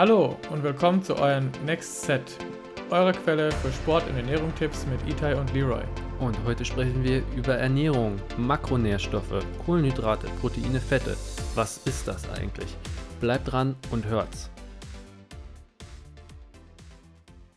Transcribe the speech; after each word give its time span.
Hallo 0.00 0.34
und 0.50 0.62
willkommen 0.62 1.02
zu 1.02 1.14
eurem 1.16 1.50
Next 1.66 2.04
Set, 2.04 2.22
eure 2.88 3.12
Quelle 3.12 3.52
für 3.52 3.70
Sport- 3.70 4.08
und 4.08 4.16
Ernährungstipps 4.16 4.86
mit 4.86 4.98
Itai 5.06 5.36
und 5.36 5.52
Leroy. 5.52 5.82
Und 6.20 6.38
heute 6.46 6.64
sprechen 6.64 7.04
wir 7.04 7.22
über 7.36 7.56
Ernährung, 7.56 8.18
Makronährstoffe, 8.38 9.44
Kohlenhydrate, 9.66 10.26
Proteine, 10.40 10.80
Fette. 10.80 11.18
Was 11.54 11.82
ist 11.84 12.08
das 12.08 12.26
eigentlich? 12.30 12.74
Bleibt 13.20 13.52
dran 13.52 13.76
und 13.90 14.06
hört's. 14.06 14.48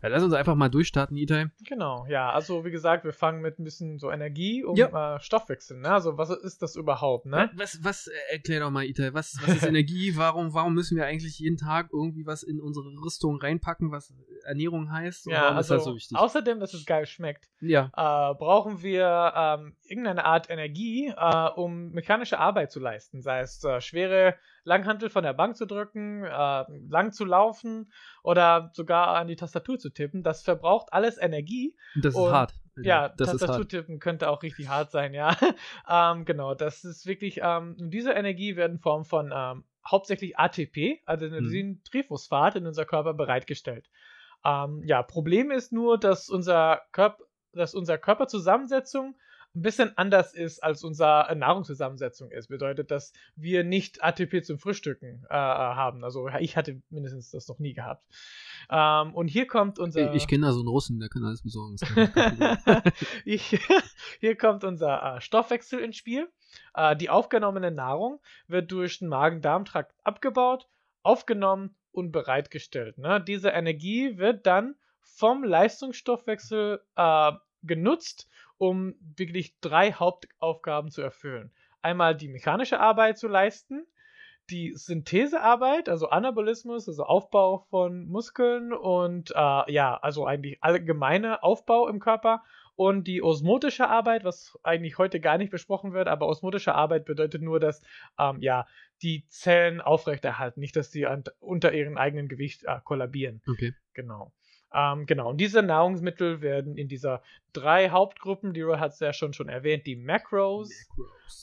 Ja, 0.04 0.10
lass 0.10 0.22
uns 0.22 0.34
einfach 0.34 0.56
mal 0.56 0.68
durchstarten, 0.68 1.16
Itai. 1.16 1.46
Genau, 1.66 2.06
ja. 2.10 2.30
Also 2.30 2.66
wie 2.66 2.72
gesagt, 2.72 3.06
wir 3.06 3.14
fangen 3.14 3.42
mit 3.42 3.58
ein 3.58 3.64
bisschen 3.64 4.00
so 4.00 4.12
Energie 4.12 4.62
um 4.66 4.76
Ja. 4.76 5.16
äh, 5.16 5.20
Stoffwechsel. 5.22 5.80
Ne? 5.80 5.90
Also 5.90 6.18
was 6.18 6.30
ist 6.30 6.62
das 6.62 6.76
überhaupt? 6.76 7.26
Ne? 7.26 7.50
Was, 7.56 7.82
was, 7.86 8.08
äh, 8.08 8.34
erklär 8.34 8.60
doch 8.60 8.70
mal, 8.70 8.84
Itai, 8.84 9.14
was, 9.14 9.38
was 9.42 9.56
ist 9.56 9.64
Energie? 9.66 10.18
Warum, 10.18 10.54
warum 10.54 10.74
müssen 10.74 10.98
wir 10.98 11.06
eigentlich 11.06 11.40
jeden 11.40 11.56
Tag 11.56 11.88
irgendwie 11.94 12.26
was 12.26 12.44
in 12.44 12.60
unsere 12.60 12.86
Rüstung 13.02 13.40
reinpacken, 13.40 13.92
was 13.92 14.14
Ernährung 14.44 14.92
heißt? 14.92 15.28
Und 15.28 15.34
Ja, 15.34 15.52
also 15.52 15.76
das 15.76 15.86
so 15.86 16.18
außerdem, 16.18 16.60
dass 16.60 16.74
es 16.74 16.86
geil 16.86 17.06
schmeckt, 17.06 17.50
ja, 17.62 17.86
äh, 17.96 18.36
brauchen 18.36 18.82
wir 18.82 19.34
ähm, 19.38 19.78
irgendeine 19.84 20.26
Art 20.26 20.50
Energie, 20.50 21.14
äh, 21.16 21.50
um 21.56 21.92
mechanische 21.92 22.40
Arbeit 22.40 22.74
zu 22.74 22.82
leisten. 22.82 23.22
Sei 23.22 23.40
es 23.40 23.64
äh, 23.64 23.80
schwere 23.80 24.36
Langhantel 24.64 25.10
von 25.10 25.24
der 25.24 25.34
Bank 25.34 25.58
zu 25.58 25.66
drücken, 25.66 26.24
äh, 26.24 26.64
lang 26.90 27.12
zu 27.12 27.26
laufen 27.26 27.92
oder 28.24 28.72
sogar 28.74 29.10
an 29.10 29.28
die 29.28 29.36
Tastatur 29.36 29.78
zu 29.78 29.90
tippen. 29.90 30.24
Das 30.24 30.42
verbraucht 30.44 30.94
alles 30.94 31.18
Energie. 31.18 31.76
das 31.96 32.14
ist 32.14 32.20
und- 32.20 32.32
hart. 32.32 32.54
Ja, 32.82 33.10
das 33.10 33.28
ist 33.28 33.42
Tastatur 33.42 33.60
hart. 33.66 33.70
tippen 33.70 34.00
könnte 34.00 34.30
auch 34.30 34.42
richtig 34.42 34.68
hart 34.68 34.90
sein, 34.90 35.14
ja. 35.14 35.38
ähm, 35.88 36.26
genau, 36.26 36.56
das 36.56 36.84
ist 36.84 37.06
wirklich, 37.06 37.40
ähm, 37.44 37.76
diese 37.78 38.14
Energie 38.14 38.56
wird 38.56 38.72
in 38.72 38.80
Form 38.80 39.06
von 39.06 39.32
ähm, 39.36 39.64
hauptsächlich 39.86 40.40
ATP, 40.40 40.94
Mhm. 40.94 41.00
Adenosintriphosphat, 41.06 42.56
in 42.56 42.66
unser 42.68 42.86
Körper 42.86 43.14
bereitgestellt. 43.14 43.90
Ähm, 44.46 44.82
ja, 44.86 45.04
Problem 45.04 45.52
ist 45.52 45.72
nur, 45.72 46.00
dass 46.00 46.30
unser 46.30 46.82
Körper, 46.92 47.24
dass 47.54 47.76
unser 47.76 47.98
Körperzusammensetzung 47.98 49.16
ein 49.56 49.62
bisschen 49.62 49.96
anders 49.98 50.34
ist, 50.34 50.64
als 50.64 50.84
unsere 50.84 51.36
Nahrungszusammensetzung 51.36 52.32
ist. 52.32 52.48
Bedeutet, 52.48 52.90
dass 52.90 53.14
wir 53.36 53.64
nicht 53.64 54.04
ATP 54.04 54.44
zum 54.44 54.58
Frühstücken 54.58 55.26
äh, 55.30 55.34
haben. 55.34 56.04
Also 56.04 56.28
ich 56.40 56.58
hatte 56.58 56.82
mindestens 56.90 57.32
das 57.32 57.48
noch 57.48 57.60
nie 57.60 57.74
gehabt. 57.74 58.04
Ähm, 58.70 59.14
und 59.14 59.28
hier 59.28 59.46
kommt 59.46 59.78
unser. 59.78 60.14
Ich, 60.14 60.24
ich 60.24 60.28
kenne 60.28 60.48
da 60.48 60.54
so 60.54 60.60
einen 60.60 60.70
Russen, 60.70 61.00
der 61.00 61.10
kann 61.10 61.24
alles 61.24 61.44
besorgen. 61.44 61.76
Ich, 63.26 63.60
hier 64.20 64.36
kommt 64.36 64.64
unser 64.64 65.18
äh, 65.18 65.22
Stoffwechsel 65.22 65.80
ins 65.80 65.98
Spiel. 65.98 66.30
Äh, 66.74 66.96
die 66.96 67.10
aufgenommene 67.10 67.72
Nahrung 67.72 68.20
wird 68.48 68.72
durch 68.72 69.00
den 69.00 69.08
Magen-Darm-Trakt 69.08 69.94
abgebaut, 70.04 70.68
aufgenommen 71.04 71.76
und 71.92 72.12
bereitgestellt. 72.12 72.98
Ne? 72.98 73.24
Diese 73.24 73.50
Energie 73.50 74.18
wird 74.18 74.46
dann 74.48 74.76
vom 75.02 75.44
Leistungsstoffwechsel 75.44 76.82
äh, 76.96 77.32
genutzt, 77.64 78.30
um 78.58 78.96
wirklich 79.16 79.60
drei 79.60 79.92
Hauptaufgaben 79.94 80.92
zu 80.92 81.02
erfüllen. 81.02 81.52
Einmal 81.82 82.16
die 82.16 82.30
mechanische 82.30 82.80
Arbeit 82.80 83.18
zu 83.18 83.28
leisten, 83.28 83.86
die 84.50 84.74
Synthesearbeit, 84.74 85.90
also 85.90 86.10
Anabolismus, 86.10 86.88
also 86.88 87.04
Aufbau 87.04 87.66
von 87.70 88.08
Muskeln 88.08 88.74
und 88.74 89.32
äh, 89.32 89.72
ja, 89.72 89.98
also 89.98 90.26
eigentlich 90.26 90.58
allgemeine 90.62 91.44
Aufbau 91.44 91.88
im 91.88 92.00
Körper 92.00 92.44
und 92.76 93.08
die 93.08 93.22
osmotische 93.22 93.88
Arbeit, 93.88 94.24
was 94.24 94.58
eigentlich 94.64 94.98
heute 94.98 95.20
gar 95.20 95.38
nicht 95.38 95.52
besprochen 95.52 95.94
wird, 95.94 96.08
aber 96.08 96.28
osmotische 96.28 96.74
Arbeit 96.74 97.06
bedeutet 97.06 97.42
nur, 97.42 97.60
dass 97.60 97.82
ähm, 98.20 98.42
ja 98.42 98.66
die 99.02 99.26
Zellen 99.28 99.80
aufrechterhalten, 99.82 100.60
nicht, 100.60 100.76
dass 100.76 100.92
sie 100.92 101.08
unter 101.40 101.74
ihrem 101.74 101.98
eigenen 101.98 102.28
Gewicht 102.28 102.64
äh, 102.66 102.80
kollabieren. 102.84 103.42
Okay. 103.48 103.74
Genau. 103.94 104.34
Ähm, 104.74 105.06
genau. 105.06 105.30
Und 105.30 105.38
diese 105.38 105.62
Nahrungsmittel 105.62 106.42
werden 106.42 106.78
in 106.78 106.88
dieser 106.88 107.22
drei 107.54 107.90
Hauptgruppen, 107.90 108.54
die 108.54 108.62
Leroy 108.62 108.80
hat 108.80 108.94
es 108.94 109.00
ja 109.00 109.14
schon 109.14 109.34
schon 109.34 109.50
erwähnt, 109.50 109.86
die 109.86 109.96
Macros. 109.96 110.72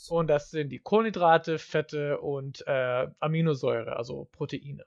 Und 0.09 0.27
das 0.28 0.50
sind 0.50 0.71
die 0.71 0.81
Kohlenhydrate, 0.81 1.59
Fette 1.59 2.21
und 2.21 2.66
äh, 2.66 3.06
Aminosäure, 3.21 3.97
also 3.97 4.28
Proteine. 4.32 4.84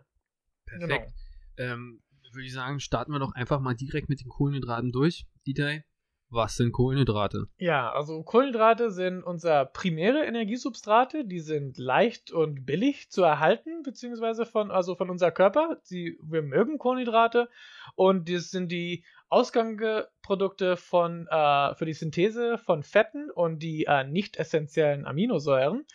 Perfekt. 0.66 1.13
Ähm, 1.57 2.01
würde 2.34 2.45
ich 2.45 2.53
sagen, 2.53 2.79
starten 2.79 3.12
wir 3.12 3.19
doch 3.19 3.34
einfach 3.34 3.59
mal 3.59 3.75
direkt 3.75 4.09
mit 4.09 4.22
den 4.22 4.29
Kohlenhydraten 4.29 4.91
durch. 4.91 5.25
Dieter, 5.45 5.84
was 6.33 6.55
sind 6.55 6.71
Kohlenhydrate? 6.71 7.47
Ja, 7.57 7.91
also 7.91 8.23
Kohlenhydrate 8.23 8.91
sind 8.91 9.23
unser 9.23 9.66
primäre 9.66 10.25
Energiesubstrate. 10.25 11.25
Die 11.25 11.39
sind 11.39 11.77
leicht 11.77 12.31
und 12.31 12.66
billig 12.66 13.09
zu 13.09 13.23
erhalten, 13.23 13.83
beziehungsweise 13.83 14.45
von, 14.45 14.71
also 14.71 14.95
von 14.95 15.09
unser 15.09 15.31
Körper. 15.31 15.77
Sie, 15.83 16.17
wir 16.21 16.41
mögen 16.41 16.77
Kohlenhydrate 16.77 17.49
und 17.95 18.29
das 18.29 18.51
sind 18.51 18.71
die 18.71 19.03
Ausgangsprodukte 19.29 20.73
äh, 20.73 21.75
für 21.75 21.85
die 21.85 21.94
Synthese 21.94 22.57
von 22.57 22.83
Fetten 22.83 23.31
und 23.31 23.59
die 23.63 23.85
äh, 23.85 24.03
nicht 24.03 24.38
essentiellen 24.38 25.05
Aminosäuren. 25.05 25.85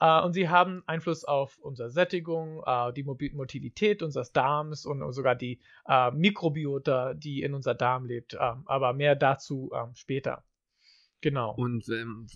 Äh, 0.00 0.22
und 0.22 0.32
sie 0.32 0.48
haben 0.48 0.82
Einfluss 0.86 1.24
auf 1.24 1.58
unsere 1.58 1.90
Sättigung, 1.90 2.62
äh, 2.66 2.92
die 2.92 3.04
Motilität 3.04 4.02
unseres 4.02 4.32
Darms 4.32 4.86
und 4.86 5.12
sogar 5.12 5.36
die 5.36 5.60
äh, 5.86 6.10
Mikrobiota, 6.10 7.14
die 7.14 7.42
in 7.42 7.54
unser 7.54 7.74
Darm 7.74 8.06
lebt. 8.06 8.36
Ähm, 8.40 8.62
aber 8.64 8.92
mehr 8.94 9.14
dazu 9.14 9.70
ähm, 9.74 9.94
später. 9.94 10.42
Genau. 11.22 11.54
Und 11.54 11.86
ähm, 11.90 12.26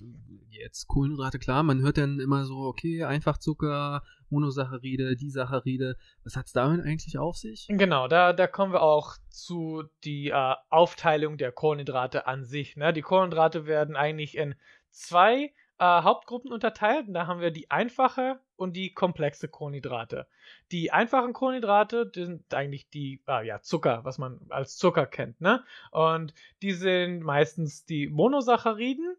jetzt 0.50 0.88
Kohlenhydrate, 0.88 1.38
klar, 1.38 1.62
man 1.62 1.80
hört 1.80 1.96
dann 1.96 2.20
immer 2.20 2.44
so, 2.44 2.58
okay, 2.64 3.04
Einfachzucker, 3.04 4.02
Monosaccharide, 4.28 5.16
Disaccharide. 5.16 5.96
Was 6.22 6.36
hat 6.36 6.48
es 6.48 6.52
damit 6.52 6.84
eigentlich 6.84 7.16
auf 7.16 7.36
sich? 7.36 7.66
Genau, 7.70 8.08
da, 8.08 8.34
da 8.34 8.46
kommen 8.46 8.74
wir 8.74 8.82
auch 8.82 9.16
zu 9.30 9.84
die 10.04 10.34
Aufteilung 10.68 11.38
der 11.38 11.50
Kohlenhydrate 11.50 12.26
an 12.26 12.44
sich. 12.44 12.76
Ne? 12.76 12.92
Die 12.92 13.00
Kohlenhydrate 13.00 13.64
werden 13.64 13.96
eigentlich 13.96 14.36
in 14.36 14.54
zwei 14.90 15.54
äh, 15.78 15.84
Hauptgruppen 15.84 16.52
unterteilt. 16.52 17.08
Und 17.08 17.14
da 17.14 17.26
haben 17.26 17.40
wir 17.40 17.50
die 17.50 17.70
einfache 17.70 18.40
und 18.56 18.74
die 18.76 18.92
komplexe 18.92 19.48
Kohlenhydrate. 19.48 20.26
Die 20.70 20.92
einfachen 20.92 21.32
Kohlenhydrate 21.32 22.10
sind 22.14 22.52
eigentlich 22.54 22.88
die 22.90 23.22
äh, 23.28 23.46
ja, 23.46 23.60
Zucker, 23.60 24.04
was 24.04 24.18
man 24.18 24.40
als 24.50 24.76
Zucker 24.76 25.06
kennt. 25.06 25.40
Ne? 25.40 25.64
Und 25.90 26.34
die 26.62 26.72
sind 26.72 27.20
meistens 27.20 27.84
die 27.84 28.08
Monosacchariden. 28.08 29.16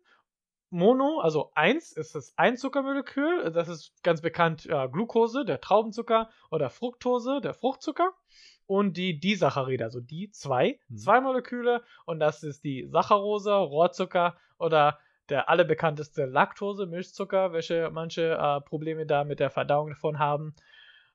Mono, 0.71 1.19
also 1.19 1.51
1 1.53 1.93
ist 1.93 2.15
das 2.15 2.37
Einzuckermolekül, 2.37 3.51
das 3.51 3.69
ist 3.69 3.93
ganz 4.03 4.21
bekannt 4.21 4.65
äh, 4.65 4.89
Glucose, 4.89 5.45
der 5.45 5.61
Traubenzucker, 5.61 6.29
oder 6.51 6.69
Fructose, 6.69 7.39
der 7.39 7.53
Fruchtzucker. 7.53 8.13
Und 8.67 8.97
die 8.97 9.19
Disaccharide, 9.19 9.83
also 9.83 10.01
die 10.01 10.31
zwei, 10.31 10.79
Mhm. 10.89 10.97
zwei 10.97 11.21
Moleküle, 11.21 11.83
und 12.05 12.19
das 12.19 12.43
ist 12.43 12.63
die 12.63 12.87
Saccharose, 12.89 13.53
Rohrzucker 13.53 14.35
oder 14.57 14.99
der 15.29 15.49
allerbekannteste 15.49 16.25
Laktose, 16.25 16.85
Milchzucker, 16.85 17.53
welche 17.53 17.89
manche 17.91 18.33
äh, 18.33 18.61
Probleme 18.61 19.05
da 19.05 19.23
mit 19.23 19.39
der 19.39 19.49
Verdauung 19.49 19.89
davon 19.89 20.19
haben. 20.19 20.55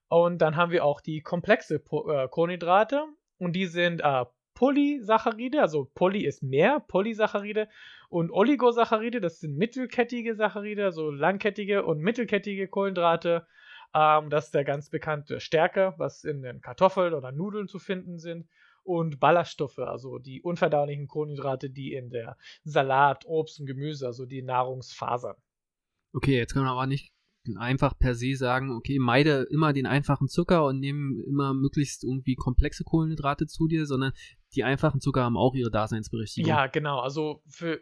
Und 0.09 0.39
dann 0.39 0.57
haben 0.57 0.73
wir 0.73 0.85
auch 0.85 1.01
die 1.01 1.21
komplexe 1.21 1.79
po 1.79 2.11
äh, 2.11 2.29
Kohlenhydrate 2.29 3.05
und 3.39 3.55
die 3.55 3.67
sind 3.67 4.01
äh, 4.01 4.25
Polysaccharide, 4.55 5.63
also 5.63 5.91
Poly 5.95 6.27
ist 6.27 6.43
mehr, 6.43 6.81
Polysaccharide 6.81 7.69
und 8.09 8.31
Oligosaccharide, 8.31 9.21
das 9.21 9.41
sind 9.41 9.57
mittelkettige 9.57 10.35
Saccharide, 10.35 10.85
also 10.85 11.11
langkettige 11.11 11.85
und 11.85 12.01
mittelkettige 12.01 12.69
Kohlenhydrate. 12.69 13.47
Ähm, 13.95 14.29
das 14.29 14.47
ist 14.47 14.55
der 14.55 14.65
ganz 14.65 14.91
bekannte 14.91 15.41
Stärke, 15.41 15.95
was 15.97 16.25
in 16.25 16.43
den 16.43 16.61
Kartoffeln 16.61 17.15
oder 17.15 17.33
Nudeln 17.33 17.69
zu 17.69 17.79
finden 17.79 18.19
sind. 18.19 18.49
Und 18.83 19.21
Ballaststoffe, 19.21 19.79
also 19.79 20.19
die 20.19 20.43
unverdaulichen 20.43 21.07
Kohlenhydrate, 21.07 21.71
die 21.71 21.93
in 21.93 22.11
der 22.11 22.37
Salat, 22.65 23.25
Obst 23.27 23.61
und 23.61 23.67
Gemüse, 23.67 24.07
also 24.07 24.27
die 24.27 24.43
Nahrungsfasern. 24.43 25.37
Okay, 26.13 26.37
jetzt 26.37 26.55
kann 26.55 26.63
man 26.63 26.73
aber 26.73 26.87
nicht 26.87 27.13
einfach 27.57 27.99
per 27.99 28.15
se 28.15 28.35
sagen, 28.37 28.71
okay, 28.71 28.99
meide 28.99 29.47
immer 29.51 29.73
den 29.73 29.87
einfachen 29.87 30.29
Zucker 30.29 30.65
und 30.67 30.79
nehme 30.79 31.23
immer 31.25 31.55
möglichst 31.55 32.05
irgendwie 32.05 32.35
komplexe 32.35 32.85
Kohlenhydrate 32.85 33.47
zu 33.47 33.67
dir, 33.67 33.87
sondern 33.87 34.13
die 34.55 34.65
einfachen 34.65 35.01
Zucker 35.01 35.25
haben 35.25 35.37
auch 35.37 35.55
ihre 35.55 35.71
Daseinsberechtigung. 35.71 36.49
Ja, 36.49 36.67
genau. 36.67 37.01
Also 37.01 37.43
für 37.49 37.81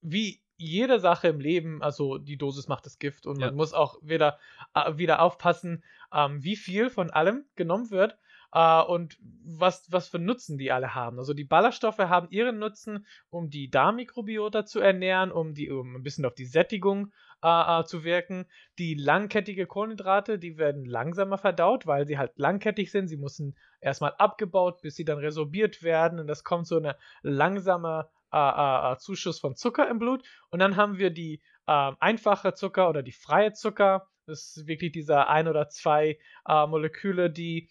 wie 0.00 0.40
jede 0.56 1.00
Sache 1.00 1.28
im 1.28 1.40
Leben, 1.40 1.82
also 1.82 2.18
die 2.18 2.36
Dosis 2.36 2.68
macht 2.68 2.86
das 2.86 2.98
Gift 2.98 3.26
und 3.26 3.40
Ja. 3.40 3.46
man 3.46 3.56
muss 3.56 3.72
auch 3.72 3.98
wieder, 4.02 4.38
äh, 4.74 4.96
wieder 4.96 5.22
aufpassen, 5.22 5.82
ähm, 6.12 6.42
wie 6.44 6.56
viel 6.56 6.90
von 6.90 7.10
allem 7.10 7.44
genommen 7.56 7.90
wird 7.90 8.18
äh, 8.54 8.82
und 8.82 9.18
was, 9.44 9.86
was 9.90 10.08
für 10.08 10.18
Nutzen 10.18 10.56
die 10.56 10.72
alle 10.72 10.94
haben. 10.94 11.18
Also 11.18 11.34
die 11.34 11.44
Ballaststoffe 11.44 11.98
haben 11.98 12.28
ihren 12.30 12.58
Nutzen, 12.58 13.06
um 13.28 13.50
die 13.50 13.68
Darmmikrobiota 13.68 14.64
zu 14.64 14.80
ernähren, 14.80 15.32
um, 15.32 15.52
die, 15.52 15.70
um 15.70 15.96
ein 15.96 16.02
bisschen 16.02 16.24
auf 16.24 16.34
die 16.34 16.46
Sättigung 16.46 17.12
äh, 17.42 17.80
äh, 17.80 17.84
zu 17.84 18.04
wirken. 18.04 18.46
Die 18.78 18.94
langkettige 18.94 19.66
Kohlenhydrate, 19.66 20.38
die 20.38 20.56
werden 20.56 20.86
langsamer 20.86 21.36
verdaut, 21.36 21.86
weil 21.86 22.06
sie 22.06 22.16
halt 22.16 22.32
langkettig 22.36 22.90
sind. 22.90 23.08
Sie 23.08 23.18
müssen 23.18 23.56
erstmal 23.80 24.14
abgebaut, 24.18 24.80
bis 24.80 24.94
sie 24.94 25.04
dann 25.04 25.18
resorbiert 25.18 25.82
werden 25.82 26.20
und 26.20 26.28
das 26.28 26.44
kommt 26.44 26.66
so 26.66 26.78
eine 26.78 26.96
langsame 27.22 28.08
äh, 28.32 28.38
äh, 28.38 28.92
äh, 28.92 28.96
Zuschuss 28.98 29.40
von 29.40 29.56
Zucker 29.56 29.88
im 29.88 29.98
Blut. 29.98 30.24
Und 30.50 30.60
dann 30.60 30.76
haben 30.76 30.98
wir 30.98 31.10
die 31.10 31.42
äh, 31.66 31.92
einfache 32.00 32.54
Zucker 32.54 32.88
oder 32.88 33.02
die 33.02 33.12
freie 33.12 33.52
Zucker. 33.52 34.08
Das 34.26 34.56
ist 34.56 34.66
wirklich 34.66 34.92
dieser 34.92 35.28
ein 35.28 35.48
oder 35.48 35.68
zwei 35.68 36.18
äh, 36.48 36.66
Moleküle, 36.66 37.30
die 37.30 37.68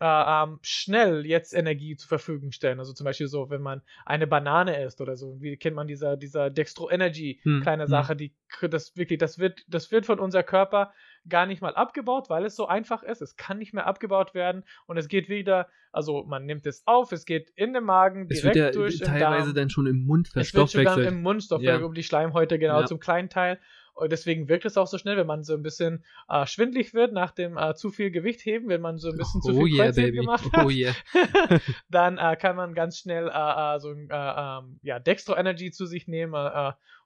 äh, 0.00 0.04
ähm, 0.44 0.58
schnell 0.62 1.26
jetzt 1.26 1.52
Energie 1.54 1.96
zur 1.96 2.08
Verfügung 2.08 2.52
stellen. 2.52 2.78
Also 2.78 2.92
zum 2.92 3.04
Beispiel 3.04 3.26
so, 3.26 3.50
wenn 3.50 3.62
man 3.62 3.82
eine 4.06 4.26
Banane 4.26 4.82
isst 4.84 5.00
oder 5.00 5.16
so. 5.16 5.40
Wie 5.40 5.56
kennt 5.56 5.74
man 5.74 5.86
dieser, 5.88 6.16
dieser 6.16 6.50
Dextro 6.50 6.88
Energy 6.90 7.40
Hm, 7.42 7.62
kleine 7.62 7.84
hm. 7.84 7.90
Sache, 7.90 8.16
die 8.16 8.34
das 8.62 8.96
wirklich, 8.96 9.18
das 9.18 9.38
wird, 9.38 9.64
das 9.68 9.90
wird 9.90 10.06
von 10.06 10.20
unser 10.20 10.42
Körper 10.42 10.92
gar 11.28 11.46
nicht 11.46 11.60
mal 11.60 11.74
abgebaut, 11.74 12.30
weil 12.30 12.44
es 12.44 12.54
so 12.56 12.66
einfach 12.66 13.02
ist. 13.02 13.20
Es 13.22 13.36
kann 13.36 13.58
nicht 13.58 13.74
mehr 13.74 13.86
abgebaut 13.86 14.34
werden 14.34 14.64
und 14.86 14.96
es 14.96 15.08
geht 15.08 15.28
wieder, 15.28 15.68
also 15.92 16.24
man 16.24 16.46
nimmt 16.46 16.64
es 16.66 16.86
auf, 16.86 17.12
es 17.12 17.24
geht 17.24 17.50
in 17.56 17.72
den 17.74 17.84
Magen 17.84 18.26
Es 18.30 18.40
direkt 18.40 18.56
wird 18.56 18.56
ja 18.56 18.70
durch 18.70 18.98
den 18.98 19.08
teilweise 19.08 19.46
Darm. 19.48 19.54
dann 19.54 19.70
schon 19.70 19.86
im 19.86 20.04
Mund 20.06 20.30
Es 20.34 20.54
wird 20.54 20.68
sogar 20.70 20.98
im 21.02 21.22
Mundstoff 21.22 21.60
Ja. 21.62 21.78
um 21.78 21.92
die 21.94 22.02
Schleimhäute, 22.04 22.58
genau 22.58 22.80
Ja. 22.80 22.86
zum 22.86 23.00
kleinen 23.00 23.28
Teil. 23.28 23.58
Und 23.98 24.12
deswegen 24.12 24.48
wirkt 24.48 24.64
es 24.64 24.76
auch 24.76 24.86
so 24.86 24.96
schnell, 24.96 25.16
wenn 25.16 25.26
man 25.26 25.42
so 25.42 25.54
ein 25.54 25.62
bisschen 25.62 26.04
äh, 26.28 26.46
schwindlig 26.46 26.94
wird 26.94 27.12
nach 27.12 27.32
dem 27.32 27.56
äh, 27.56 27.74
zu 27.74 27.90
viel 27.90 28.12
Gewicht 28.12 28.44
heben, 28.46 28.68
wenn 28.68 28.80
man 28.80 28.96
so 28.96 29.10
ein 29.10 29.16
bisschen 29.16 29.42
zu 29.42 29.50
oh 29.50 29.64
viel 29.64 29.74
yeah, 29.74 29.86
Kreuzheben 29.86 30.10
baby. 30.10 30.20
gemacht 30.20 30.52
hat, 30.52 30.64
Oh 30.64 30.70
yeah. 30.70 30.94
dann 31.90 32.16
äh, 32.16 32.36
kann 32.36 32.54
man 32.54 32.74
ganz 32.74 32.98
schnell 32.98 33.26
äh, 33.26 33.30
äh, 33.76 33.80
so 33.80 33.90
ein 33.90 34.08
äh, 34.08 34.14
ähm, 34.14 34.78
ja, 34.82 35.00
Dextro 35.00 35.34
Energy 35.34 35.72
zu 35.72 35.84
sich 35.84 36.06
nehmen 36.06 36.34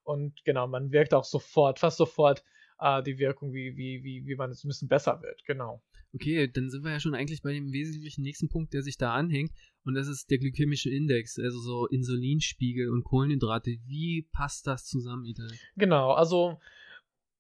und 0.05 0.45
genau, 0.45 0.67
man 0.67 0.93
wirkt 0.93 1.15
auch 1.15 1.25
sofort, 1.25 1.79
fast 1.79 1.97
sofort 1.97 2.45
die 3.07 3.19
Wirkung, 3.19 3.53
wie, 3.53 3.77
wie, 3.77 4.03
wie, 4.03 4.27
wie 4.27 4.35
man 4.35 4.51
es 4.51 4.65
ein 4.65 4.69
bisschen 4.69 4.89
besser 4.89 5.23
wird, 5.23 5.45
genau. 5.45 5.81
Okay, 6.15 6.49
dann 6.49 6.69
sind 6.69 6.85
wir 6.85 6.91
ja 6.91 6.99
schon 6.99 7.15
eigentlich 7.15 7.43
bei 7.43 7.53
dem 7.53 7.73
wesentlichen 7.73 8.23
nächsten 8.23 8.49
Punkt, 8.49 8.75
der 8.75 8.83
sich 8.83 8.99
da 8.99 9.15
anhängt. 9.15 9.53
Und 9.85 9.95
das 9.95 10.09
ist 10.09 10.31
der 10.31 10.39
glykämische 10.39 10.91
Index, 10.91 11.39
also 11.39 11.61
so 11.61 11.87
Insulinspiegel 11.87 12.91
und 12.91 13.05
Kohlenhydrate. 13.05 13.79
Wie 13.87 14.29
passt 14.33 14.67
das 14.67 14.85
zusammen, 14.85 15.25
Ethan? 15.25 15.53
Genau, 15.77 16.11
also 16.11 16.59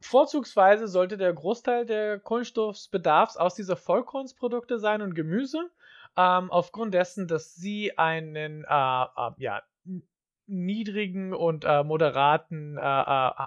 vorzugsweise 0.02 0.88
sollte 0.88 1.16
der 1.16 1.32
Großteil 1.32 1.86
der 1.86 2.18
Kohlenstoffbedarfs 2.18 3.36
aus 3.36 3.54
dieser 3.54 3.76
Vollkornsprodukte 3.76 4.78
sein 4.78 5.02
und 5.02 5.14
Gemüse, 5.14 5.70
ähm, 6.16 6.50
aufgrund 6.50 6.94
dessen, 6.94 7.26
dass 7.28 7.54
sie 7.54 7.96
einen 7.98 8.64
äh, 8.64 8.66
äh, 8.66 9.30
ja, 9.38 9.62
niedrigen 10.46 11.32
und 11.32 11.64
äh, 11.64 11.82
moderaten 11.84 12.76
äh, 12.76 12.80
äh, 12.80 13.46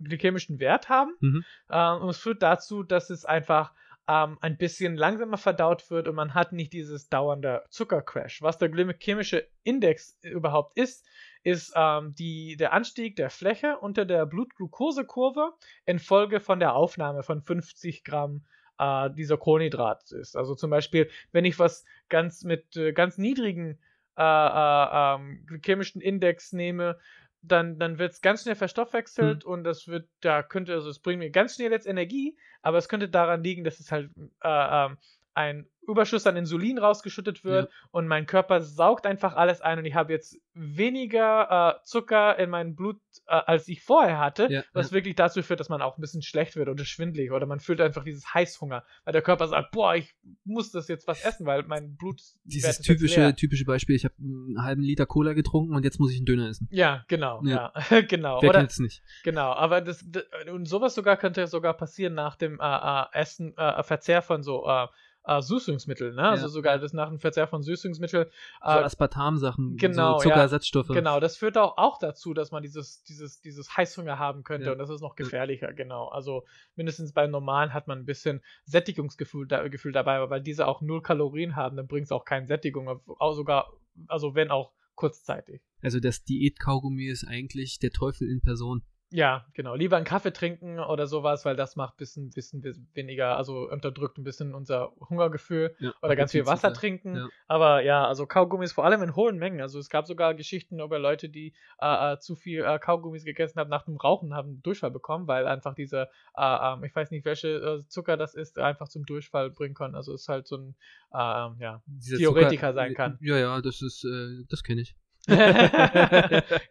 glykämischen 0.00 0.58
Wert 0.58 0.88
haben. 0.88 1.12
Mhm. 1.20 1.44
Äh, 1.68 1.92
und 1.92 2.08
es 2.08 2.18
führt 2.18 2.42
dazu, 2.42 2.82
dass 2.82 3.10
es 3.10 3.24
einfach 3.24 3.72
ähm, 4.08 4.38
ein 4.40 4.56
bisschen 4.56 4.96
langsamer 4.96 5.36
verdaut 5.36 5.90
wird 5.90 6.08
und 6.08 6.14
man 6.16 6.34
hat 6.34 6.52
nicht 6.52 6.72
dieses 6.72 7.08
dauernde 7.08 7.64
Zuckercrash. 7.68 8.42
Was 8.42 8.58
der 8.58 8.68
glykämische 8.68 9.46
Index 9.62 10.18
überhaupt 10.22 10.76
ist, 10.76 11.06
ist 11.42 11.72
ähm, 11.74 12.14
die, 12.14 12.56
der 12.56 12.72
Anstieg 12.72 13.16
der 13.16 13.30
Fläche 13.30 13.78
unter 13.78 14.04
der 14.04 14.26
Blutglukosekurve 14.26 15.52
infolge 15.86 16.40
von 16.40 16.60
der 16.60 16.74
Aufnahme 16.74 17.22
von 17.22 17.40
50 17.40 18.04
Gramm 18.04 18.44
äh, 18.78 19.10
dieser 19.10 19.36
Kohlenhydrat 19.36 20.10
ist. 20.12 20.36
Also 20.36 20.54
zum 20.54 20.70
Beispiel, 20.70 21.10
wenn 21.32 21.44
ich 21.44 21.58
was 21.58 21.84
ganz 22.08 22.44
mit 22.44 22.76
äh, 22.76 22.92
ganz 22.92 23.18
niedrigen 23.18 23.78
äh, 24.18 24.22
äh, 24.22 25.14
ähm, 25.14 25.44
glykämischen 25.46 26.00
Index 26.00 26.52
nehme, 26.52 26.98
dann, 27.42 27.78
dann 27.78 27.98
wird 27.98 28.12
es 28.12 28.20
ganz 28.20 28.42
schnell 28.42 28.54
verstoffwechselt 28.54 29.44
und 29.44 29.64
das 29.64 29.88
wird, 29.88 30.08
da 30.20 30.42
könnte, 30.42 30.74
also 30.74 30.90
es 30.90 30.98
bringt 30.98 31.20
mir 31.20 31.30
ganz 31.30 31.54
schnell 31.54 31.70
jetzt 31.70 31.86
Energie, 31.86 32.36
aber 32.60 32.76
es 32.76 32.88
könnte 32.88 33.08
daran 33.08 33.42
liegen, 33.42 33.64
dass 33.64 33.80
es 33.80 33.90
halt 33.90 34.10
äh, 34.42 34.86
ähm, 34.86 34.98
ein 35.32 35.66
Überschuss 35.86 36.26
an 36.26 36.36
Insulin 36.36 36.78
rausgeschüttet 36.78 37.44
wird 37.44 37.70
und 37.90 38.06
mein 38.06 38.26
Körper 38.26 38.60
saugt 38.60 39.06
einfach 39.06 39.34
alles 39.34 39.60
ein 39.60 39.78
und 39.78 39.84
ich 39.84 39.94
habe 39.94 40.12
jetzt 40.12 40.38
weniger 40.54 41.78
äh, 41.80 41.84
Zucker 41.84 42.38
in 42.38 42.50
meinem 42.50 42.74
Blut, 42.76 43.00
äh, 43.26 43.32
als 43.32 43.66
ich 43.68 43.82
vorher 43.82 44.18
hatte, 44.18 44.48
Ja, 44.50 44.62
was 44.72 44.90
ja. 44.90 44.96
wirklich 44.96 45.14
dazu 45.14 45.42
führt, 45.42 45.60
dass 45.60 45.68
man 45.68 45.82
auch 45.82 45.96
ein 45.96 46.00
bisschen 46.00 46.22
schlecht 46.22 46.56
wird 46.56 46.68
oder 46.68 46.84
schwindlig 46.84 47.32
oder 47.32 47.46
man 47.46 47.60
fühlt 47.60 47.80
einfach 47.80 48.04
dieses 48.04 48.34
Heißhunger, 48.34 48.84
weil 49.04 49.12
der 49.12 49.22
Körper 49.22 49.48
sagt, 49.48 49.70
boah, 49.72 49.94
ich 49.94 50.14
muss 50.44 50.70
das 50.70 50.88
jetzt 50.88 51.06
was 51.06 51.24
essen, 51.24 51.46
weil 51.46 51.64
mein 51.64 51.96
Blut 51.96 52.20
Dieses 52.44 52.78
ist 52.78 52.82
typische, 52.82 53.34
typische 53.34 53.64
Beispiel, 53.64 53.96
ich 53.96 54.04
habe 54.04 54.14
einen 54.18 54.62
halben 54.62 54.82
Liter 54.82 55.06
Cola 55.06 55.32
getrunken 55.32 55.74
und 55.74 55.84
jetzt 55.84 55.98
muss 55.98 56.10
ich 56.12 56.18
einen 56.18 56.26
Döner 56.26 56.48
essen. 56.48 56.68
Ja, 56.70 57.04
genau, 57.08 57.42
ja, 57.44 57.72
Ja. 57.90 58.00
genau. 58.08 58.42
Wer 58.42 58.50
Oder, 58.50 58.58
kennt's 58.60 58.78
nicht? 58.78 59.02
Genau, 59.24 59.52
aber 59.52 59.80
das, 59.80 60.04
das 60.06 60.24
und 60.50 60.66
sowas 60.66 60.94
sogar 60.94 61.16
könnte 61.16 61.46
sogar 61.46 61.74
passieren 61.74 62.14
nach 62.14 62.36
dem 62.36 62.58
äh, 62.60 62.64
äh, 62.64 63.04
Essen, 63.12 63.56
äh, 63.56 63.82
Verzehr 63.82 64.22
von 64.22 64.42
so 64.42 64.66
äh, 64.66 64.86
äh, 65.24 65.40
Süßungsmitteln, 65.70 66.14
ne? 66.16 66.28
Also 66.28 66.44
Ja. 66.44 66.48
sogar 66.48 66.78
das 66.78 66.92
nach 66.92 67.08
dem 67.08 67.18
Verzehr 67.18 67.46
von 67.46 67.62
Süßungsmitteln. 67.62 68.26
So 68.62 68.68
Äh, 68.68 68.82
Aspartam-Sachen, 68.82 69.76
genau, 69.76 70.18
so 70.18 70.24
ja. 70.28 70.30
Zuckerersatzstoffe. 70.34 70.88
genau, 70.88 71.20
das 71.20 71.36
führt 71.36 71.56
auch, 71.56 71.76
auch 71.78 71.98
dazu, 71.98 72.34
dass 72.34 72.50
man 72.50 72.62
dieses, 72.62 73.02
dieses, 73.04 73.40
dieses 73.40 73.76
Heißhunger 73.76 74.18
haben 74.18 74.42
könnte 74.44 74.66
Ja. 74.66 74.72
und 74.72 74.78
das 74.78 74.90
ist 74.90 75.00
noch 75.00 75.16
gefährlicher, 75.16 75.72
genau. 75.72 76.08
Also 76.08 76.44
mindestens 76.76 77.12
beim 77.12 77.30
Normalen 77.30 77.72
hat 77.72 77.86
man 77.88 77.98
ein 77.98 78.06
bisschen 78.06 78.42
Sättigungsgefühl 78.64 79.46
da, 79.46 79.66
Gefühl 79.68 79.92
dabei, 79.92 80.28
weil 80.28 80.40
diese 80.42 80.66
auch 80.66 80.80
null 80.80 81.02
Kalorien 81.02 81.56
haben, 81.56 81.76
dann 81.76 81.86
bringt 81.86 82.06
es 82.06 82.12
auch 82.12 82.24
keine 82.24 82.46
Sättigung, 82.46 82.88
auch 83.18 83.32
sogar, 83.34 83.72
also 84.08 84.34
wenn 84.34 84.50
auch 84.50 84.72
kurzzeitig. 84.94 85.62
Also 85.82 86.00
das 86.00 86.24
Diät-Kaugummi 86.24 87.06
ist 87.06 87.26
eigentlich 87.26 87.78
der 87.78 87.90
Teufel 87.90 88.28
in 88.28 88.40
Person. 88.42 88.82
Ja, 89.12 89.44
genau. 89.54 89.74
Lieber 89.74 89.96
einen 89.96 90.04
Kaffee 90.04 90.32
trinken 90.32 90.78
oder 90.78 91.08
sowas, 91.08 91.44
weil 91.44 91.56
das 91.56 91.74
macht 91.74 91.94
ein 91.94 91.96
bisschen, 91.98 92.30
bisschen, 92.30 92.88
weniger, 92.94 93.36
also 93.36 93.68
unterdrückt 93.68 94.18
ein 94.18 94.24
bisschen 94.24 94.54
unser 94.54 94.92
Hungergefühl 95.08 95.74
Ja, 95.80 95.92
oder 96.00 96.14
ganz 96.14 96.30
viel 96.30 96.46
Wasser 96.46 96.72
trinken. 96.72 97.16
Ja. 97.16 97.28
Aber 97.48 97.82
ja, 97.82 98.06
also 98.06 98.26
Kaugummis 98.26 98.72
vor 98.72 98.84
allem 98.84 99.02
in 99.02 99.16
hohen 99.16 99.36
Mengen. 99.36 99.60
Also 99.60 99.80
es 99.80 99.88
gab 99.88 100.06
sogar 100.06 100.34
Geschichten 100.34 100.78
über 100.78 101.00
Leute, 101.00 101.28
die 101.28 101.54
äh, 101.80 102.12
äh, 102.12 102.18
zu 102.20 102.36
viel 102.36 102.62
äh, 102.64 102.78
Kaugummis 102.78 103.24
gegessen 103.24 103.58
haben 103.58 103.68
nach 103.68 103.84
dem 103.84 103.96
Rauchen, 103.96 104.32
haben 104.32 104.62
Durchfall 104.62 104.92
bekommen, 104.92 105.26
weil 105.26 105.48
einfach 105.48 105.74
diese, 105.74 106.08
äh, 106.36 106.72
ähm, 106.74 106.84
ich 106.84 106.94
weiß 106.94 107.10
nicht, 107.10 107.24
welche 107.24 107.48
äh, 107.48 107.88
Zucker 107.88 108.16
das 108.16 108.34
ist, 108.34 108.58
einfach 108.58 108.88
zum 108.88 109.04
Durchfall 109.06 109.50
bringen 109.50 109.74
können. 109.74 109.96
Also 109.96 110.14
es 110.14 110.22
ist 110.22 110.28
halt 110.28 110.46
so 110.46 110.56
ein, 110.56 110.76
äh, 111.12 111.46
ähm, 111.46 111.56
ja, 111.58 111.82
Dieser 111.86 112.18
Theoretiker 112.18 112.72
sein 112.74 112.94
kann. 112.94 113.18
Ja, 113.20 113.36
ja, 113.36 113.60
das 113.60 113.82
ist, 113.82 114.04
äh, 114.04 114.44
das 114.48 114.62
kenne 114.62 114.82
ich. 114.82 114.94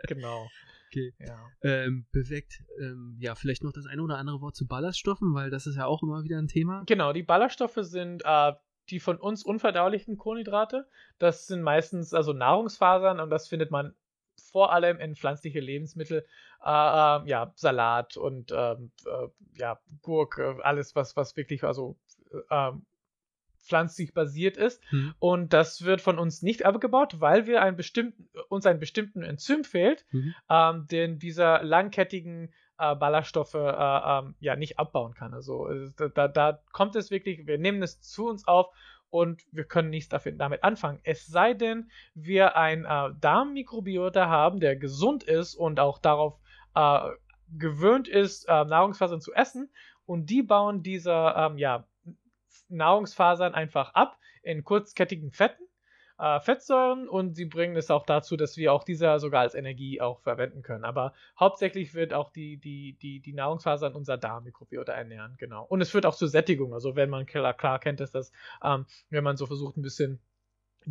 genau. 0.08 0.48
Okay. 0.90 1.14
Ja. 1.20 1.40
Ähm, 1.62 2.06
perfekt. 2.12 2.64
Ähm, 2.80 3.18
ja, 3.20 3.36
vielleicht 3.36 3.64
noch 3.64 3.72
das 3.72 3.86
eine 3.86 4.02
oder 4.02 4.18
andere 4.18 4.42
Wort 4.42 4.56
zu 4.56 4.68
Ballaststoffen, 4.68 5.34
weil 5.34 5.50
das 5.50 5.68
ist 5.68 5.76
ja 5.76 5.86
auch 5.86 6.02
immer 6.02 6.24
wieder 6.24 6.38
ein 6.40 6.48
Thema. 6.48 6.84
Genau, 6.88 7.14
die 7.14 7.24
Ballaststoffe 7.24 7.80
sind 7.82 8.24
äh, 8.26 8.54
die 8.90 9.00
von 9.00 9.18
uns 9.18 9.44
unverdaulichen 9.44 10.18
Kohlenhydrate. 10.18 10.88
Das 11.20 11.48
sind 11.48 11.62
meistens 11.62 12.14
also 12.14 12.34
Nahrungsfasern 12.34 13.20
und 13.20 13.30
das 13.30 13.48
findet 13.48 13.72
man 13.72 13.94
vor 14.52 14.74
allem 14.74 15.00
in 15.00 15.16
pflanzliche 15.16 15.60
Lebensmittel, 15.60 16.26
äh, 16.64 16.70
äh, 16.70 17.30
ja, 17.30 17.52
Salat 17.56 18.18
und 18.18 18.52
ähm, 18.56 18.92
äh, 19.06 19.28
ja, 19.60 19.80
Gurke, 20.02 20.58
alles, 20.64 20.96
was, 20.96 21.16
was 21.16 21.36
wirklich 21.36 21.64
also 21.64 21.98
äh, 22.50 22.72
pflanzlich 23.62 24.14
basiert 24.14 24.58
ist. 24.58 24.82
Mhm. 24.92 25.14
Und 25.20 25.54
das 25.54 25.84
wird 25.84 26.02
von 26.02 26.20
uns 26.20 26.42
nicht 26.42 26.66
abgebaut, 26.66 27.20
weil 27.20 27.48
wir 27.48 27.62
einen 27.62 27.78
bestimmten, 27.78 28.30
uns 28.50 28.66
einen 28.66 28.80
bestimmten 28.80 29.24
Enzym 29.24 29.64
fehlt, 29.64 30.06
Mhm. 30.12 30.36
ähm, 30.50 30.88
den 30.88 31.20
dieser 31.20 31.64
langkettigen 31.64 32.54
äh, 32.80 32.96
Ballaststoffe 32.96 33.56
äh, 33.56 33.60
ähm, 33.60 34.36
ja 34.40 34.56
nicht 34.56 34.80
abbauen 34.80 35.14
kann. 35.14 35.34
Also 35.34 35.70
äh, 35.70 35.90
da, 35.98 36.08
da, 36.08 36.28
da 36.28 36.60
kommt 36.72 36.96
es 36.96 37.12
wirklich, 37.12 37.46
wir 37.46 37.58
nehmen 37.58 37.84
es 37.84 38.02
zu 38.02 38.28
uns 38.28 38.48
auf 38.48 38.68
und 39.10 39.44
wir 39.52 39.66
können 39.66 39.90
nichts 39.90 40.10
dafür, 40.10 40.32
damit 40.34 40.64
anfangen. 40.64 41.00
Es 41.04 41.26
sei 41.28 41.54
denn, 41.54 41.90
wir 42.14 42.56
ein 42.56 42.86
äh, 42.86 43.10
Darmmikrobiota 43.20 44.28
haben, 44.28 44.60
der 44.60 44.76
gesund 44.76 45.24
ist 45.24 45.56
und 45.56 45.80
auch 45.80 45.98
darauf 46.00 46.40
äh, 46.76 47.00
gewöhnt 47.58 48.08
ist, 48.08 48.46
äh, 48.48 48.64
Nahrungsfasern 48.64 49.22
zu 49.22 49.34
essen 49.34 49.70
und 50.06 50.30
die 50.30 50.44
bauen 50.44 50.84
diese 50.84 51.34
ähm, 51.36 51.58
ja, 51.58 51.86
Nahrungsfasern 52.70 53.54
einfach 53.54 53.94
ab 53.94 54.18
in 54.44 54.64
kurzkettigen 54.64 55.32
Fetten, 55.32 55.64
äh, 56.20 56.40
Fettsäuren 56.40 57.08
und 57.08 57.36
sie 57.36 57.46
bringen 57.46 57.76
es 57.76 57.90
auch 57.90 58.06
dazu, 58.06 58.36
dass 58.38 58.58
wir 58.58 58.74
auch 58.74 58.84
diese 58.84 59.20
sogar 59.20 59.42
als 59.42 59.56
Energie 59.56 60.02
auch 60.02 60.22
verwenden 60.22 60.62
können. 60.62 60.84
Aber 60.84 61.14
hauptsächlich 61.40 61.94
wird 61.94 62.14
auch 62.14 62.32
die, 62.32 62.58
die, 62.58 62.98
die, 63.02 63.20
die 63.22 63.34
Nahrungsfasern 63.34 63.96
unser 63.96 64.18
Darmmikrobiota 64.18 64.92
ernähren, 64.92 65.36
genau. 65.38 65.66
Und 65.66 65.82
es 65.82 65.90
führt 65.90 66.06
auch 66.06 66.16
zur 66.16 66.28
Sättigung. 66.28 66.74
Also 66.74 66.96
wenn 66.96 67.10
man 67.10 67.26
klar, 67.26 67.54
klar 67.54 67.80
kennt, 67.80 68.00
dass 68.00 68.12
das, 68.12 68.32
ähm, 68.64 68.86
wenn 69.10 69.24
man 69.24 69.38
so 69.38 69.46
versucht, 69.46 69.78
ein 69.78 69.82
bisschen 69.82 70.20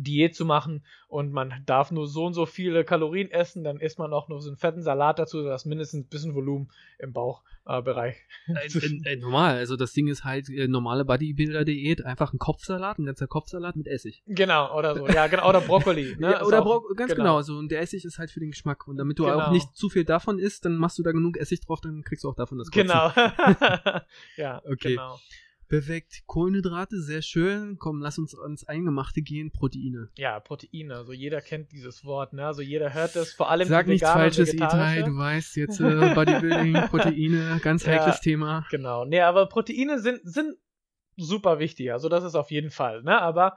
Diät 0.03 0.35
zu 0.35 0.45
machen 0.45 0.83
und 1.07 1.31
man 1.31 1.63
darf 1.65 1.91
nur 1.91 2.07
so 2.07 2.25
und 2.25 2.33
so 2.33 2.45
viele 2.45 2.83
Kalorien 2.83 3.29
essen, 3.31 3.63
dann 3.63 3.79
isst 3.79 3.99
man 3.99 4.13
auch 4.13 4.29
nur 4.29 4.41
so 4.41 4.49
einen 4.49 4.57
fetten 4.57 4.81
Salat 4.83 5.19
dazu, 5.19 5.43
dass 5.43 5.65
mindestens 5.65 6.05
ein 6.05 6.09
bisschen 6.09 6.35
Volumen 6.35 6.69
im 6.99 7.13
Bauchbereich. 7.13 8.15
Äh, 8.47 8.67
äh, 9.05 9.15
normal, 9.17 9.55
also 9.57 9.75
das 9.75 9.93
Ding 9.93 10.07
ist 10.07 10.23
halt 10.23 10.49
äh, 10.49 10.67
normale 10.67 11.05
Bodybuilder-Diät, 11.05 12.05
einfach 12.05 12.33
ein 12.33 12.39
Kopfsalat, 12.39 12.99
ein 12.99 13.05
ganzer 13.05 13.27
Kopfsalat 13.27 13.75
mit 13.75 13.87
Essig. 13.87 14.23
genau, 14.27 14.77
oder 14.77 14.95
so. 14.95 15.07
Ja, 15.07 15.27
genau. 15.27 15.47
Oder 15.49 15.61
Brokkoli. 15.61 16.15
Ne? 16.19 16.43
Oder 16.45 16.61
auch- 16.61 16.81
Bro 16.83 16.93
ganz 16.95 17.15
genau. 17.15 17.41
so 17.41 17.57
und 17.57 17.69
der 17.71 17.81
Essig 17.81 18.05
ist 18.05 18.19
halt 18.19 18.31
für 18.31 18.39
den 18.39 18.51
Geschmack 18.51 18.87
und 18.87 18.97
damit 18.97 19.19
du 19.19 19.25
auch 19.27 19.31
Genau. 19.33 19.51
nicht 19.51 19.75
zu 19.75 19.89
viel 19.89 20.03
davon 20.05 20.39
isst, 20.39 20.65
dann 20.65 20.75
machst 20.75 20.97
du 20.99 21.03
da 21.03 21.11
genug 21.11 21.37
Essig 21.37 21.61
drauf, 21.61 21.79
dann 21.81 22.01
kriegst 22.03 22.23
du 22.23 22.29
auch 22.29 22.35
davon 22.35 22.57
das 22.57 22.69
Kotzen. 22.71 22.87
Genau. 22.87 23.11
ja, 24.37 24.61
Okay. 24.65 24.89
genau. 24.95 25.19
Perfekt. 25.69 26.23
Kohlenhydrate, 26.25 26.99
sehr 27.01 27.21
schön. 27.21 27.77
Komm, 27.77 28.01
lass 28.01 28.17
uns 28.17 28.37
ans 28.37 28.63
Eingemachte 28.63 29.21
gehen. 29.21 29.51
Proteine. 29.51 30.09
Ja, 30.17 30.39
Proteine. 30.39 30.95
Also 30.95 31.13
jeder 31.13 31.41
kennt 31.41 31.71
dieses 31.71 32.03
Wort, 32.03 32.33
ne? 32.33 32.45
Also 32.45 32.61
jeder 32.63 32.93
hört 32.93 33.15
es, 33.15 33.33
vor 33.33 33.49
allem 33.51 33.67
Sag 33.67 33.85
nichts 33.87 34.09
Falsches, 34.09 34.53
Itai. 34.53 35.03
Du 35.03 35.15
weißt 35.15 35.55
jetzt 35.57 35.79
äh, 35.79 35.83
Bodybuilding, 36.15 36.73
Proteine, 36.89 37.59
ganz 37.61 37.85
Ja. 37.85 37.93
heikles 37.93 38.19
Thema. 38.19 38.65
Genau. 38.71 39.05
Nee, 39.05 39.21
aber 39.21 39.47
Proteine 39.47 39.99
sind, 39.99 40.19
sind 40.23 40.55
super 41.15 41.59
wichtig. 41.59 41.91
Also 41.93 42.09
das 42.09 42.23
ist 42.23 42.35
auf 42.35 42.49
jeden 42.49 42.71
Fall. 42.71 43.03
Ne? 43.03 43.21
Aber 43.21 43.55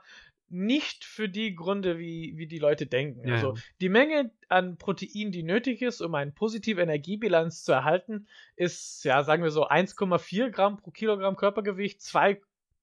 nicht 0.49 1.03
für 1.03 1.29
die 1.29 1.55
Gründe, 1.55 1.97
wie, 1.97 2.33
wie 2.35 2.47
die 2.47 2.59
Leute 2.59 2.85
denken. 2.85 3.27
Ja, 3.27 3.35
also 3.35 3.55
die 3.81 3.89
Menge 3.89 4.31
an 4.49 4.77
Protein, 4.77 5.31
die 5.31 5.43
nötig 5.43 5.81
ist, 5.81 6.01
um 6.01 6.13
eine 6.15 6.31
positive 6.31 6.81
Energiebilanz 6.81 7.63
zu 7.63 7.71
erhalten, 7.71 8.27
ist, 8.55 9.03
ja, 9.03 9.23
sagen 9.23 9.43
wir 9.43 9.51
so 9.51 9.67
1,4 9.67 10.49
Gramm 10.51 10.77
pro 10.77 10.91
Kilogramm 10.91 11.35
Körpergewicht, 11.35 12.01
2 12.01 12.39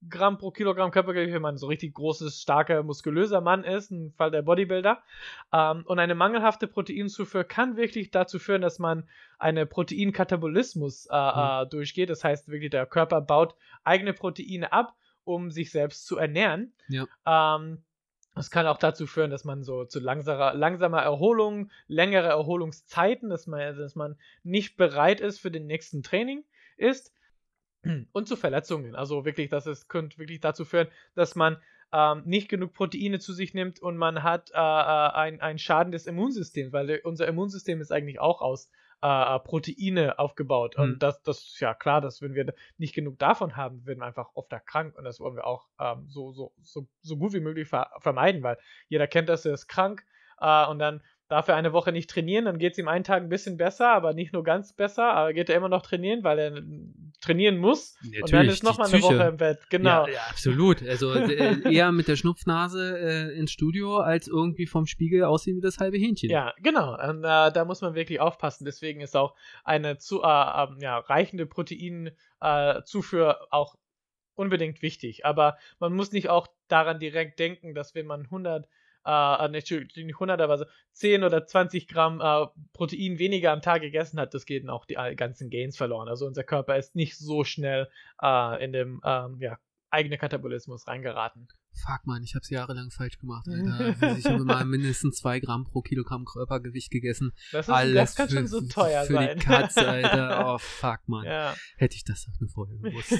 Gramm 0.09 0.39
pro 0.39 0.51
Kilogramm 0.51 0.91
Körpergewicht, 0.91 1.35
wenn 1.35 1.43
man 1.43 1.59
so 1.59 1.67
richtig 1.67 1.93
großes, 1.95 2.41
starker, 2.41 2.83
muskulöser 2.83 3.43
Mann 3.43 3.65
ist, 3.65 3.91
im 3.91 4.13
Fall 4.15 4.31
der 4.31 4.41
Bodybuilder. 4.41 5.03
Ähm, 5.53 5.83
und 5.85 5.99
eine 5.99 6.15
mangelhafte 6.15 6.67
Proteinzufuhr 6.67 7.45
kann 7.45 7.77
wirklich 7.77 8.11
dazu 8.11 8.39
führen, 8.39 8.63
dass 8.63 8.79
man 8.79 9.07
einen 9.39 9.69
Proteinkatabolismus 9.69 11.07
äh, 11.11 11.15
Mhm. 11.15 11.63
äh, 11.63 11.67
durchgeht. 11.67 12.11
Das 12.11 12.25
heißt 12.25 12.49
wirklich, 12.49 12.71
der 12.71 12.87
Körper 12.87 13.21
baut 13.21 13.55
eigene 13.85 14.15
Proteine 14.15 14.73
ab, 14.73 14.95
um 15.35 15.51
sich 15.51 15.71
selbst 15.71 16.07
zu 16.07 16.17
ernähren. 16.17 16.73
Ja. 16.89 17.07
Ähm, 17.27 17.83
das 18.35 18.51
kann 18.51 18.67
auch 18.67 18.79
dazu 18.79 19.07
führen, 19.07 19.31
dass 19.31 19.45
man 19.45 19.65
so 19.65 19.85
zu 19.85 19.99
langsamer, 19.99 20.55
langsamer 20.55 21.03
Erholung, 21.03 21.71
längere 21.89 22.29
Erholungszeiten, 22.29 23.29
dass 23.29 23.47
man, 23.47 23.77
dass 23.77 23.97
man 23.97 24.17
nicht 24.45 24.77
bereit 24.77 25.21
ist 25.21 25.41
für 25.41 25.51
den 25.51 25.67
nächsten 25.67 26.03
Training 26.03 26.45
ist 26.77 27.13
und 28.13 28.29
zu 28.29 28.37
Verletzungen. 28.37 28.95
Also 28.95 29.25
wirklich, 29.25 29.49
das 29.49 29.67
ist, 29.67 29.89
könnte 29.89 30.19
wirklich 30.19 30.41
dazu 30.41 30.65
führen, 30.65 30.89
dass 31.15 31.35
man 31.35 31.61
ähm, 31.93 32.23
nicht 32.25 32.49
genug 32.49 32.73
Proteine 32.73 33.19
zu 33.19 33.33
sich 33.33 33.53
nimmt 33.53 33.81
und 33.81 33.97
man 33.97 34.23
hat 34.23 34.51
äh, 34.51 34.55
äh, 34.55 35.13
ein, 35.13 35.41
ein 35.41 35.59
Schaden 35.59 35.93
des 35.93 36.07
Immunsystems, 36.07 36.73
weil 36.73 37.01
unser 37.03 37.27
Immunsystem 37.27 37.81
ist 37.81 37.91
eigentlich 37.91 38.21
auch 38.21 38.41
aus 38.41 38.71
äh, 39.03 39.39
Proteine 39.41 40.19
aufgebaut. 40.19 40.77
Mhm. 40.77 40.83
Und 40.83 41.03
das, 41.03 41.23
das 41.23 41.39
ist 41.39 41.61
ja 41.61 41.75
klar, 41.75 42.01
dass 42.01 42.23
wenn 42.23 42.35
wir 42.35 42.55
nicht 42.79 42.95
genug 42.95 43.19
davon 43.19 43.57
haben, 43.57 43.85
werden 43.87 44.01
wir 44.01 44.07
einfach 44.07 44.31
oft 44.35 44.51
krank 44.67 44.97
und 44.97 45.05
das 45.05 45.21
wollen 45.21 45.37
wir 45.37 45.47
auch 45.47 45.69
ähm, 45.79 46.07
so, 46.09 46.33
so, 46.33 46.53
so, 46.63 46.87
so 47.01 47.17
gut 47.17 47.33
wie 47.33 47.41
möglich 47.41 47.69
ver 47.69 47.91
vermeiden, 47.99 48.43
weil 48.43 48.59
jeder 48.89 49.07
kennt 49.07 49.29
das, 49.29 49.45
er 49.45 49.55
ist 49.55 49.69
krank 49.69 50.05
äh, 50.41 50.67
und 50.67 50.79
dann 50.79 51.03
darf 51.31 51.47
er 51.47 51.55
eine 51.55 51.73
Woche 51.73 51.93
nicht 51.93 52.11
trainieren, 52.11 52.45
dann 52.45 52.59
geht 52.59 52.73
es 52.73 52.79
ihm 52.79 52.89
einen 52.89 53.05
Tag 53.05 53.23
ein 53.23 53.29
bisschen 53.29 53.57
besser, 53.57 53.93
aber 53.93 54.15
nicht 54.15 54.33
nur 54.33 54.43
ganz 54.43 54.73
besser, 54.73 55.13
aber 55.13 55.33
geht 55.33 55.49
er 55.49 55.57
immer 55.57 55.69
noch 55.69 55.83
trainieren, 55.83 56.25
weil 56.25 56.39
er 56.41 56.61
trainieren 57.21 57.59
muss 57.59 57.97
und 58.03 58.13
dann 58.13 58.21
Natürlich, 58.23 58.53
ist 58.55 58.65
nochmal 58.65 58.93
eine 58.93 59.01
Woche 59.01 59.29
im 59.29 59.37
Bett. 59.37 59.61
Genau. 59.71 60.07
Ja, 60.07 60.13
ja, 60.13 60.21
absolut. 60.29 60.83
Also 60.83 61.15
äh, 61.15 61.73
eher 61.73 61.93
mit 61.93 62.09
der 62.09 62.17
Schnupfnase 62.17 62.99
äh, 62.99 63.39
ins 63.39 63.53
Studio, 63.53 63.99
als 63.99 64.27
irgendwie 64.27 64.67
vom 64.67 64.87
Spiegel 64.87 65.23
aussehen 65.23 65.57
wie 65.57 65.61
das 65.61 65.79
halbe 65.79 65.99
Hähnchen. 65.99 66.31
Ja, 66.31 66.53
genau. 66.61 66.95
Und, 66.95 67.19
äh, 67.19 67.53
da 67.53 67.65
muss 67.65 67.81
man 67.81 67.95
wirklich 67.95 68.21
aufpassen. 68.21 68.65
Deswegen 68.65 69.01
ist 69.01 69.17
auch 69.17 69.37
eine 69.63 69.99
zu, 69.99 70.23
äh, 70.23 70.27
ähm, 70.27 70.79
ja, 70.81 70.99
reichende 70.99 71.47
Proteinzufuhr 71.47 73.47
auch 73.51 73.77
unbedingt 74.35 74.83
wichtig. 74.83 75.25
Aber 75.25 75.59
man 75.79 75.93
muss 75.93 76.11
nicht 76.11 76.29
auch 76.29 76.49
daran 76.67 76.99
direkt 76.99 77.39
denken, 77.39 77.75
dass 77.75 77.95
wenn 77.95 78.07
man 78.07 78.23
100 78.23 78.67
äh, 79.05 79.49
nicht 79.49 79.71
nicht 79.71 79.99
100, 79.99 80.41
aber 80.41 80.59
so 80.59 80.65
10 80.93 81.25
oder 81.25 81.47
20 81.47 81.89
Gramm 81.89 82.21
äh, 82.21 82.47
Protein 82.73 83.19
weniger 83.19 83.53
am 83.53 83.63
Tag 83.63 83.83
gegessen 83.83 84.21
hat, 84.21 84.35
das 84.35 84.47
geht 84.47 84.69
auch 84.69 84.85
die 84.85 84.95
ganzen 85.17 85.51
Gains 85.51 85.77
verloren. 85.77 86.09
Also 86.09 86.27
unser 86.27 86.45
Körper 86.45 86.77
ist 86.77 86.95
nicht 86.95 87.17
so 87.17 87.45
schnell 87.45 87.89
äh, 88.23 88.65
in 88.65 88.73
dem 88.73 89.01
ähm, 89.05 89.39
ja, 89.41 89.59
eigenen 89.91 90.19
Katabolismus 90.19 90.87
reingeraten. 90.87 91.49
Fuck 91.73 92.07
man, 92.07 92.23
ich 92.23 92.35
hab's 92.35 92.51
jahrelang 92.51 92.91
falsch 92.91 93.19
gemacht, 93.19 93.47
Alter. 93.49 93.95
Also 94.01 94.19
ich 94.19 94.27
habe 94.27 94.43
immer 94.43 94.65
mindestens 94.65 95.17
zwei 95.17 95.41
Gramm 95.41 95.65
pro 95.65 95.81
Kilogramm 95.81 96.25
Körpergewicht 96.25 96.91
gegessen. 96.91 97.33
Das, 97.53 97.69
ist, 97.69 97.75
Alles 97.75 97.95
das 97.95 98.15
kann 98.17 98.29
für, 98.29 98.35
schon 98.37 98.47
so 98.49 98.61
teuer 98.63 99.05
für 99.05 99.13
sein. 99.15 99.39
die 99.39 99.45
Katze, 99.45 99.89
Alter. 99.89 100.47
Oh, 100.55 100.59
fuck 100.59 101.01
man. 101.07 101.25
ja. 101.25 101.55
Hätte 101.77 101.97
ich 101.97 102.05
das 102.05 102.25
doch 102.27 102.41
nur 102.41 102.51
vorher 102.51 102.77
gewusst. 102.83 103.15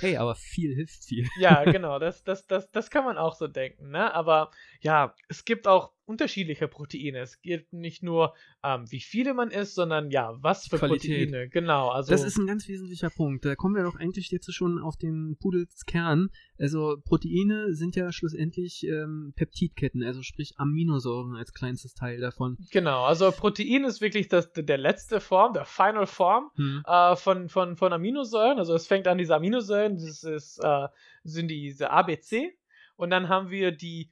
hey, 0.00 0.16
aber 0.16 0.34
viel 0.34 0.74
hilft 0.74 1.04
viel. 1.04 1.28
Ja, 1.38 1.64
genau, 1.64 1.98
das, 1.98 2.24
das, 2.24 2.46
das, 2.46 2.70
das 2.70 2.90
kann 2.90 3.04
man 3.04 3.18
auch 3.18 3.34
so 3.34 3.48
denken, 3.48 3.90
ne? 3.90 4.14
Aber 4.14 4.50
ja, 4.80 5.14
es 5.28 5.44
gibt 5.44 5.66
auch 5.66 5.92
unterschiedliche 6.12 6.68
Proteine. 6.68 7.18
Es 7.18 7.40
gibt 7.42 7.72
nicht 7.72 8.02
nur, 8.02 8.34
ähm, 8.62 8.84
wie 8.90 9.00
viele 9.00 9.34
man 9.34 9.50
isst, 9.50 9.74
sondern 9.74 10.10
ja, 10.10 10.36
was 10.40 10.68
für 10.68 10.78
Qualität. 10.78 11.30
Proteine. 11.30 11.48
Genau, 11.48 11.88
also. 11.88 12.10
Das 12.10 12.22
ist 12.22 12.36
ein 12.38 12.46
ganz 12.46 12.68
wesentlicher 12.68 13.10
Punkt. 13.10 13.44
Da 13.44 13.54
kommen 13.54 13.74
wir 13.74 13.82
doch 13.82 13.96
eigentlich 13.96 14.30
jetzt 14.30 14.52
schon 14.54 14.78
auf 14.78 14.96
den 14.96 15.36
Pudels 15.40 15.86
Kern. 15.86 16.28
Also 16.58 16.96
Proteine 17.04 17.74
sind 17.74 17.96
ja 17.96 18.12
schlussendlich 18.12 18.86
ähm, 18.86 19.32
Peptidketten, 19.36 20.02
also 20.02 20.22
sprich 20.22 20.54
Aminosäuren 20.58 21.34
als 21.34 21.52
kleinstes 21.52 21.94
Teil 21.94 22.20
davon. 22.20 22.56
genau, 22.70 23.04
also 23.04 23.32
Protein 23.32 23.84
ist 23.84 24.00
wirklich 24.00 24.28
das, 24.28 24.52
der 24.52 24.78
letzte 24.78 25.20
Form, 25.20 25.54
der 25.54 25.64
Final 25.64 26.06
Form 26.06 26.50
Hm. 26.56 26.82
äh, 26.86 27.16
von, 27.16 27.48
von, 27.48 27.76
von 27.76 27.92
Aminosäuren. 27.92 28.58
Also 28.58 28.74
es 28.74 28.86
fängt 28.86 29.08
an, 29.08 29.18
diese 29.18 29.34
Aminosäuren, 29.34 29.96
das 29.96 30.22
ist, 30.22 30.58
äh, 30.58 30.88
sind 31.24 31.48
diese 31.48 31.90
ABC. 31.90 32.56
Und 32.96 33.10
dann 33.10 33.28
haben 33.28 33.50
wir 33.50 33.72
die 33.72 34.10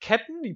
Ketten, 0.00 0.42
die 0.42 0.54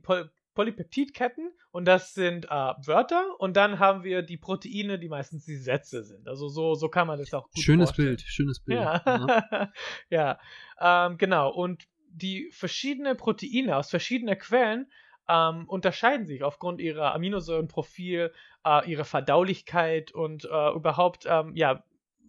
Polypeptidketten. 0.54 1.52
Und 1.70 1.86
das 1.86 2.14
sind 2.14 2.46
äh, 2.46 2.48
Wörter. 2.48 3.24
Und 3.38 3.56
dann 3.56 3.78
haben 3.78 4.04
wir 4.04 4.22
die 4.22 4.36
Proteine, 4.36 4.98
die 4.98 5.08
meistens 5.08 5.44
die 5.44 5.56
Sätze 5.56 6.02
sind. 6.04 6.28
Also 6.28 6.48
so, 6.48 6.74
so 6.74 6.88
kann 6.88 7.06
man 7.06 7.18
das 7.18 7.32
auch 7.34 7.50
gut 7.50 7.62
Schönes 7.62 7.90
vorstellen. 7.90 8.16
Bild, 8.16 8.20
schönes 8.22 8.60
Bild. 8.60 8.80
Ja, 8.80 9.72
Ja. 10.10 10.38
Ähm, 10.80 11.18
genau. 11.18 11.50
Und 11.50 11.84
die 12.08 12.48
verschiedenen 12.52 13.16
Proteine 13.16 13.76
aus 13.76 13.90
verschiedenen 13.90 14.38
Quellen 14.38 14.86
ähm, 15.28 15.64
unterscheiden 15.68 16.26
sich 16.26 16.44
aufgrund 16.44 16.80
ihrer 16.80 17.14
Aminosäurenprofil, 17.14 18.32
äh, 18.64 18.90
ihrer 18.90 19.04
Verdaulichkeit 19.04 20.12
und 20.12 20.44
äh, 20.44 20.70
überhaupt, 20.74 21.26
ähm, 21.26 21.52
ja, 21.56 21.84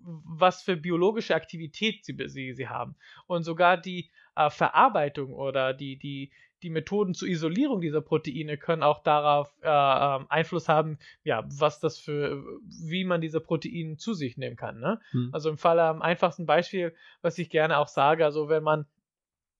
was 0.05 0.61
für 0.61 0.77
biologische 0.77 1.35
Aktivität 1.35 2.05
sie, 2.05 2.15
sie, 2.27 2.53
sie 2.53 2.67
haben. 2.67 2.95
Und 3.27 3.43
sogar 3.43 3.77
die 3.77 4.11
äh, 4.35 4.49
Verarbeitung 4.49 5.33
oder 5.33 5.73
die, 5.73 5.97
die, 5.97 6.31
die 6.65 6.71
Methoden 6.71 7.13
zur 7.13 7.27
Isolierung 7.27 7.79
dieser 7.79 8.01
Proteine 8.01 8.57
können 8.57 8.81
auch 8.81 9.03
darauf 9.03 9.53
äh, 9.61 9.67
ähm, 9.67 10.25
Einfluss 10.29 10.67
haben, 10.67 10.97
ja, 11.23 11.45
was 11.47 11.79
das 11.79 11.99
für, 11.99 12.43
wie 12.67 13.05
man 13.05 13.21
diese 13.21 13.39
Proteine 13.39 13.97
zu 13.97 14.15
sich 14.15 14.35
nehmen 14.35 14.55
kann. 14.55 14.79
Ne? 14.79 14.99
Hm. 15.11 15.29
Also 15.31 15.51
im 15.51 15.59
Fall 15.59 15.79
am 15.79 16.01
einfachsten 16.01 16.47
Beispiel, 16.47 16.95
was 17.21 17.37
ich 17.37 17.51
gerne 17.51 17.77
auch 17.77 17.87
sage, 17.87 18.25
also 18.25 18.49
wenn 18.49 18.63
man 18.63 18.87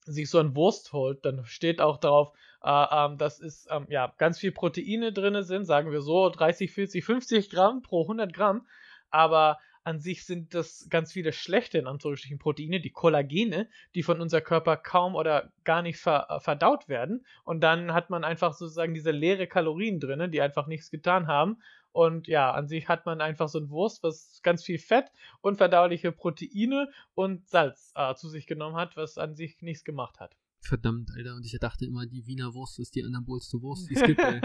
sich 0.01 0.31
so 0.31 0.39
ein 0.39 0.55
Wurst 0.55 0.93
holt, 0.93 1.23
dann 1.25 1.45
steht 1.45 1.79
auch 1.79 1.97
drauf, 1.97 2.33
äh, 2.63 2.85
ähm, 2.91 3.19
dass 3.19 3.39
es 3.39 3.67
ähm, 3.69 3.85
ja 3.87 4.11
ganz 4.17 4.39
viel 4.39 4.51
Proteine 4.51 5.13
drin 5.13 5.43
sind, 5.43 5.65
sagen 5.65 5.91
wir 5.91 6.01
so 6.01 6.29
30, 6.29 6.71
40, 6.71 7.05
50 7.05 7.49
Gramm 7.51 7.83
pro 7.83 8.01
100 8.01 8.33
Gramm, 8.33 8.65
aber 9.11 9.59
an 9.85 9.99
sich 9.99 10.25
sind 10.25 10.55
das 10.55 10.87
ganz 10.89 11.13
viele 11.13 11.31
schlechte, 11.31 11.77
in 11.77 11.85
Anführungsstrichen, 11.85 12.39
Proteine, 12.39 12.81
die 12.81 12.89
Kollagene, 12.89 13.69
die 13.93 14.01
von 14.01 14.19
unser 14.19 14.41
Körper 14.41 14.77
kaum 14.77 15.13
oder 15.13 15.51
gar 15.63 15.83
nicht 15.83 15.99
ver 15.99 16.27
äh, 16.29 16.39
verdaut 16.39 16.89
werden. 16.89 17.23
Und 17.43 17.61
dann 17.61 17.93
hat 17.93 18.09
man 18.09 18.23
einfach 18.23 18.55
sozusagen 18.55 18.95
diese 18.95 19.11
leere 19.11 19.45
Kalorien 19.45 19.99
drin, 19.99 20.31
die 20.31 20.41
einfach 20.41 20.65
nichts 20.65 20.89
getan 20.89 21.27
haben. 21.27 21.59
Und 21.91 22.27
ja, 22.27 22.51
an 22.51 22.67
sich 22.67 22.89
hat 22.89 23.05
man 23.05 23.21
einfach 23.21 23.47
so 23.47 23.59
ein 23.59 23.69
Wurst, 23.69 24.01
was 24.01 24.41
ganz 24.41 24.63
viel 24.63 24.79
Fett, 24.79 25.05
unverdauliche 25.41 26.11
Proteine 26.11 26.89
und 27.13 27.47
Salz 27.47 27.93
äh, 27.95 28.15
zu 28.15 28.27
sich 28.27 28.47
genommen 28.47 28.75
hat, 28.75 28.97
was 28.97 29.19
an 29.19 29.35
sich 29.35 29.61
nichts 29.61 29.85
gemacht 29.85 30.19
hat. 30.19 30.35
Verdammt, 30.61 31.11
Alter. 31.15 31.35
Und 31.35 31.45
ich 31.45 31.55
dachte 31.59 31.85
immer, 31.85 32.07
die 32.07 32.25
Wiener 32.25 32.55
Wurst 32.55 32.79
ist 32.79 32.95
die 32.95 33.03
anabolste 33.03 33.61
Wurst, 33.61 33.87
die 33.89 33.95
es 33.95 34.03
gibt, 34.03 34.19
ey. 34.19 34.41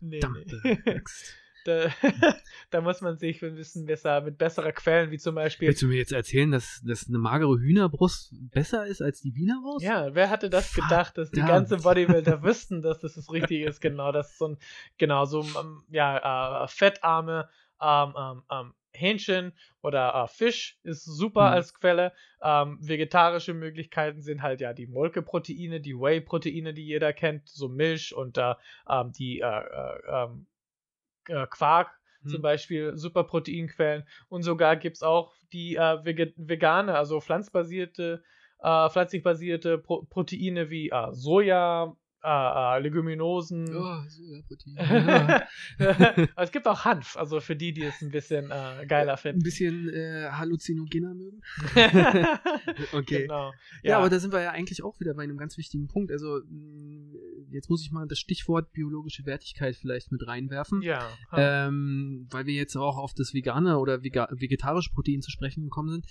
Nee, 0.00 0.20
Verdammte 0.20 0.60
nee. 0.62 1.02
Da, 1.64 1.90
da 2.70 2.80
muss 2.80 3.00
man 3.00 3.16
sich 3.18 3.42
ein 3.42 3.54
bisschen 3.54 3.86
besser 3.86 4.20
mit 4.20 4.38
besseren 4.38 4.72
Quellen, 4.74 5.10
wie 5.10 5.18
zum 5.18 5.34
Beispiel. 5.34 5.68
Willst 5.68 5.82
du 5.82 5.86
mir 5.88 5.98
jetzt 5.98 6.12
erzählen, 6.12 6.50
dass, 6.50 6.80
dass 6.84 7.08
eine 7.08 7.18
magere 7.18 7.58
Hühnerbrust 7.58 8.34
besser 8.50 8.86
ist 8.86 9.02
als 9.02 9.20
die 9.20 9.34
Wiener 9.34 9.60
Wurst? 9.62 9.84
Ja, 9.84 10.14
wer 10.14 10.30
hatte 10.30 10.48
das 10.50 10.74
gedacht, 10.74 11.18
dass 11.18 11.30
die 11.30 11.40
Verdammt. 11.40 11.68
ganzen 11.68 11.82
Bodybuilder 11.82 12.42
wüssten, 12.42 12.82
dass 12.82 13.00
das 13.00 13.14
das 13.14 13.30
Richtige 13.30 13.66
ist? 13.66 13.80
Genau, 13.80 14.12
das 14.12 14.30
ist 14.30 14.38
so 14.38 14.48
ein, 14.48 14.58
genau, 14.98 15.24
so 15.24 15.42
ähm, 15.42 15.82
ja, 15.90 16.64
äh, 16.64 16.68
fettarme 16.68 17.48
ähm, 17.80 18.14
ähm, 18.18 18.42
ähm, 18.50 18.74
Hähnchen 18.92 19.52
oder 19.82 20.14
äh, 20.14 20.28
Fisch 20.28 20.78
ist 20.82 21.04
super 21.04 21.48
Mhm. 21.48 21.54
als 21.54 21.74
Quelle. 21.74 22.12
Ähm, 22.42 22.78
vegetarische 22.80 23.54
Möglichkeiten 23.54 24.20
sind 24.22 24.42
halt 24.42 24.60
ja 24.60 24.72
die 24.72 24.86
Molkeproteine, 24.86 25.80
die 25.80 25.94
Whey-Proteine, 25.94 26.74
die 26.74 26.84
jeder 26.86 27.12
kennt, 27.12 27.48
so 27.48 27.68
Milch 27.68 28.14
und 28.14 28.36
äh, 28.38 28.54
ähm, 28.88 29.12
die 29.12 29.40
äh, 29.40 30.26
äh, 31.30 31.42
äh, 31.42 31.46
Quark 31.48 31.90
zum 32.24 32.34
Hm. 32.34 32.42
Beispiel, 32.42 32.96
super 32.96 33.24
Proteinquellen. 33.24 34.04
Und 34.28 34.42
sogar 34.42 34.76
gibt 34.76 34.96
es 34.96 35.02
auch 35.02 35.32
die 35.52 35.76
äh, 35.76 36.04
vegane, 36.36 36.94
also 36.94 37.20
pflanzbasierte, 37.20 38.22
äh, 38.58 38.90
pflanzlich 38.90 39.22
basierte 39.22 39.78
Pro 39.78 40.02
Proteine 40.02 40.68
wie 40.68 40.90
äh, 40.90 41.08
Soja, 41.12 41.96
äh, 42.22 42.28
äh, 42.76 42.80
Leguminosen. 42.80 43.74
Oh, 43.74 44.02
Sojaprotein. 44.06 44.76
Ja. 45.78 46.28
Es 46.36 46.52
gibt 46.52 46.68
auch 46.68 46.84
Hanf, 46.84 47.16
also 47.16 47.40
für 47.40 47.56
die, 47.56 47.72
die 47.72 47.84
es 47.84 48.02
ein 48.02 48.10
bisschen 48.10 48.50
äh, 48.50 48.84
geiler 48.86 49.12
Ein 49.12 49.18
finden. 49.18 49.42
bisschen 49.42 49.88
äh, 49.88 50.28
halluzinogener 50.30 51.14
mögen. 51.14 51.40
okay. 52.92 53.22
Genau. 53.22 53.52
Ja, 53.82 53.96
aber 53.98 54.10
da 54.10 54.18
sind 54.18 54.34
wir 54.34 54.42
ja 54.42 54.50
eigentlich 54.50 54.82
auch 54.82 55.00
wieder 55.00 55.14
bei 55.14 55.22
einem 55.22 55.38
ganz 55.38 55.56
wichtigen 55.56 55.88
Punkt. 55.88 56.12
Also, 56.12 56.40
jetzt 57.50 57.70
muss 57.70 57.82
ich 57.82 57.90
mal 57.90 58.06
das 58.06 58.18
Stichwort 58.18 58.72
biologische 58.72 59.26
Wertigkeit 59.26 59.76
vielleicht 59.76 60.12
mit 60.12 60.26
reinwerfen. 60.26 60.82
Ja. 60.82 61.06
Ähm, 61.32 62.26
weil 62.30 62.46
wir 62.46 62.54
jetzt 62.54 62.76
auch 62.76 62.96
auf 62.98 63.14
das 63.14 63.34
vegane 63.34 63.78
oder 63.78 64.02
vega 64.02 64.28
vegetarische 64.30 64.90
Protein 64.92 65.22
zu 65.22 65.30
sprechen 65.30 65.64
gekommen 65.64 65.90
sind. 65.90 66.06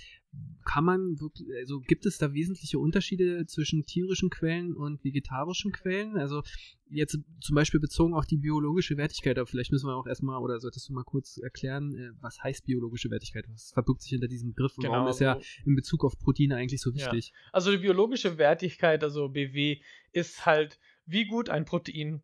Kann 0.64 0.84
man 0.84 1.20
wirklich, 1.20 1.48
also 1.58 1.80
gibt 1.80 2.06
es 2.06 2.18
da 2.20 2.34
wesentliche 2.34 2.78
Unterschiede 2.78 3.46
zwischen 3.48 3.86
tierischen 3.86 4.30
Quellen 4.30 4.76
und 4.76 5.04
vegetarischen 5.04 5.72
Quellen? 5.72 6.18
Also 6.18 6.44
jetzt 6.90 7.18
zum 7.42 7.56
Beispiel 7.56 7.80
bezogen 7.80 8.14
auf 8.14 8.26
die 8.26 8.38
biologische 8.38 8.98
Wertigkeit, 8.98 9.38
aber 9.38 9.48
vielleicht 9.48 9.72
müssen 9.72 9.88
wir 9.88 9.96
auch 9.96 10.08
erstmal, 10.08 10.42
oder 10.42 10.60
solltest 10.60 10.90
du 10.90 10.94
mal 10.94 11.04
kurz 11.04 11.38
erklären, 11.38 11.94
äh, 11.96 12.12
was 12.22 12.42
heißt 12.44 12.66
biologische 12.66 13.10
Wertigkeit? 13.10 13.46
Was 13.50 13.72
verbirgt 13.72 14.02
sich 14.02 14.12
hinter 14.12 14.28
diesem 14.28 14.50
Begriff 14.50 14.78
und 14.78 14.84
Genau, 14.84 14.96
warum 14.96 15.10
ist 15.10 15.20
ja 15.20 15.40
in 15.66 15.76
Bezug 15.76 16.04
auf 16.04 16.18
Proteine 16.20 16.56
eigentlich 16.56 16.82
so 16.82 16.92
Ja. 16.92 16.98
wichtig? 16.98 17.34
Also 17.52 17.72
die 17.72 17.78
biologische 17.78 18.38
Wertigkeit, 18.38 19.04
also 19.04 19.30
BW, 19.30 19.82
ist 20.12 20.46
halt, 20.46 20.80
wie 21.10 21.26
gut 21.26 21.50
ein 21.50 21.66
Protein 21.66 22.22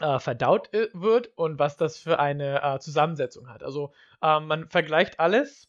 äh, 0.00 0.18
verdaut 0.18 0.72
äh, 0.72 0.88
wird 0.92 1.30
und 1.36 1.58
was 1.58 1.76
das 1.76 1.98
für 1.98 2.18
eine 2.18 2.62
äh, 2.62 2.78
Zusammensetzung 2.78 3.48
hat. 3.48 3.62
Also 3.62 3.92
ähm, 4.22 4.46
man 4.46 4.68
vergleicht 4.68 5.20
alles 5.20 5.68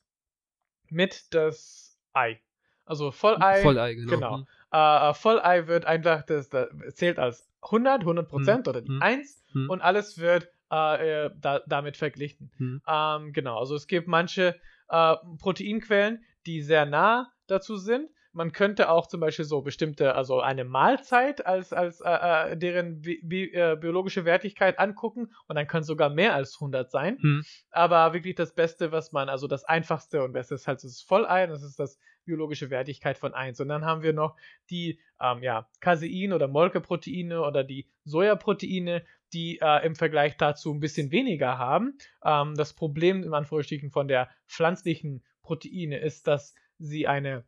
mit 0.89 1.33
das 1.33 1.99
Ei. 2.13 2.39
Also 2.85 3.11
Vollei. 3.11 3.61
Vollei, 3.61 3.93
genau. 3.93 4.11
genau. 4.11 4.37
Hm. 4.37 4.47
Äh, 4.73 5.09
äh, 5.09 5.13
Vollei 5.13 5.67
wird 5.67 5.85
einfach, 5.85 6.23
das, 6.23 6.49
das 6.49 6.69
zählt 6.93 7.19
als 7.19 7.49
100, 7.63 8.01
100 8.01 8.27
Prozent 8.27 8.67
oder 8.67 8.81
die 8.81 8.89
hm, 8.89 9.01
1 9.01 9.43
hm. 9.51 9.69
und 9.69 9.81
alles 9.81 10.17
wird 10.17 10.49
äh, 10.71 11.25
äh, 11.25 11.31
da, 11.39 11.61
damit 11.67 11.97
verglichen. 11.97 12.51
Hm. 12.57 12.81
Ähm, 12.87 13.33
genau, 13.33 13.59
also 13.59 13.75
es 13.75 13.87
gibt 13.87 14.07
manche 14.07 14.59
äh, 14.89 15.15
Proteinquellen, 15.39 16.23
die 16.45 16.61
sehr 16.61 16.85
nah 16.85 17.31
dazu 17.47 17.77
sind. 17.77 18.09
Man 18.33 18.51
könnte 18.51 18.89
auch 18.89 19.07
zum 19.07 19.19
Beispiel 19.19 19.45
so 19.45 19.61
bestimmte, 19.61 20.15
also 20.15 20.39
eine 20.39 20.63
Mahlzeit 20.63 21.45
als, 21.45 21.73
als 21.73 22.01
äh, 22.01 22.09
äh, 22.51 22.57
deren 22.57 23.01
bi 23.01 23.19
bi 23.23 23.51
äh, 23.51 23.75
biologische 23.79 24.25
Wertigkeit 24.25 24.79
angucken 24.79 25.33
und 25.47 25.55
dann 25.55 25.67
können 25.67 25.81
es 25.81 25.87
sogar 25.87 26.09
mehr 26.09 26.33
als 26.33 26.55
100 26.55 26.89
sein. 26.89 27.17
Hm. 27.19 27.43
Aber 27.71 28.13
wirklich 28.13 28.35
das 28.35 28.53
Beste, 28.55 28.91
was 28.91 29.11
man, 29.11 29.29
also 29.29 29.47
das 29.47 29.65
einfachste 29.65 30.23
und 30.23 30.33
beste 30.33 30.55
ist 30.55 30.67
halt 30.67 30.83
das 30.83 31.01
Vollei, 31.01 31.47
das 31.47 31.63
ist 31.63 31.79
das 31.79 31.99
biologische 32.25 32.69
Wertigkeit 32.69 33.17
von 33.17 33.33
1. 33.33 33.59
Und 33.59 33.67
dann 33.67 33.85
haben 33.85 34.03
wir 34.03 34.13
noch 34.13 34.35
die 34.69 34.99
ähm, 35.19 35.43
ja, 35.43 35.67
Casein- 35.79 36.33
oder 36.33 36.47
Molkeproteine 36.47 37.41
oder 37.41 37.63
die 37.63 37.87
Sojaproteine, 38.05 39.03
die 39.33 39.59
äh, 39.61 39.85
im 39.85 39.95
Vergleich 39.95 40.37
dazu 40.37 40.73
ein 40.73 40.79
bisschen 40.79 41.11
weniger 41.11 41.57
haben. 41.57 41.97
Ähm, 42.23 42.55
das 42.55 42.73
Problem 42.73 43.23
in 43.23 43.33
Anführungsstrichen 43.33 43.91
von 43.91 44.07
der 44.07 44.29
pflanzlichen 44.47 45.23
Proteine 45.41 45.99
ist, 45.99 46.27
dass 46.27 46.55
sie 46.77 47.07
eine 47.07 47.43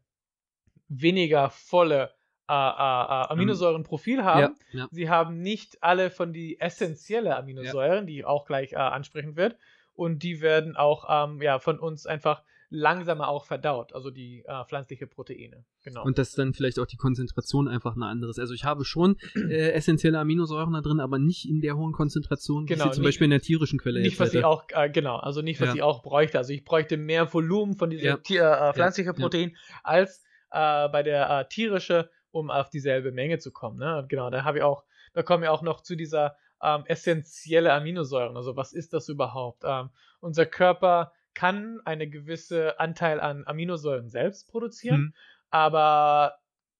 weniger 1.01 1.49
volle 1.49 2.11
äh, 2.49 2.53
äh, 2.53 2.55
äh, 2.55 3.27
Aminosäurenprofil 3.31 4.23
haben. 4.23 4.55
Ja, 4.71 4.79
ja. 4.79 4.87
Sie 4.91 5.09
haben 5.09 5.41
nicht 5.41 5.81
alle 5.81 6.09
von 6.09 6.33
die 6.33 6.59
essentielle 6.59 7.35
Aminosäuren, 7.37 8.05
die 8.05 8.25
auch 8.25 8.45
gleich 8.45 8.73
äh, 8.73 8.77
ansprechen 8.77 9.35
wird. 9.35 9.55
Und 9.95 10.23
die 10.23 10.41
werden 10.41 10.75
auch 10.75 11.05
ähm, 11.09 11.41
ja, 11.41 11.59
von 11.59 11.79
uns 11.79 12.05
einfach 12.05 12.43
langsamer 12.75 13.27
auch 13.27 13.45
verdaut, 13.45 13.93
also 13.93 14.09
die 14.09 14.43
äh, 14.47 14.65
pflanzliche 14.65 15.05
Proteine. 15.05 15.63
Genau. 15.83 16.03
Und 16.03 16.17
dass 16.17 16.31
dann 16.31 16.55
vielleicht 16.55 16.79
auch 16.79 16.87
die 16.87 16.97
Konzentration 16.97 17.67
einfach 17.67 17.95
eine 17.95 18.07
andere 18.07 18.31
ist. 18.31 18.39
Also 18.39 18.55
ich 18.55 18.63
habe 18.63 18.83
schon 18.83 19.15
äh, 19.35 19.69
essentielle 19.73 20.17
Aminosäuren 20.17 20.73
da 20.73 20.81
drin, 20.81 20.99
aber 20.99 21.19
nicht 21.19 21.47
in 21.47 21.61
der 21.61 21.77
hohen 21.77 21.91
Konzentration, 21.93 22.63
wie 22.63 22.73
Genau, 22.73 22.85
ich 22.85 22.89
sie 22.89 22.95
zum 22.95 23.01
nicht- 23.03 23.09
Beispiel 23.09 23.25
in 23.25 23.31
der 23.31 23.41
tierischen 23.41 23.77
Quelle 23.77 24.01
nicht, 24.01 24.19
was 24.19 24.29
ich 24.29 24.37
hätte. 24.37 24.47
auch, 24.47 24.63
äh, 24.73 24.89
genau, 24.89 25.17
also 25.17 25.43
nicht, 25.43 25.61
was 25.61 25.67
Ja. 25.69 25.75
ich 25.75 25.81
auch 25.83 26.01
bräuchte. 26.01 26.39
Also 26.39 26.51
ich 26.51 26.65
bräuchte 26.65 26.97
mehr 26.97 27.31
Volumen 27.31 27.75
von 27.75 27.91
diesem 27.91 28.07
Ja. 28.07 28.17
Tier, 28.17 28.43
äh, 28.51 28.73
pflanzlichen 28.73 29.13
ja. 29.13 29.19
Protein 29.21 29.55
als 29.83 30.23
äh, 30.53 30.87
bei 30.89 31.03
der 31.03 31.29
äh, 31.29 31.47
tierische, 31.49 32.09
um 32.31 32.49
auf 32.49 32.69
dieselbe 32.69 33.11
Menge 33.11 33.39
zu 33.39 33.51
kommen. 33.51 33.77
Ne? 33.79 33.97
Und 33.97 34.09
genau, 34.09 34.29
da 34.29 34.43
habe 34.43 34.59
ich 34.59 34.63
auch, 34.63 34.83
da 35.13 35.23
kommen 35.23 35.43
wir 35.43 35.51
auch 35.51 35.61
noch 35.61 35.81
zu 35.81 35.95
dieser 35.95 36.37
ähm, 36.61 36.83
essentielle 36.85 37.73
Aminosäuren. 37.73 38.37
Also 38.37 38.55
was 38.55 38.71
ist 38.73 38.93
das 38.93 39.09
überhaupt? 39.09 39.63
Ähm, 39.65 39.89
unser 40.21 40.45
Körper 40.45 41.11
kann 41.33 41.81
eine 41.83 42.07
gewisse 42.07 42.79
Anteil 42.79 43.19
an 43.19 43.43
Aminosäuren 43.45 44.09
selbst 44.09 44.49
produzieren, 44.49 44.95
Hm. 44.95 45.13
aber 45.49 46.37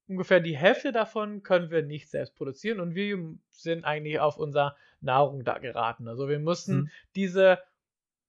ungefähr 0.08 0.39
die 0.39 0.58
Hälfte 0.58 0.92
davon 0.92 1.44
können 1.44 1.72
wir 1.72 1.82
nicht 1.84 2.10
selbst 2.10 2.36
produzieren 2.36 2.80
und 2.80 2.93
wir 2.93 3.17
sind 3.50 3.84
eigentlich 3.86 4.19
auf 4.19 4.38
unserer 4.38 4.76
Nahrung 5.02 5.43
da 5.43 5.58
geraten. 5.58 6.08
Also 6.08 6.30
wir 6.30 6.39
müssen 6.39 6.76
Hm. 6.78 6.89
diese 7.15 7.60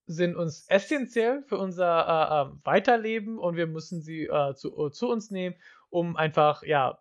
sind 0.07 0.37
uns 0.37 0.67
essentiell 0.69 1.43
für 1.43 1.59
unser 1.59 2.07
äh, 2.07 2.43
äh, 2.43 2.57
Weiterleben 2.65 3.39
und 3.39 3.57
wir 3.57 3.67
müssen 3.67 4.03
sie 4.03 4.25
äh, 4.25 4.55
zu, 4.55 4.91
zu 4.91 5.11
uns 5.11 5.31
nehmen, 5.31 5.57
um 5.91 6.17
einfach 6.17 6.63
ja 6.63 6.99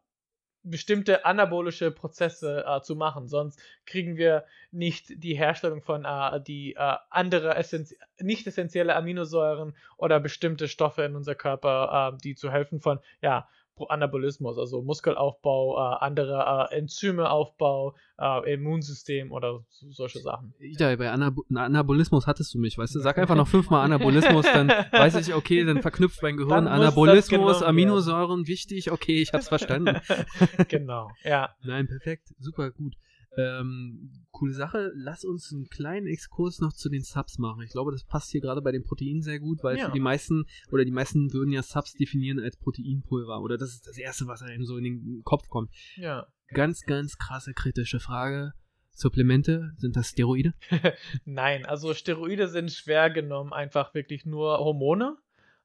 bestimmte 0.63 1.25
anabolische 1.25 1.91
Prozesse 1.91 2.65
äh, 2.65 2.81
zu 2.81 2.95
machen. 2.95 3.27
Sonst 3.27 3.61
kriegen 3.85 4.15
wir 4.15 4.45
nicht 4.71 5.21
die 5.21 5.35
Herstellung 5.35 5.81
von 5.81 6.05
äh, 6.05 6.41
die 6.41 6.75
äh, 6.75 6.95
andere 7.09 7.55
essenz 7.55 7.93
nicht 8.19 8.47
essentielle 8.47 8.95
Aminosäuren 8.95 9.75
oder 9.97 10.19
bestimmte 10.19 10.69
Stoffe 10.69 11.03
in 11.03 11.15
unser 11.15 11.35
Körper, 11.35 12.13
äh, 12.13 12.17
die 12.23 12.35
zu 12.35 12.51
helfen 12.51 12.79
von 12.79 12.99
ja 13.21 13.47
Anabolismus, 13.87 14.57
also 14.57 14.81
Muskelaufbau, 14.81 15.77
äh, 15.77 15.97
andere 15.99 16.69
äh, 16.71 16.77
Enzymeaufbau, 16.77 17.95
äh, 18.19 18.53
Immunsystem 18.53 19.31
oder 19.31 19.63
so, 19.69 19.89
solche 19.89 20.19
Sachen. 20.19 20.53
Ja, 20.59 20.95
bei 20.95 21.09
Anab 21.09 21.35
Anabolismus 21.53 22.27
hattest 22.27 22.53
du 22.53 22.59
mich, 22.59 22.77
weißt 22.77 22.95
du? 22.95 22.99
Sag 22.99 23.17
einfach 23.17 23.35
noch 23.35 23.47
fünfmal 23.49 23.85
Anabolismus, 23.85 24.45
dann 24.45 24.69
weiß 24.69 25.15
ich, 25.15 25.33
okay, 25.33 25.65
dann 25.65 25.81
verknüpft 25.81 26.21
mein 26.21 26.37
Gehirn 26.37 26.67
Anabolismus. 26.67 27.63
Aminosäuren, 27.63 28.47
wichtig, 28.47 28.91
okay, 28.91 29.21
ich 29.21 29.33
hab's 29.33 29.47
verstanden. 29.47 29.99
genau, 30.67 31.09
ja. 31.23 31.55
Nein, 31.63 31.87
perfekt, 31.87 32.33
super 32.39 32.71
gut. 32.71 32.95
Ähm, 33.37 34.11
coole 34.31 34.53
Sache. 34.53 34.91
Lass 34.95 35.23
uns 35.25 35.51
einen 35.53 35.67
kleinen 35.69 36.07
Exkurs 36.07 36.59
noch 36.59 36.73
zu 36.73 36.89
den 36.89 37.01
Subs 37.03 37.37
machen. 37.39 37.61
Ich 37.63 37.71
glaube, 37.71 37.91
das 37.91 38.03
passt 38.03 38.31
hier 38.31 38.41
gerade 38.41 38.61
bei 38.61 38.71
den 38.71 38.83
Proteinen 38.83 39.21
sehr 39.21 39.39
gut, 39.39 39.63
weil 39.63 39.77
Ja. 39.77 39.85
für 39.87 39.91
die 39.91 39.99
meisten 39.99 40.45
oder 40.71 40.85
die 40.85 40.91
meisten 40.91 41.33
würden 41.33 41.51
ja 41.51 41.63
Subs 41.63 41.93
definieren 41.93 42.39
als 42.39 42.57
Proteinpulver 42.57 43.41
oder 43.41 43.57
das 43.57 43.69
ist 43.69 43.87
das 43.87 43.97
Erste, 43.97 44.27
was 44.27 44.41
einem 44.41 44.65
so 44.65 44.77
in 44.77 44.83
den 44.83 45.21
Kopf 45.23 45.49
kommt. 45.49 45.71
Ja. 45.95 46.27
Ganz, 46.49 46.81
ganz 46.85 47.17
krasse 47.17 47.53
kritische 47.53 47.99
Frage. 47.99 48.53
Supplemente, 48.95 49.71
sind 49.77 49.95
das 49.95 50.09
Steroide? 50.09 50.53
Nein, 51.25 51.65
also 51.65 51.95
Steroide 51.95 52.47
sind 52.47 52.71
schwer 52.71 53.09
genommen 53.09 53.51
einfach 53.51 53.95
wirklich 53.95 54.25
nur 54.25 54.59
Hormone. 54.59 55.17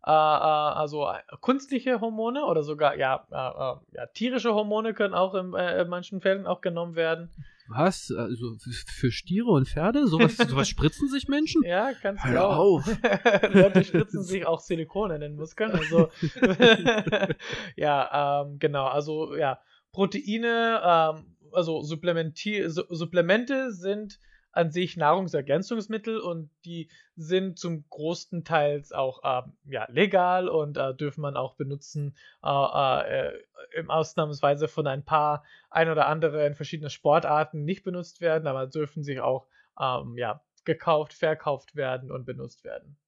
Äh, 0.09 0.11
äh, 0.11 0.14
also 0.14 1.07
äh, 1.07 1.18
künstliche 1.42 2.01
Hormone 2.01 2.47
oder 2.47 2.62
sogar 2.62 2.97
ja, 2.97 3.27
ja 3.31 4.07
tierische 4.14 4.55
Hormone 4.55 4.94
können 4.94 5.12
auch 5.12 5.35
in, 5.35 5.53
in 5.53 5.88
manchen 5.88 6.23
Fällen 6.23 6.47
auch 6.47 6.62
genommen 6.62 6.97
werden. 6.97 7.31
Was? 7.68 8.11
Also 8.16 8.57
für 8.87 9.12
Stiere 9.12 9.51
und 9.51 9.68
Pferde? 9.68 10.07
Sowas, 10.07 10.37
sowas 10.49 10.66
spritzen 10.66 11.11
sich 11.11 11.29
Menschen? 11.29 11.62
Ja, 11.62 11.92
du 11.92 12.25
Hör 12.25 12.57
auf. 12.57 12.87
Leute 13.53 13.85
spritzen 13.85 14.23
sich 14.23 14.47
auch 14.47 14.61
Silikon 14.61 15.11
in 15.11 15.21
den 15.21 15.37
Muskeln. 15.37 15.73
Also 15.73 16.09
ja, 17.77 18.44
ähm, 18.47 18.59
genau. 18.59 18.87
Also 18.87 19.37
ja, 19.37 19.61
Proteine, 19.92 20.81
ähm, 20.83 21.37
also 21.53 21.83
Supplementi 21.83 22.64
Su 22.71 22.85
Supplemente 22.88 23.73
sind 23.73 24.18
an 24.59 24.73
sich 24.73 24.97
Nahrungsergänzungsmittel 24.97 26.18
und 26.18 26.51
die 26.64 26.90
sind 27.14 27.61
zum 27.61 27.85
großen 27.88 28.44
Teils 28.44 28.92
auch 28.92 29.21
ähm, 29.23 29.53
ja, 29.64 29.87
legal 29.88 30.49
und 30.49 30.77
äh, 30.77 30.94
dürfen 30.94 31.21
man 31.21 31.37
auch 31.37 31.55
benutzen, 31.55 32.16
äh, 32.44 32.49
äh, 32.49 33.33
im 33.77 33.88
Ausnahmsweise 33.88 34.66
von 34.66 34.88
ein 34.88 35.05
paar, 35.05 35.44
ein 35.71 35.88
oder 35.88 36.09
andere 36.09 36.44
in 36.44 36.57
verschiedenen 36.57 36.90
Sportarten 36.90 37.64
nicht 37.64 37.85
benutzt 37.85 38.21
werden, 38.21 38.49
aber 38.49 38.66
dürfen 38.66 39.05
sich 39.05 39.21
auch 39.21 39.47
ähm, 39.81 40.18
ja, 40.18 40.42
gekauft, 40.64 41.12
verkauft 41.12 41.77
werden 41.77 42.11
und 42.11 42.25
benutzt 42.25 42.64
werden. 42.64 42.99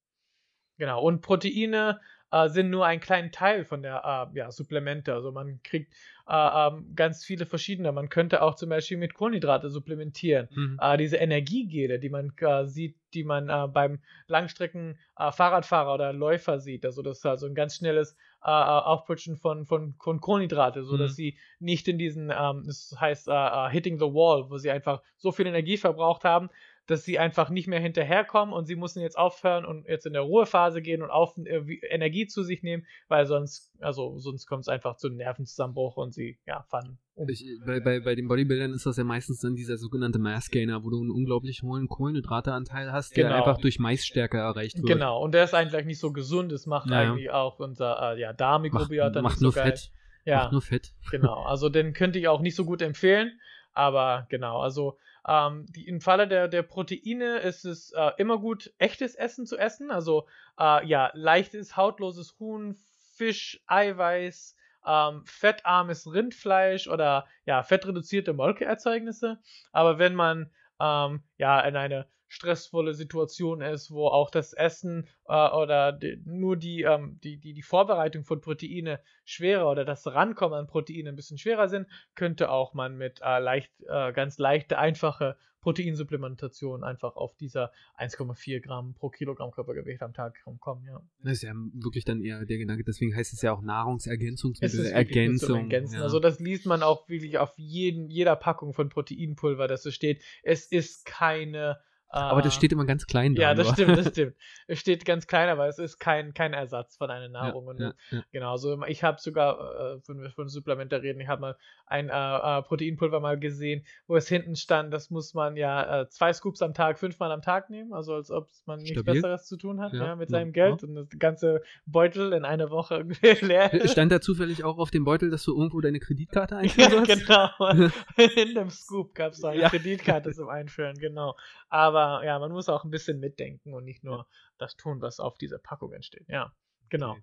Genau, 0.79 1.03
und 1.03 1.21
Proteine 1.21 2.01
äh, 2.33 2.49
sind 2.49 2.71
nur 2.71 2.87
ein 2.87 3.01
kleiner 3.01 3.31
Teil 3.31 3.64
von 3.64 3.83
der 3.83 4.31
äh, 4.35 4.38
ja, 4.38 4.51
Supplemente. 4.51 5.12
Also 5.14 5.33
man 5.33 5.61
kriegt 5.62 5.93
äh, 6.29 6.33
ähm, 6.69 6.93
ganz 6.95 7.25
viele 7.25 7.47
verschiedene. 7.47 7.90
Man 7.93 8.09
könnte 8.09 8.43
auch 8.43 8.55
zum 8.55 8.69
Beispiel 8.69 8.97
mit 8.99 9.14
Kohlenhydrate 9.14 9.69
supplementieren. 9.69 10.49
Mhm. 10.55 10.79
Äh, 10.81 10.97
diese 10.97 11.16
Energiegele, 11.16 11.99
die 11.99 12.09
man 12.09 12.33
äh, 12.38 12.66
sieht, 12.66 12.97
die 13.14 13.25
man 13.25 13.49
äh, 13.49 13.66
beim 13.66 13.99
Langstrecken 14.29 14.99
Fahrradfahrer 15.16 15.93
oder 15.95 16.12
Läufer 16.12 16.61
sieht. 16.61 16.85
Also 16.87 17.03
das 17.03 17.19
ist 17.19 17.27
also 17.27 17.47
ein 17.47 17.55
ganz 17.55 17.77
schnelles 17.77 18.16
äh, 18.43 18.49
Aufputschen 18.49 19.37
von, 19.37 19.66
von, 19.66 19.95
von 20.01 20.21
Kohlenhydrate, 20.21 20.85
so 20.85 20.97
dass 20.97 21.11
Mhm. 21.12 21.14
sie 21.14 21.38
nicht 21.59 21.88
in 21.88 21.99
diesen, 21.99 22.31
ähm, 22.31 22.62
das 22.64 22.95
heißt 22.99 23.29
Hitting 23.71 23.99
the 23.99 24.05
Wall, 24.07 24.49
wo 24.49 24.59
sie 24.59 24.71
einfach 24.71 25.03
so 25.16 25.33
viel 25.33 25.47
Energie 25.47 25.77
verbraucht 25.77 26.25
haben, 26.25 26.49
dass 26.87 27.05
sie 27.05 27.19
einfach 27.21 27.51
nicht 27.51 27.69
mehr 27.69 27.79
hinterherkommen 27.79 28.53
und 28.53 28.66
sie 28.66 28.75
müssen 28.75 29.01
jetzt 29.01 29.16
aufhören 29.16 29.64
und 29.64 29.87
jetzt 29.87 30.07
in 30.07 30.12
der 30.12 30.23
Ruhephase 30.23 30.83
gehen 30.83 31.03
und 31.03 31.11
auf, 31.11 31.37
äh, 31.38 31.62
Energie 31.88 32.27
zu 32.27 32.43
sich 32.43 32.62
nehmen, 32.62 32.85
weil 33.09 33.27
sonst, 33.27 33.71
also 33.81 34.19
sonst 34.19 34.47
kommt 34.47 34.62
es 34.62 34.69
einfach 34.69 34.97
zu 34.97 35.07
einem 35.07 35.19
Nervenzusammenbruch 35.19 35.97
und 35.97 36.12
sie 36.14 36.38
ja, 36.47 36.64
fallen 36.69 36.99
um. 37.14 37.29
Ich, 37.29 37.45
bei, 37.64 37.81
bei, 37.81 38.01
bei 38.01 38.14
den 38.14 38.27
Bodybuildern 38.29 38.73
ist 38.73 38.87
das 38.87 38.97
ja 38.97 39.05
meistens 39.05 39.40
dann 39.40 39.55
dieser 39.55 39.77
sogenannte 39.77 40.19
Mass 40.19 40.51
Gainer, 40.51 40.83
wo 40.83 40.90
du 40.90 41.01
einen 41.01 41.11
unglaublich 41.11 41.62
hohen 41.62 41.87
Kohlenhydrateanteil 41.87 42.90
hast, 42.93 43.16
der 43.16 43.25
Genau. 43.25 43.37
einfach 43.37 43.59
durch 43.59 43.79
Maisstärke 43.79 44.38
erreicht 44.38 44.77
wird. 44.79 44.87
Genau, 44.87 45.23
und 45.23 45.33
der 45.33 45.45
ist 45.45 45.55
eigentlich 45.55 45.85
nicht 45.85 46.01
so 46.01 46.12
gesund, 46.12 46.51
das 46.51 46.66
macht 46.66 46.90
Ja. 46.90 46.99
eigentlich 46.99 47.31
auch 47.31 47.59
unser 47.61 48.14
äh, 48.14 48.21
ja, 48.21 48.29
Macht, 48.29 48.40
Darmmikrobiota 48.40 49.23
macht 49.23 49.35
nicht 49.37 49.43
nur 49.43 49.53
so 49.53 49.61
geil. 49.61 49.71
Fett. 49.73 49.93
Ja, 50.25 50.37
Macht 50.43 50.53
nur 50.53 50.62
Fett. 50.62 50.93
genau. 51.11 51.43
Also 51.45 51.69
den 51.69 51.93
könnte 51.93 52.19
ich 52.19 52.29
auch 52.29 52.40
nicht 52.40 52.55
so 52.55 52.64
gut 52.64 52.83
empfehlen. 52.83 53.38
Aber 53.73 54.27
genau, 54.29 54.61
also 54.61 54.99
ähm, 55.27 55.67
die, 55.69 55.87
im 55.87 56.01
Falle 56.01 56.29
der, 56.29 56.49
der 56.49 56.63
Proteine 56.63 57.39
ist 57.39 57.65
es 57.65 57.93
äh, 57.93 58.11
immer 58.19 58.39
gut, 58.39 58.73
echtes 58.79 59.15
Essen 59.15 59.47
zu 59.47 59.57
essen. 59.57 59.91
Also 59.91 60.27
äh, 60.59 60.87
ja, 60.87 61.11
leichtes, 61.15 61.77
hautloses 61.77 62.37
Huhn, 62.39 62.77
Fisch, 63.17 63.63
Eiweiß, 63.67 64.57
ähm, 64.87 65.23
fettarmes 65.27 66.13
Rindfleisch 66.13 66.89
oder 66.89 67.27
ja, 67.45 67.63
fettreduzierte 67.63 68.33
Molkeerzeugnisse. 68.33 69.39
Aber 69.73 69.99
wenn 69.99 70.15
man 70.15 70.51
ähm, 70.81 71.23
ja 71.37 71.61
in 71.61 71.77
eine 71.77 72.07
stressvolle 72.31 72.95
Situation 72.95 73.61
ist, 73.61 73.90
wo 73.90 74.07
auch 74.07 74.31
das 74.31 74.53
Essen 74.53 75.07
äh, 75.27 75.51
oder 75.51 75.93
die, 75.93 76.23
nur 76.25 76.57
die, 76.57 76.83
ähm, 76.83 77.19
die, 77.25 77.38
die, 77.38 77.53
die 77.53 77.62
Vorbereitung 77.62 78.25
von 78.25 78.40
Proteine 78.40 79.01
schwerer 79.25 79.69
oder 79.69 79.85
das 79.85 80.07
Rankommen 80.07 80.59
an 80.59 80.66
Proteine 80.69 81.09
ein 81.09 81.16
bisschen 81.16 81.38
schwerer 81.38 81.69
sind, 81.69 81.88
könnte 82.14 82.51
auch 82.51 82.73
man 82.73 82.97
mit 82.97 83.21
äh, 83.21 83.40
leicht, 83.40 83.73
äh, 83.88 84.12
ganz 84.12 84.38
leichte, 84.38 84.79
einfache 84.79 85.37
Proteinsupplementation 85.61 86.85
einfach 86.85 87.16
auf 87.16 87.37
dieser 87.37 87.73
1,4 87.99 88.61
Gramm 88.61 88.95
pro 88.95 89.11
Kilogramm 89.11 89.51
Körpergewicht 89.51 90.01
am 90.01 90.14
Tag 90.14 90.38
kommen, 90.61 90.87
ja. 90.87 91.03
Das 91.23 91.33
ist 91.33 91.43
ja 91.43 91.53
wirklich 91.75 92.05
dann 92.05 92.23
eher 92.23 92.47
der 92.47 92.59
Gedanke, 92.59 92.85
deswegen 92.85 93.14
heißt 93.14 93.33
es 93.33 93.43
ja 93.43 93.53
auch 93.53 93.61
Nahrungsergänzungsmittel, 93.61 94.87
Ergänzung. 94.87 95.69
Ja. 95.69 96.01
Also 96.01 96.21
das 96.21 96.38
liest 96.38 96.64
man 96.64 96.85
auch 96.85 97.09
wirklich 97.09 97.38
auf 97.38 97.53
jeden, 97.57 98.09
jeder 98.09 98.37
Packung 98.37 98.73
von 98.73 98.88
Proteinpulver, 98.88 99.66
dass 99.69 99.85
es 99.85 99.95
steht, 99.95 100.23
es 100.43 100.66
ist 100.66 101.05
keine 101.05 101.79
aber 102.12 102.42
das 102.42 102.55
ah. 102.55 102.57
steht 102.57 102.73
immer 102.73 102.87
ganz 102.87 103.07
klein 103.07 103.37
da. 103.37 103.42
Ja, 103.42 103.55
das 103.55 103.68
stimmt, 103.68 103.96
das 103.96 104.09
stimmt. 104.11 104.35
Es 104.66 104.81
steht 104.81 105.05
ganz 105.05 105.29
klein, 105.29 105.49
aber 105.49 105.68
es 105.68 105.79
ist 105.79 105.99
kein, 105.99 106.35
kein 106.35 106.53
Ersatz 106.53 106.96
von 106.96 107.09
einer 107.09 107.29
Nahrung. 107.29 107.66
Ja, 107.79 107.87
ja, 107.87 107.94
ja. 108.11 108.25
Genau, 108.33 108.57
so 108.57 108.83
ich 108.87 109.05
habe 109.05 109.20
sogar, 109.20 109.94
äh, 109.94 110.01
wenn 110.09 110.20
wir 110.20 110.31
von 110.31 110.49
Supplemente 110.49 111.01
reden, 111.03 111.20
ich 111.20 111.29
habe 111.29 111.40
mal 111.40 111.57
ein 111.87 112.09
äh, 112.09 112.12
äh, 112.59 112.62
Proteinpulver 112.62 113.20
mal 113.20 113.38
gesehen, 113.38 113.85
wo 114.09 114.16
es 114.16 114.29
hinten 114.29 114.57
stand, 114.57 114.92
das 114.92 115.11
muss 115.11 115.35
man 115.35 115.57
ja 115.57 116.03
äh, 116.03 116.09
zwei 116.09 116.33
Scoops 116.33 116.62
am 116.62 116.75
Tag, 116.75 116.99
fünfmal 116.99 117.31
am 117.31 117.42
Tag 117.42 117.70
nehmen, 117.70 117.92
also 117.92 118.14
als 118.14 118.33
ob 118.33 118.49
man 118.66 118.81
nichts 118.81 119.05
Besseres 119.05 119.46
zu 119.46 119.57
tun 119.57 119.81
hat 119.81 119.92
ja, 119.92 120.16
mit 120.16 120.31
seinem 120.31 120.53
Geld 120.53 120.83
und 120.83 120.96
das 120.96 121.09
ganze 121.18 121.62
Beutel 121.87 122.33
in 122.33 122.44
einer 122.44 122.70
Woche 122.70 123.07
leer. 123.40 123.70
Stand 123.87 124.11
da 124.11 124.20
zufällig 124.20 124.64
auch 124.64 124.79
auf 124.79 124.90
dem 124.90 125.05
Beutel, 125.05 125.31
dass 125.31 125.44
du 125.44 125.57
irgendwo 125.57 125.81
deine 125.81 126.01
Kreditkarte 126.01 126.57
einführen 126.57 126.90
sollst? 126.90 127.29
Ja, 127.29 127.55
genau. 127.57 127.90
in 128.16 128.55
dem 128.55 128.70
Scoop 128.70 129.14
gab 129.14 129.33
es 129.33 129.44
eine 129.44 129.62
Kreditkarte 129.62 130.33
zum 130.33 130.49
Einführen, 130.49 130.96
genau. 130.99 131.37
Aber 131.68 132.00
ja, 132.25 132.39
man 132.39 132.53
muss 132.53 132.69
auch 132.69 132.85
ein 132.85 132.91
bisschen 132.91 133.21
mitdenken 133.21 133.75
und 133.75 133.85
nicht 133.85 134.05
nur 134.05 134.19
ja. 134.19 134.27
das 134.59 134.77
tun, 134.77 135.01
was 135.01 135.21
auf 135.21 135.39
dieser 135.39 135.59
Packung 135.59 135.93
entsteht. 135.93 136.29
Ja, 136.29 136.53
genau. 136.89 137.13
Okay. 137.13 137.23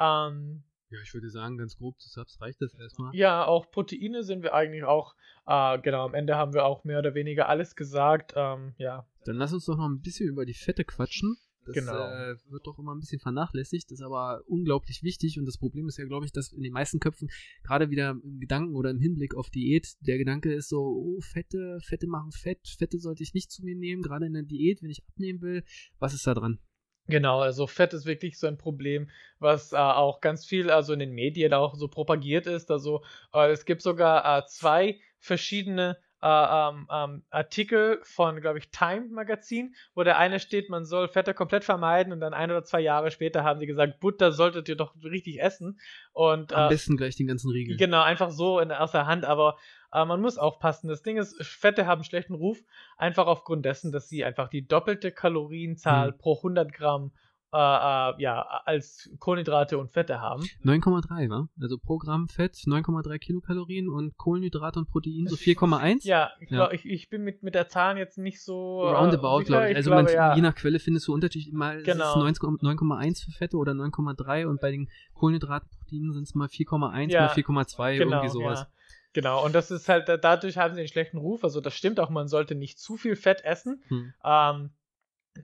Ähm, 0.00 0.64
ja, 0.90 0.98
ich 1.02 1.14
würde 1.14 1.30
sagen, 1.30 1.56
ganz 1.56 1.76
grob 1.76 2.00
zu 2.00 2.08
Subs 2.08 2.40
reicht 2.40 2.60
das 2.60 2.74
erstmal. 2.74 3.14
Ja, 3.14 3.44
auch 3.44 3.70
Proteine 3.70 4.24
sind 4.24 4.42
wir 4.42 4.54
eigentlich 4.54 4.82
auch, 4.82 5.14
äh, 5.46 5.78
genau, 5.78 6.04
am 6.04 6.14
Ende 6.14 6.36
haben 6.36 6.52
wir 6.52 6.64
auch 6.64 6.82
mehr 6.82 6.98
oder 6.98 7.14
weniger 7.14 7.48
alles 7.48 7.76
gesagt. 7.76 8.32
Ähm, 8.34 8.74
ja. 8.76 9.06
Dann 9.24 9.36
lass 9.36 9.52
uns 9.52 9.66
doch 9.66 9.76
noch 9.76 9.86
ein 9.86 10.00
bisschen 10.00 10.28
über 10.28 10.44
die 10.44 10.54
Fette 10.54 10.84
quatschen. 10.84 11.38
Das 11.66 11.74
genau. 11.74 11.92
äh, 11.92 12.36
wird 12.48 12.66
doch 12.66 12.78
immer 12.78 12.94
ein 12.94 13.00
bisschen 13.00 13.20
vernachlässigt, 13.20 13.92
ist 13.92 14.02
aber 14.02 14.42
unglaublich 14.46 15.02
wichtig 15.02 15.38
und 15.38 15.44
das 15.44 15.58
Problem 15.58 15.88
ist 15.88 15.98
ja, 15.98 16.06
glaube 16.06 16.24
ich, 16.24 16.32
dass 16.32 16.52
in 16.52 16.62
den 16.62 16.72
meisten 16.72 17.00
Köpfen 17.00 17.28
gerade 17.62 17.90
wieder 17.90 18.10
im 18.10 18.40
Gedanken 18.40 18.74
oder 18.74 18.90
im 18.90 18.98
Hinblick 18.98 19.34
auf 19.34 19.50
Diät 19.50 19.94
der 20.00 20.18
Gedanke 20.18 20.52
ist 20.52 20.68
so, 20.68 20.80
oh, 20.80 21.20
Fette, 21.20 21.78
Fette 21.82 22.06
machen 22.06 22.32
Fett, 22.32 22.66
Fette 22.78 22.98
sollte 22.98 23.22
ich 23.22 23.34
nicht 23.34 23.50
zu 23.50 23.62
mir 23.62 23.76
nehmen, 23.76 24.02
gerade 24.02 24.26
in 24.26 24.32
der 24.32 24.42
Diät, 24.42 24.82
wenn 24.82 24.90
ich 24.90 25.04
abnehmen 25.06 25.42
will. 25.42 25.64
Was 25.98 26.14
ist 26.14 26.26
da 26.26 26.34
dran? 26.34 26.58
Genau, 27.06 27.40
also 27.40 27.66
Fett 27.66 27.92
ist 27.92 28.06
wirklich 28.06 28.38
so 28.38 28.46
ein 28.46 28.56
Problem, 28.56 29.10
was 29.38 29.72
äh, 29.72 29.76
auch 29.76 30.20
ganz 30.20 30.46
viel, 30.46 30.70
also 30.70 30.92
in 30.92 31.00
den 31.00 31.12
Medien 31.12 31.52
auch 31.52 31.74
so 31.74 31.88
propagiert 31.88 32.46
ist. 32.46 32.70
Also 32.70 33.02
äh, 33.34 33.50
es 33.50 33.64
gibt 33.64 33.82
sogar 33.82 34.38
äh, 34.38 34.46
zwei 34.46 35.00
verschiedene 35.18 35.98
äh, 36.22 36.68
ähm, 36.68 36.86
ähm, 36.92 37.22
Artikel 37.30 38.00
von, 38.02 38.40
glaube 38.40 38.58
ich, 38.58 38.70
Time 38.70 39.08
Magazin, 39.10 39.74
wo 39.94 40.02
der 40.02 40.18
eine 40.18 40.38
steht, 40.40 40.68
man 40.68 40.84
soll 40.84 41.08
Fette 41.08 41.34
komplett 41.34 41.64
vermeiden 41.64 42.12
und 42.12 42.20
dann 42.20 42.34
ein 42.34 42.50
oder 42.50 42.62
zwei 42.64 42.80
Jahre 42.80 43.10
später 43.10 43.42
haben 43.44 43.58
sie 43.58 43.66
gesagt, 43.66 44.00
Butter 44.00 44.32
solltet 44.32 44.68
ihr 44.68 44.76
doch 44.76 44.94
richtig 45.02 45.40
essen. 45.40 45.80
Und, 46.12 46.52
Am 46.52 46.66
äh, 46.66 46.68
besten 46.68 46.96
gleich 46.96 47.16
den 47.16 47.26
ganzen 47.26 47.50
Riegel. 47.50 47.76
Genau, 47.76 48.02
einfach 48.02 48.30
so 48.30 48.60
in 48.60 48.68
der 48.68 48.78
erster 48.78 49.06
Hand, 49.06 49.24
aber 49.24 49.56
äh, 49.92 50.04
man 50.04 50.20
muss 50.20 50.38
aufpassen. 50.38 50.88
Das 50.88 51.02
Ding 51.02 51.16
ist, 51.16 51.42
Fette 51.42 51.86
haben 51.86 52.04
schlechten 52.04 52.34
Ruf, 52.34 52.58
einfach 52.96 53.26
aufgrund 53.26 53.64
dessen, 53.64 53.92
dass 53.92 54.08
sie 54.08 54.24
einfach 54.24 54.48
die 54.48 54.66
doppelte 54.66 55.12
Kalorienzahl 55.12 56.08
hm. 56.08 56.18
pro 56.18 56.36
100 56.36 56.72
Gramm 56.72 57.12
äh, 57.52 57.56
äh, 57.56 58.22
ja, 58.22 58.42
als 58.64 59.10
Kohlenhydrate 59.18 59.76
und 59.78 59.90
Fette 59.90 60.20
haben. 60.20 60.42
9,3, 60.64 61.30
wa? 61.30 61.48
Also 61.60 61.78
pro 61.78 61.98
Gramm 61.98 62.28
Fett 62.28 62.54
9,3 62.54 63.18
Kilokalorien 63.18 63.88
und 63.88 64.16
Kohlenhydrate 64.16 64.78
und 64.78 64.88
Protein 64.88 65.26
so 65.26 65.36
4,1? 65.36 66.06
Ja, 66.06 66.30
ich, 66.38 66.48
glaub, 66.48 66.72
ich, 66.72 66.84
ich 66.86 67.10
bin 67.10 67.24
mit, 67.24 67.42
mit 67.42 67.54
der 67.54 67.68
Zahl 67.68 67.98
jetzt 67.98 68.18
nicht 68.18 68.42
so. 68.42 68.84
Äh, 68.84 68.92
Roundabout, 68.92 69.44
glaube 69.44 69.70
ich. 69.70 69.76
Also 69.76 69.90
glaube, 69.90 70.04
man, 70.04 70.12
ja. 70.12 70.34
je 70.36 70.42
nach 70.42 70.54
Quelle 70.54 70.78
findest 70.78 71.08
du 71.08 71.14
unterschiedlich. 71.14 71.52
Mal 71.52 71.82
genau. 71.82 72.14
9,1 72.16 73.24
für 73.24 73.32
Fette 73.32 73.56
oder 73.56 73.72
9,3 73.72 74.46
und 74.46 74.60
bei 74.60 74.70
den 74.70 74.88
Kohlenhydraten, 75.14 75.68
Proteinen 75.80 76.12
sind 76.12 76.24
es 76.24 76.34
mal 76.34 76.46
4,1, 76.46 77.10
ja, 77.10 77.22
mal 77.22 77.32
4,2, 77.32 77.98
genau, 77.98 78.16
irgendwie 78.16 78.28
sowas. 78.28 78.60
Ja. 78.60 78.68
Genau, 79.12 79.44
und 79.44 79.56
das 79.56 79.72
ist 79.72 79.88
halt, 79.88 80.08
dadurch 80.08 80.56
haben 80.56 80.74
sie 80.74 80.80
einen 80.80 80.88
schlechten 80.88 81.18
Ruf. 81.18 81.42
Also 81.42 81.60
das 81.60 81.74
stimmt 81.74 81.98
auch, 81.98 82.10
man 82.10 82.28
sollte 82.28 82.54
nicht 82.54 82.78
zu 82.78 82.96
viel 82.96 83.16
Fett 83.16 83.44
essen. 83.44 83.82
Hm. 83.88 84.14
Ähm, 84.24 84.70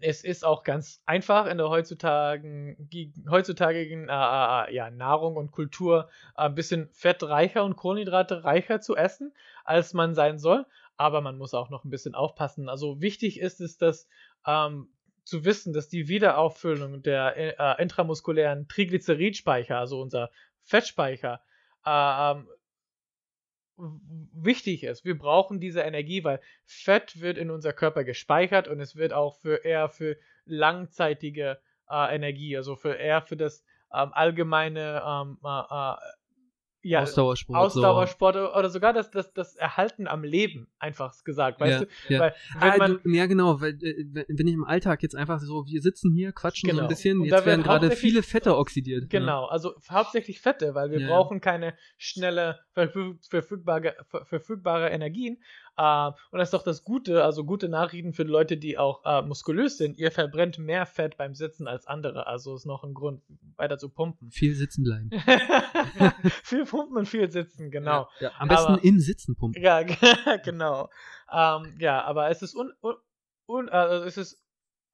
es 0.01 0.25
ist 0.25 0.45
auch 0.45 0.63
ganz 0.63 1.03
einfach 1.07 1.47
in 1.47 1.59
der 1.59 1.69
heutzutage, 1.69 2.77
heutzutage 3.29 3.81
äh, 3.81 4.05
äh, 4.05 4.75
ja, 4.75 4.91
Nahrung 4.91 5.37
und 5.37 5.53
Kultur 5.53 6.09
ein 6.35 6.55
bisschen 6.55 6.89
fettreicher 6.93 7.65
und 7.65 7.77
Kohlenhydrate 7.77 8.45
reicher 8.45 8.81
zu 8.81 8.97
essen, 8.97 9.33
als 9.65 9.95
man 9.95 10.15
sein 10.15 10.39
soll. 10.39 10.67
Aber 10.97 11.21
man 11.21 11.37
muss 11.37 11.55
auch 11.55 11.71
noch 11.71 11.85
ein 11.85 11.91
bisschen 11.91 12.15
aufpassen. 12.15 12.69
Also 12.69 13.01
wichtig 13.01 13.41
ist 13.41 13.61
es, 13.61 13.77
dass 13.77 14.09
ähm, 14.47 14.89
zu 15.25 15.45
wissen, 15.45 15.73
dass 15.73 15.89
die 15.89 16.09
Wiederauffüllung 16.09 17.03
der 17.03 17.37
äh, 17.37 17.83
intramuskulären 17.83 18.69
Triglyceridspeicher, 18.69 19.77
also 19.77 20.01
unser 20.01 20.31
Fettspeicher, 20.63 21.41
äh, 21.85 22.35
wichtig 23.77 24.85
ist. 24.85 25.05
Wir 25.05 25.19
brauchen 25.19 25.61
diese 25.61 25.81
Energie, 25.81 26.25
weil 26.25 26.41
Fett 26.65 27.21
wird 27.21 27.39
in 27.39 27.51
unser 27.51 27.73
Körper 27.73 28.05
gespeichert 28.05 28.69
und 28.69 28.81
es 28.81 28.97
wird 28.97 29.13
auch 29.13 29.39
für 29.41 29.65
eher 29.65 29.89
für 29.89 30.17
langzeitige 30.45 31.59
äh, 31.91 32.15
Energie, 32.15 32.57
also 32.57 32.77
für 32.77 32.95
eher 32.95 33.23
für 33.23 33.37
das 33.37 33.65
ähm, 33.93 34.11
allgemeine 34.13 35.03
ähm, 35.07 35.39
äh, 35.45 35.49
äh 35.49 35.97
ja, 36.83 37.03
Ausdauersport. 37.03 37.59
Ausdauersport 37.59 38.37
so. 38.37 38.55
oder 38.55 38.71
sogar 38.71 38.93
das, 38.93 39.11
das, 39.11 39.33
das 39.33 39.57
Erhalten 39.57 40.07
am 40.07 40.23
Leben, 40.23 40.69
einfach 40.79 41.13
gesagt, 41.25 41.59
weißt 41.61 41.81
ja, 41.81 41.87
du? 41.87 42.15
Ja. 42.15 42.21
Weil, 42.21 42.35
wenn 42.61 42.81
ah, 42.81 42.89
du, 43.03 43.11
ja, 43.11 43.27
genau, 43.27 43.61
weil 43.61 43.71
äh, 43.83 44.25
wenn 44.29 44.47
ich 44.47 44.55
im 44.55 44.63
Alltag 44.63 45.03
jetzt 45.03 45.17
einfach 45.17 45.41
so, 45.41 45.67
wir 45.67 45.83
sitzen 45.83 46.13
hier, 46.13 46.31
quatschen 46.31 46.69
genau. 46.69 46.79
so 46.79 46.85
ein 46.85 46.89
genau. 46.89 46.97
bisschen, 46.97 47.25
jetzt 47.25 47.45
werden 47.45 47.65
gerade 47.65 47.91
viele 47.91 48.23
Fette 48.23 48.57
oxidiert. 48.57 49.11
Genau, 49.11 49.47
ja. 49.47 49.49
also 49.49 49.75
hauptsächlich 49.91 50.41
Fette, 50.41 50.77
weil 50.77 50.93
wir 50.93 51.09
brauchen 51.09 51.41
keine 51.41 51.75
schnelle, 51.99 52.61
verfügbare, 52.77 53.97
verfügbare 54.25 54.91
Energien, 54.91 55.39
Uh, 55.79 56.13
und 56.31 56.39
das 56.39 56.49
ist 56.49 56.55
doch 56.55 56.63
das 56.63 56.85
Gute, 56.85 57.23
also 57.23 57.45
gute 57.45 57.69
Nachrichten 57.69 58.15
für 58.15 58.23
Leute, 58.23 58.57
die 58.57 58.79
auch 58.79 59.05
uh, 59.05 59.21
muskulös 59.27 59.77
sind. 59.77 59.99
Ihr 59.99 60.11
verbrennt 60.11 60.59
mehr 60.59 60.87
Fett 60.87 61.19
beim 61.19 61.35
Sitzen 61.35 61.69
als 61.69 61.87
andere. 61.87 62.27
Also 62.27 62.55
ist 62.55 62.65
noch 62.65 62.83
ein 62.83 62.95
Grund, 62.95 63.23
weiter 63.57 63.77
zu 63.77 63.91
pumpen. 63.91 64.31
Viel 64.31 64.55
sitzen 64.55 64.85
bleiben. 64.85 65.11
viel 66.43 66.65
pumpen 66.65 66.97
und 66.97 67.07
viel 67.07 67.31
sitzen, 67.31 67.71
genau. 67.71 68.09
Ja, 68.21 68.29
ja. 68.29 68.33
Am 68.39 68.49
besten 68.49 68.73
aber, 68.73 68.85
im 68.85 69.01
Sitzen 69.01 69.37
pumpen. 69.37 69.63
Ja, 69.63 69.83
genau. 70.45 70.89
Ähm, 71.31 71.75
ja, 71.79 72.03
aber 72.05 72.31
es 72.31 72.41
ist, 72.41 72.55
un, 72.55 72.73
un, 72.81 72.95
un, 73.47 73.69
also 73.69 74.07
es 74.07 74.17
ist 74.17 74.46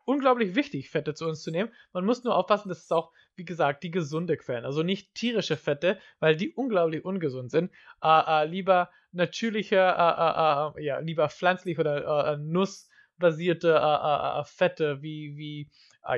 unglaublich 0.05 0.55
wichtig, 0.55 0.91
Fette 0.91 1.15
zu 1.15 1.27
uns 1.27 1.43
zu 1.43 1.51
nehmen. 1.51 1.71
Man 1.93 2.05
muss 2.05 2.25
nur 2.25 2.37
aufpassen, 2.37 2.69
dass 2.69 2.85
es 2.85 2.93
auch, 2.93 3.13
wie 3.37 3.45
gesagt, 3.45 3.83
die 3.83 3.91
gesunde 3.91 4.37
Quellen, 4.37 4.65
also 4.65 4.83
nicht 4.83 5.15
tierische 5.15 5.57
Fette, 5.57 5.99
weil 6.21 6.37
die 6.37 6.53
unglaublich 6.53 7.05
ungesund 7.05 7.51
sind. 7.51 7.71
Uh, 8.05 8.45
lieber 8.45 8.91
natürliche, 9.13 9.77
äh, 9.77 9.81
äh, 9.81 10.81
äh, 10.81 10.85
ja, 10.85 10.99
lieber 10.99 11.29
pflanzlich 11.29 11.79
oder 11.79 12.33
äh, 12.33 12.37
nussbasierte 12.39 13.75
äh, 13.75 14.45
Fette 14.45 15.03
wie, 15.03 15.37
wie 15.37 15.71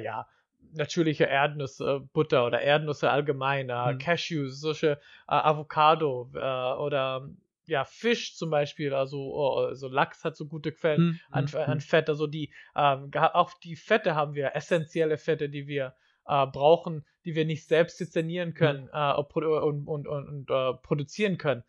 ja, 0.03 0.27
natürliche 0.73 1.25
Erdnüsse, 1.25 2.09
Butter 2.13 2.47
oder 2.47 2.61
Erdnüsse 2.61 3.11
allgemein, 3.11 3.67
mhm. 3.67 3.99
Cashews, 3.99 4.61
solche 4.61 4.99
Avocado 5.27 6.31
oder 6.33 7.29
ja, 7.67 7.85
Fisch 7.85 8.37
zum 8.37 8.51
Beispiel, 8.51 8.93
also 8.95 9.35
oh, 9.35 9.67
also 9.67 9.89
Lachs 9.89 10.25
hat 10.25 10.37
so 10.37 10.47
gute 10.47 10.73
Quellen 10.73 10.99
hm, 10.99 11.21
an, 11.31 11.47
hm, 11.47 11.61
an, 11.61 11.81
Fett, 11.81 12.09
also 12.09 12.27
die, 12.27 12.53
ähm, 12.77 13.11
auch 13.15 13.53
die 13.63 13.77
Fette 13.77 14.15
haben 14.15 14.35
wir, 14.35 14.55
essentielle 14.55 15.19
Fette, 15.19 15.49
die 15.49 15.67
wir 15.67 15.95
äh, 16.27 16.47
brauchen, 16.47 17.05
die 17.25 17.35
wir 17.35 17.45
nicht 17.45 17.67
selbst 17.67 18.01
dezernieren 18.01 18.55
können 18.55 18.89
hm. 18.93 18.95
äh, 18.95 19.15
und, 19.15 19.89
und, 19.89 20.07
und, 20.07 20.29
und 20.29 20.51
äh, 20.51 20.75
produzieren 20.83 21.39
können 21.39 21.65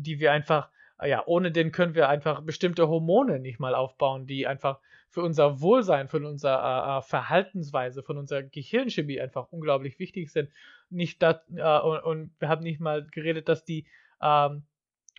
die 0.00 0.20
wir 0.20 0.32
einfach, 0.32 0.70
äh, 0.98 1.10
ja, 1.10 1.22
ohne 1.26 1.52
den 1.52 1.72
können 1.72 1.94
wir 1.94 2.08
einfach 2.08 2.42
bestimmte 2.42 2.88
Hormone 2.88 3.38
nicht 3.38 3.60
mal 3.60 3.74
aufbauen, 3.74 4.26
die 4.26 4.46
einfach 4.46 4.80
für 5.08 5.22
unser 5.22 5.60
Wohlsein, 5.60 6.08
für 6.08 6.24
unsere 6.26 6.54
äh, 6.54 6.98
äh, 6.98 7.02
Verhaltensweise, 7.02 8.02
von 8.02 8.16
unserer 8.16 8.42
Gehirnchemie 8.42 9.20
einfach 9.20 9.48
unglaublich 9.50 9.98
wichtig 9.98 10.30
sind. 10.30 10.50
Nicht 10.88 11.22
dat, 11.22 11.48
und, 11.48 12.02
und, 12.02 12.30
wir 12.40 12.48
haben 12.48 12.62
nicht 12.62 12.80
mal 12.80 13.06
geredet, 13.06 13.48
dass 13.48 13.64
die 13.64 13.86
ähm, 14.20 14.64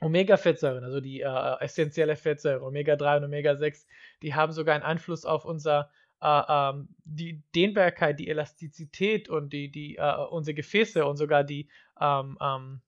Omega-Fettsäuren, 0.01 0.83
also 0.83 0.99
die 0.99 1.21
äh, 1.21 1.59
essentielle 1.59 2.15
Fettsäure, 2.15 2.65
Omega-3 2.65 3.17
und 3.17 3.23
Omega-6, 3.25 3.85
die 4.21 4.33
haben 4.33 4.51
sogar 4.51 4.75
einen 4.75 4.83
Einfluss 4.83 5.25
auf 5.25 5.45
unser 5.45 5.89
äh, 6.21 6.41
ähm, 6.49 6.89
die 7.03 7.41
Dehnbarkeit, 7.55 8.19
die 8.19 8.27
Elastizität 8.27 9.29
und 9.29 9.53
die, 9.53 9.71
die, 9.71 9.97
äh, 9.97 10.15
unsere 10.29 10.55
Gefäße 10.55 11.05
und 11.05 11.17
sogar 11.17 11.43
die, 11.43 11.69
ähm, 11.99 12.37
ähm, 12.41 12.81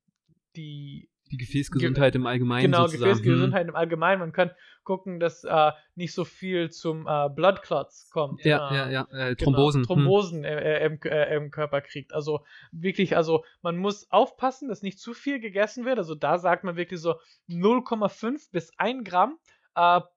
die 0.56 1.10
die 1.32 1.38
Gefäßgesundheit 1.38 2.14
Ge 2.14 2.22
im 2.22 2.28
Allgemeinen. 2.28 2.72
Genau, 2.72 2.86
sozusagen. 2.86 3.12
Gefäßgesundheit 3.12 3.64
hm. 3.64 3.70
im 3.70 3.76
Allgemeinen. 3.76 4.20
Man 4.20 4.32
kann 4.32 4.52
gucken, 4.84 5.20
dass 5.20 5.44
äh, 5.44 5.72
nicht 5.96 6.14
so 6.14 6.26
viel 6.26 6.70
zum 6.70 7.08
äh, 7.08 7.30
Blood 7.30 7.62
Clots 7.62 8.10
kommt. 8.12 8.44
Ja, 8.44 8.70
äh, 8.70 8.76
ja, 8.76 8.90
ja. 8.90 9.30
Äh, 9.30 9.36
Thrombosen. 9.36 9.84
Genau, 9.84 9.94
Thrombosen 9.96 10.44
hm. 10.44 10.60
im, 10.94 11.00
äh, 11.04 11.36
im, 11.36 11.52
Körper 11.52 11.82
kriegt. 11.82 12.14
Also 12.14 12.46
wirklich, 12.72 13.16
also 13.18 13.44
man 13.62 13.78
muss 13.78 14.12
aufpassen, 14.12 14.70
dass 14.70 14.82
nicht 14.82 15.00
zu 15.00 15.14
viel 15.14 15.40
gegessen 15.40 15.86
wird. 15.86 15.98
Also 15.98 16.16
da 16.16 16.38
sagt 16.38 16.64
man 16.64 16.76
wirklich 16.76 17.00
so 17.00 17.16
0,5 17.50 18.52
bis 18.52 18.72
1 18.78 19.04
Gramm 19.04 19.38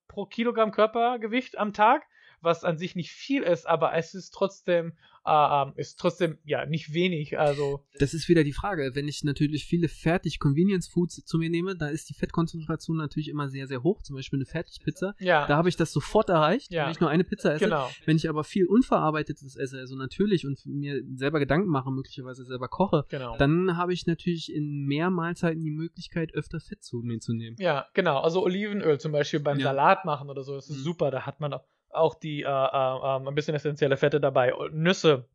pro 0.07 0.27
Kilogramm 0.27 0.71
Körpergewicht 0.71 1.57
am 1.57 1.73
Tag 1.73 2.03
was 2.47 2.65
an 2.65 2.79
sich 2.79 2.97
nicht 2.97 3.11
viel 3.11 3.43
ist, 3.43 3.67
aber 3.67 3.95
es 3.95 4.15
ist 4.15 4.31
trotzdem, 4.31 4.95
äh, 5.27 5.31
ähm, 5.31 5.73
ist 5.77 5.99
trotzdem, 5.99 6.39
ja, 6.45 6.65
nicht 6.65 6.95
wenig. 6.95 7.39
Also. 7.39 7.85
Das 7.99 8.15
ist 8.15 8.29
wieder 8.29 8.45
die 8.45 8.53
Frage. 8.53 8.93
Wenn 8.95 9.09
ich 9.09 9.25
natürlich 9.25 9.67
viele 9.67 9.89
fertig 9.89 10.39
Convenience 10.39 10.89
Foods 10.89 11.25
zu 11.25 11.37
mir 11.37 11.51
nehme, 11.51 11.77
da 11.77 11.89
ist 11.89 12.09
die 12.09 12.15
Fettkonzentration 12.15 12.97
natürlich 12.97 13.29
immer 13.29 13.49
sehr, 13.49 13.67
sehr 13.67 13.83
hoch. 13.83 14.03
Zum 14.03 14.17
Beispiel 14.17 14.39
eine 14.39 14.47
Fertigpizza. 14.47 15.15
Ja. 15.19 15.47
Da 15.47 15.57
habe 15.57 15.69
ich 15.69 15.77
das 15.77 15.93
sofort 15.93 16.31
erreicht, 16.31 16.73
ja. 16.73 16.85
wenn 16.85 16.93
ich 16.93 17.01
nur 17.01 17.11
eine 17.11 17.25
Pizza 17.25 17.53
esse. 17.53 17.65
Genau. 17.65 17.91
Wenn 18.07 18.17
ich 18.17 18.29
aber 18.29 18.45
viel 18.45 18.67
Unverarbeitetes 18.67 19.57
esse, 19.57 19.79
also 19.79 19.97
natürlich 19.97 20.47
und 20.47 20.65
mir 20.65 21.03
selber 21.15 21.41
Gedanken 21.41 21.69
mache, 21.69 21.91
möglicherweise 21.91 22.45
selber 22.45 22.69
koche, 22.69 23.05
genau. 23.09 23.37
dann 23.37 23.77
habe 23.77 23.93
ich 23.93 24.07
natürlich 24.07 24.55
in 24.55 24.87
mehr 24.87 25.11
Mahlzeiten 25.11 25.63
die 25.63 25.73
Möglichkeit, 25.73 26.33
öfter 26.33 26.61
Fett 26.61 26.85
zu 26.85 26.99
mir 26.99 27.19
zu 27.19 27.35
nehmen. 27.35 27.57
Ja, 27.59 27.87
genau. 27.93 28.21
Also 28.21 28.45
Olivenöl 28.45 29.01
zum 29.01 29.11
Beispiel 29.11 29.41
beim 29.41 29.59
ja. 29.59 29.65
Salat 29.65 30.05
machen 30.05 30.31
oder 30.31 30.45
so, 30.45 30.55
das 30.55 30.71
ist 30.71 30.79
mhm. 30.79 30.83
super. 30.83 31.11
Da 31.11 31.27
hat 31.27 31.41
man 31.41 31.53
auch 31.53 31.65
auch 31.97 32.15
die 32.15 32.43
äh, 32.43 32.47
äh, 32.47 32.49
ähm, 32.49 33.29
ein 33.29 33.35
bisschen 33.35 33.55
essentielle 33.55 33.97
Fette 33.97 34.21
dabei. 34.21 34.53
Nüsse, 34.73 35.27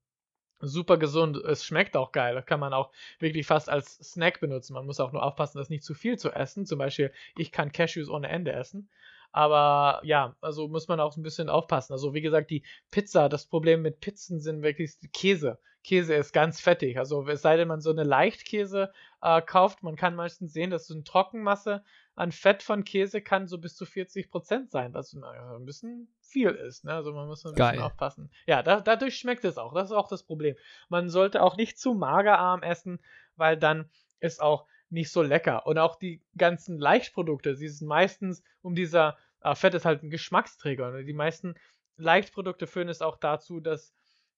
super 0.60 0.98
gesund. 0.98 1.38
Es 1.38 1.66
schmeckt 1.66 1.98
auch 1.98 2.12
geil. 2.12 2.36
Das 2.36 2.46
kann 2.46 2.60
man 2.60 2.74
auch 2.74 2.92
wirklich 3.20 3.46
fast 3.46 3.70
als 3.70 3.98
Snack 3.98 4.40
benutzen. 4.40 4.74
Man 4.74 4.86
muss 4.86 5.00
auch 5.00 5.12
nur 5.12 5.24
aufpassen, 5.24 5.58
das 5.58 5.70
nicht 5.70 5.84
zu 5.84 5.94
viel 5.94 6.18
zu 6.18 6.32
essen. 6.32 6.66
Zum 6.66 6.80
Beispiel, 6.80 7.12
ich 7.38 7.52
kann 7.52 7.72
Cashews 7.72 8.10
ohne 8.10 8.30
Ende 8.30 8.52
essen. 8.54 8.90
Aber 9.32 10.02
ja, 10.04 10.36
also 10.42 10.68
muss 10.68 10.88
man 10.88 11.00
auch 11.00 11.16
ein 11.16 11.24
bisschen 11.24 11.50
aufpassen. 11.50 11.94
Also 11.94 12.14
wie 12.14 12.22
gesagt, 12.22 12.50
die 12.52 12.64
Pizza, 12.92 13.30
das 13.30 13.46
Problem 13.46 13.82
mit 13.82 14.02
Pizzen 14.02 14.40
sind 14.40 14.62
wirklich 14.62 14.94
Käse. 15.14 15.58
Käse 15.84 16.14
ist 16.16 16.34
ganz 16.34 16.60
fettig. 16.60 16.98
Also 16.98 17.28
es 17.28 17.42
sei 17.42 17.58
denn, 17.58 17.68
man 17.68 17.82
so 17.82 17.90
eine 17.90 18.04
Leichtkäse 18.04 18.92
äh, 19.22 19.42
kauft, 19.42 19.84
man 19.84 19.96
kann 19.96 20.16
meistens 20.16 20.54
sehen, 20.54 20.70
dass 20.70 20.88
so 20.88 20.94
eine 20.94 21.04
Trockenmasse 21.04 21.84
an 22.16 22.32
Fett 22.32 22.62
von 22.62 22.84
Käse 22.84 23.22
kann 23.22 23.48
so 23.48 23.58
bis 23.58 23.76
zu 23.76 23.86
40% 23.86 24.70
sein, 24.70 24.94
was 24.94 25.14
ein 25.14 25.66
bisschen 25.66 26.14
viel 26.20 26.50
ist. 26.50 26.84
Ne? 26.84 26.94
Also 26.94 27.14
man 27.14 27.28
muss 27.28 27.46
ein 27.46 27.54
Geil. 27.56 27.72
bisschen 27.72 27.86
aufpassen. 27.86 28.32
Ja, 28.46 28.64
da, 28.64 28.82
dadurch 28.82 29.18
schmeckt 29.18 29.46
es 29.46 29.58
auch. 29.58 29.74
Das 29.74 29.90
ist 29.90 29.96
auch 29.96 30.08
das 30.08 30.24
Problem. 30.24 30.56
Man 30.90 31.10
sollte 31.10 31.42
auch 31.42 31.58
nicht 31.58 31.80
zu 31.80 31.94
magerarm 31.94 32.64
essen, 32.64 33.00
weil 33.38 33.58
dann 33.58 33.90
ist 34.20 34.42
auch 34.42 34.68
nicht 34.90 35.12
so 35.12 35.22
lecker. 35.22 35.66
Und 35.66 35.78
auch 35.78 35.96
die 35.96 36.22
ganzen 36.38 36.78
Leichtprodukte, 36.78 37.56
sie 37.56 37.70
sind 37.70 37.88
meistens 37.88 38.44
um 38.62 38.76
dieser, 38.76 39.18
äh, 39.42 39.56
Fett 39.56 39.74
ist 39.74 39.86
halt 39.86 40.04
ein 40.04 40.10
Geschmacksträger. 40.10 40.90
Und 40.90 41.06
die 41.06 41.14
meisten 41.14 41.56
Leichtprodukte 41.98 42.68
führen 42.68 42.90
es 42.90 43.02
auch 43.02 43.18
dazu, 43.18 43.62
dass 43.62 43.94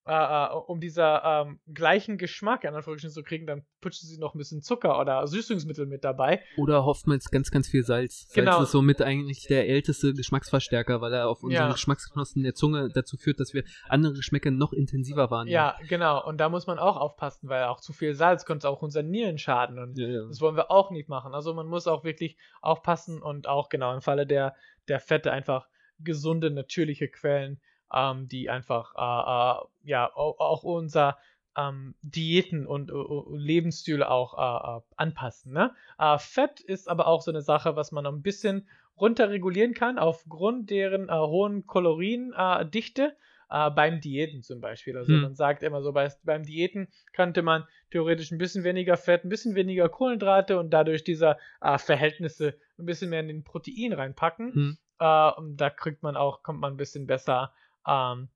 äh, 0.06 0.12
äh, 0.14 0.54
um 0.68 0.82
dieser 0.82 1.24
ähm, 1.24 1.60
gleichen 1.74 2.18
Geschmack 2.18 2.66
in 2.66 2.76
Anführungsstrichen 2.76 3.14
zu 3.14 3.24
kriegen, 3.24 3.48
dann 3.48 3.66
putschen 3.80 4.10
sie 4.10 4.18
noch 4.18 4.36
ein 4.36 4.38
bisschen 4.38 4.62
Zucker 4.62 5.00
oder 5.00 5.26
Süßungsmittel 5.28 5.86
mit 5.86 6.04
dabei. 6.04 6.44
Oder 6.58 6.84
hofft 6.84 7.08
man 7.08 7.16
jetzt 7.16 7.32
ganz, 7.32 7.52
ganz 7.52 7.70
viel 7.70 7.86
Salz. 7.86 8.26
Salz 8.28 8.34
genau. 8.34 8.64
ist 8.64 8.72
somit 8.72 9.02
eigentlich 9.02 9.48
der 9.48 9.70
älteste 9.70 10.14
Geschmacksverstärker, 10.14 11.00
weil 11.00 11.14
er 11.14 11.30
auf 11.30 11.42
unseren 11.42 11.68
ja. 11.68 11.72
Geschmacksknospen 11.72 12.44
der 12.44 12.54
Zunge 12.54 12.90
dazu 12.94 13.16
führt, 13.16 13.40
dass 13.40 13.54
wir 13.54 13.64
andere 13.88 14.14
Geschmäcker 14.14 14.52
noch 14.52 14.74
intensiver 14.74 15.32
wahrnehmen. 15.32 15.54
Ja, 15.54 15.78
genau. 15.88 16.22
Und 16.26 16.38
da 16.40 16.50
muss 16.50 16.68
man 16.68 16.80
auch 16.80 16.98
aufpassen, 16.98 17.48
weil 17.48 17.64
auch 17.64 17.80
zu 17.80 17.94
viel 17.94 18.14
Salz 18.14 18.44
könnte 18.44 18.68
auch 18.68 18.82
unseren 18.82 19.10
Nieren 19.10 19.38
schaden 19.38 19.80
und 19.80 19.98
ja, 19.98 20.08
ja. 20.08 20.26
das 20.28 20.42
wollen 20.42 20.58
wir 20.58 20.70
auch 20.70 20.92
nicht 20.92 21.08
machen. 21.08 21.34
Also 21.34 21.54
man 21.54 21.68
muss 21.68 21.88
auch 21.88 22.04
wirklich 22.04 22.36
aufpassen 22.62 23.22
und 23.22 23.48
auch 23.48 23.70
genau 23.70 23.94
im 23.94 24.02
Falle 24.02 24.28
der, 24.28 24.54
der 24.90 25.00
Fette 25.00 25.32
einfach 25.32 25.70
gesunde, 26.00 26.52
natürliche 26.52 27.08
Quellen 27.08 27.62
ähm, 27.94 28.28
die 28.28 28.50
einfach 28.50 28.94
äh, 28.96 29.62
äh, 29.62 29.90
ja 29.90 30.12
auch 30.14 30.64
unser 30.64 31.18
ähm, 31.56 31.94
Diäten 32.02 32.66
und 32.66 32.92
uh, 32.92 33.36
Lebensstile 33.36 34.10
auch 34.10 34.34
uh, 34.34 34.78
uh, 34.78 34.82
anpassen. 34.96 35.54
Ne? 35.54 35.72
Fett 36.18 36.60
ist 36.62 36.90
aber 36.90 37.08
auch 37.08 37.22
so 37.22 37.32
eine 37.32 37.42
Sache, 37.42 37.76
was 37.76 37.92
man 37.92 38.08
ein 38.08 38.24
bisschen 38.24 38.68
runterregulieren 39.00 39.74
kann 39.74 40.00
aufgrund 40.00 40.70
deren 40.70 41.12
hohen 41.12 41.68
Kaloriendichte. 41.68 43.16
Uh, 43.52 43.70
beim 43.70 44.02
Diäten 44.02 44.42
zum 44.42 44.62
Beispiel. 44.62 44.98
Also 44.98 45.14
hm. 45.14 45.22
man 45.22 45.36
sagt 45.36 45.62
immer 45.62 45.84
so, 45.84 45.92
bei, 45.92 46.12
beim 46.24 46.42
Diäten 46.42 46.88
könnte 47.12 47.44
man 47.44 47.66
theoretisch 47.92 48.32
ein 48.32 48.40
bisschen 48.40 48.64
weniger 48.64 48.98
Fett, 48.98 49.24
ein 49.24 49.30
bisschen 49.30 49.54
weniger 49.54 49.90
Kohlenhydrate 49.90 50.58
und 50.58 50.72
dadurch 50.72 51.04
diese 51.04 51.38
uh, 51.64 51.78
Verhältnisse 51.78 52.56
ein 52.80 52.86
bisschen 52.86 53.12
mehr 53.12 53.20
in 53.20 53.28
den 53.28 53.44
Protein 53.44 53.94
reinpacken. 53.94 54.54
Hm. 54.54 54.78
Uh, 55.00 55.38
und 55.38 55.58
da 55.58 55.70
kriegt 55.70 56.02
man 56.02 56.16
auch, 56.16 56.42
kommt 56.42 56.62
man 56.62 56.74
ein 56.74 56.78
bisschen 56.78 57.06
besser 57.06 57.54
ähm, 57.88 58.30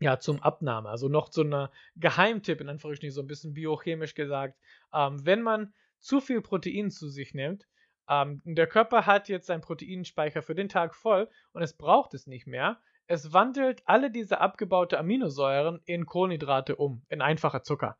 ja, 0.00 0.18
zum 0.18 0.42
Abnahme. 0.42 0.88
Also 0.88 1.08
noch 1.08 1.32
so 1.32 1.42
ein 1.42 1.68
Geheimtipp, 1.96 2.60
in 2.60 2.68
Anführungsstrichen, 2.68 3.14
so 3.14 3.22
ein 3.22 3.26
bisschen 3.26 3.54
biochemisch 3.54 4.14
gesagt. 4.14 4.58
Ähm, 4.92 5.24
wenn 5.24 5.42
man 5.42 5.72
zu 5.98 6.20
viel 6.20 6.42
Protein 6.42 6.90
zu 6.90 7.08
sich 7.08 7.34
nimmt, 7.34 7.66
ähm, 8.08 8.42
der 8.44 8.66
Körper 8.66 9.06
hat 9.06 9.28
jetzt 9.28 9.46
seinen 9.46 9.62
Proteinspeicher 9.62 10.42
für 10.42 10.54
den 10.54 10.68
Tag 10.68 10.94
voll 10.94 11.28
und 11.52 11.62
es 11.62 11.72
braucht 11.74 12.14
es 12.14 12.26
nicht 12.26 12.46
mehr. 12.46 12.78
Es 13.06 13.32
wandelt 13.32 13.82
alle 13.86 14.10
diese 14.10 14.40
abgebaute 14.40 14.98
Aminosäuren 14.98 15.80
in 15.84 16.06
Kohlenhydrate 16.06 16.76
um, 16.76 17.02
in 17.08 17.22
einfacher 17.22 17.62
Zucker. 17.62 17.98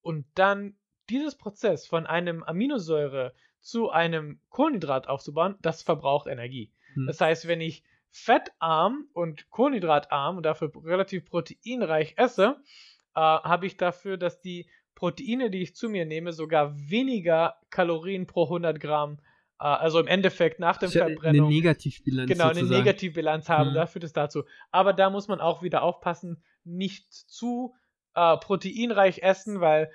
Und 0.00 0.26
dann 0.34 0.76
dieses 1.10 1.36
Prozess 1.36 1.86
von 1.86 2.06
einem 2.06 2.42
Aminosäure 2.42 3.34
zu 3.60 3.90
einem 3.90 4.40
Kohlenhydrat 4.48 5.08
aufzubauen, 5.08 5.56
das 5.60 5.82
verbraucht 5.82 6.26
Energie. 6.28 6.72
Hm. 6.94 7.06
Das 7.06 7.20
heißt, 7.20 7.48
wenn 7.48 7.60
ich 7.60 7.82
fettarm 8.16 9.08
und 9.12 9.50
kohlenhydratarm 9.50 10.38
und 10.38 10.42
dafür 10.42 10.72
relativ 10.84 11.26
proteinreich 11.26 12.14
esse, 12.16 12.56
äh, 13.14 13.20
habe 13.20 13.66
ich 13.66 13.76
dafür, 13.76 14.16
dass 14.16 14.40
die 14.40 14.68
Proteine, 14.94 15.50
die 15.50 15.60
ich 15.60 15.76
zu 15.76 15.90
mir 15.90 16.06
nehme, 16.06 16.32
sogar 16.32 16.74
weniger 16.76 17.56
Kalorien 17.68 18.26
pro 18.26 18.44
100 18.44 18.80
Gramm, 18.80 19.18
äh, 19.60 19.64
also 19.64 20.00
im 20.00 20.06
Endeffekt 20.06 20.58
nach 20.58 20.78
dem 20.78 20.90
Verbrennung. 20.90 21.48
Eine 21.48 21.54
Negativbilanz. 21.56 22.30
Genau, 22.30 22.48
eine 22.48 22.62
Negativbilanz 22.62 23.50
haben. 23.50 23.70
Mhm. 23.70 23.74
Da 23.74 23.86
führt 23.86 24.04
es 24.04 24.14
dazu. 24.14 24.44
Aber 24.70 24.94
da 24.94 25.10
muss 25.10 25.28
man 25.28 25.40
auch 25.40 25.62
wieder 25.62 25.82
aufpassen, 25.82 26.42
nicht 26.64 27.12
zu 27.12 27.74
äh, 28.14 28.38
proteinreich 28.38 29.22
essen, 29.22 29.60
weil 29.60 29.90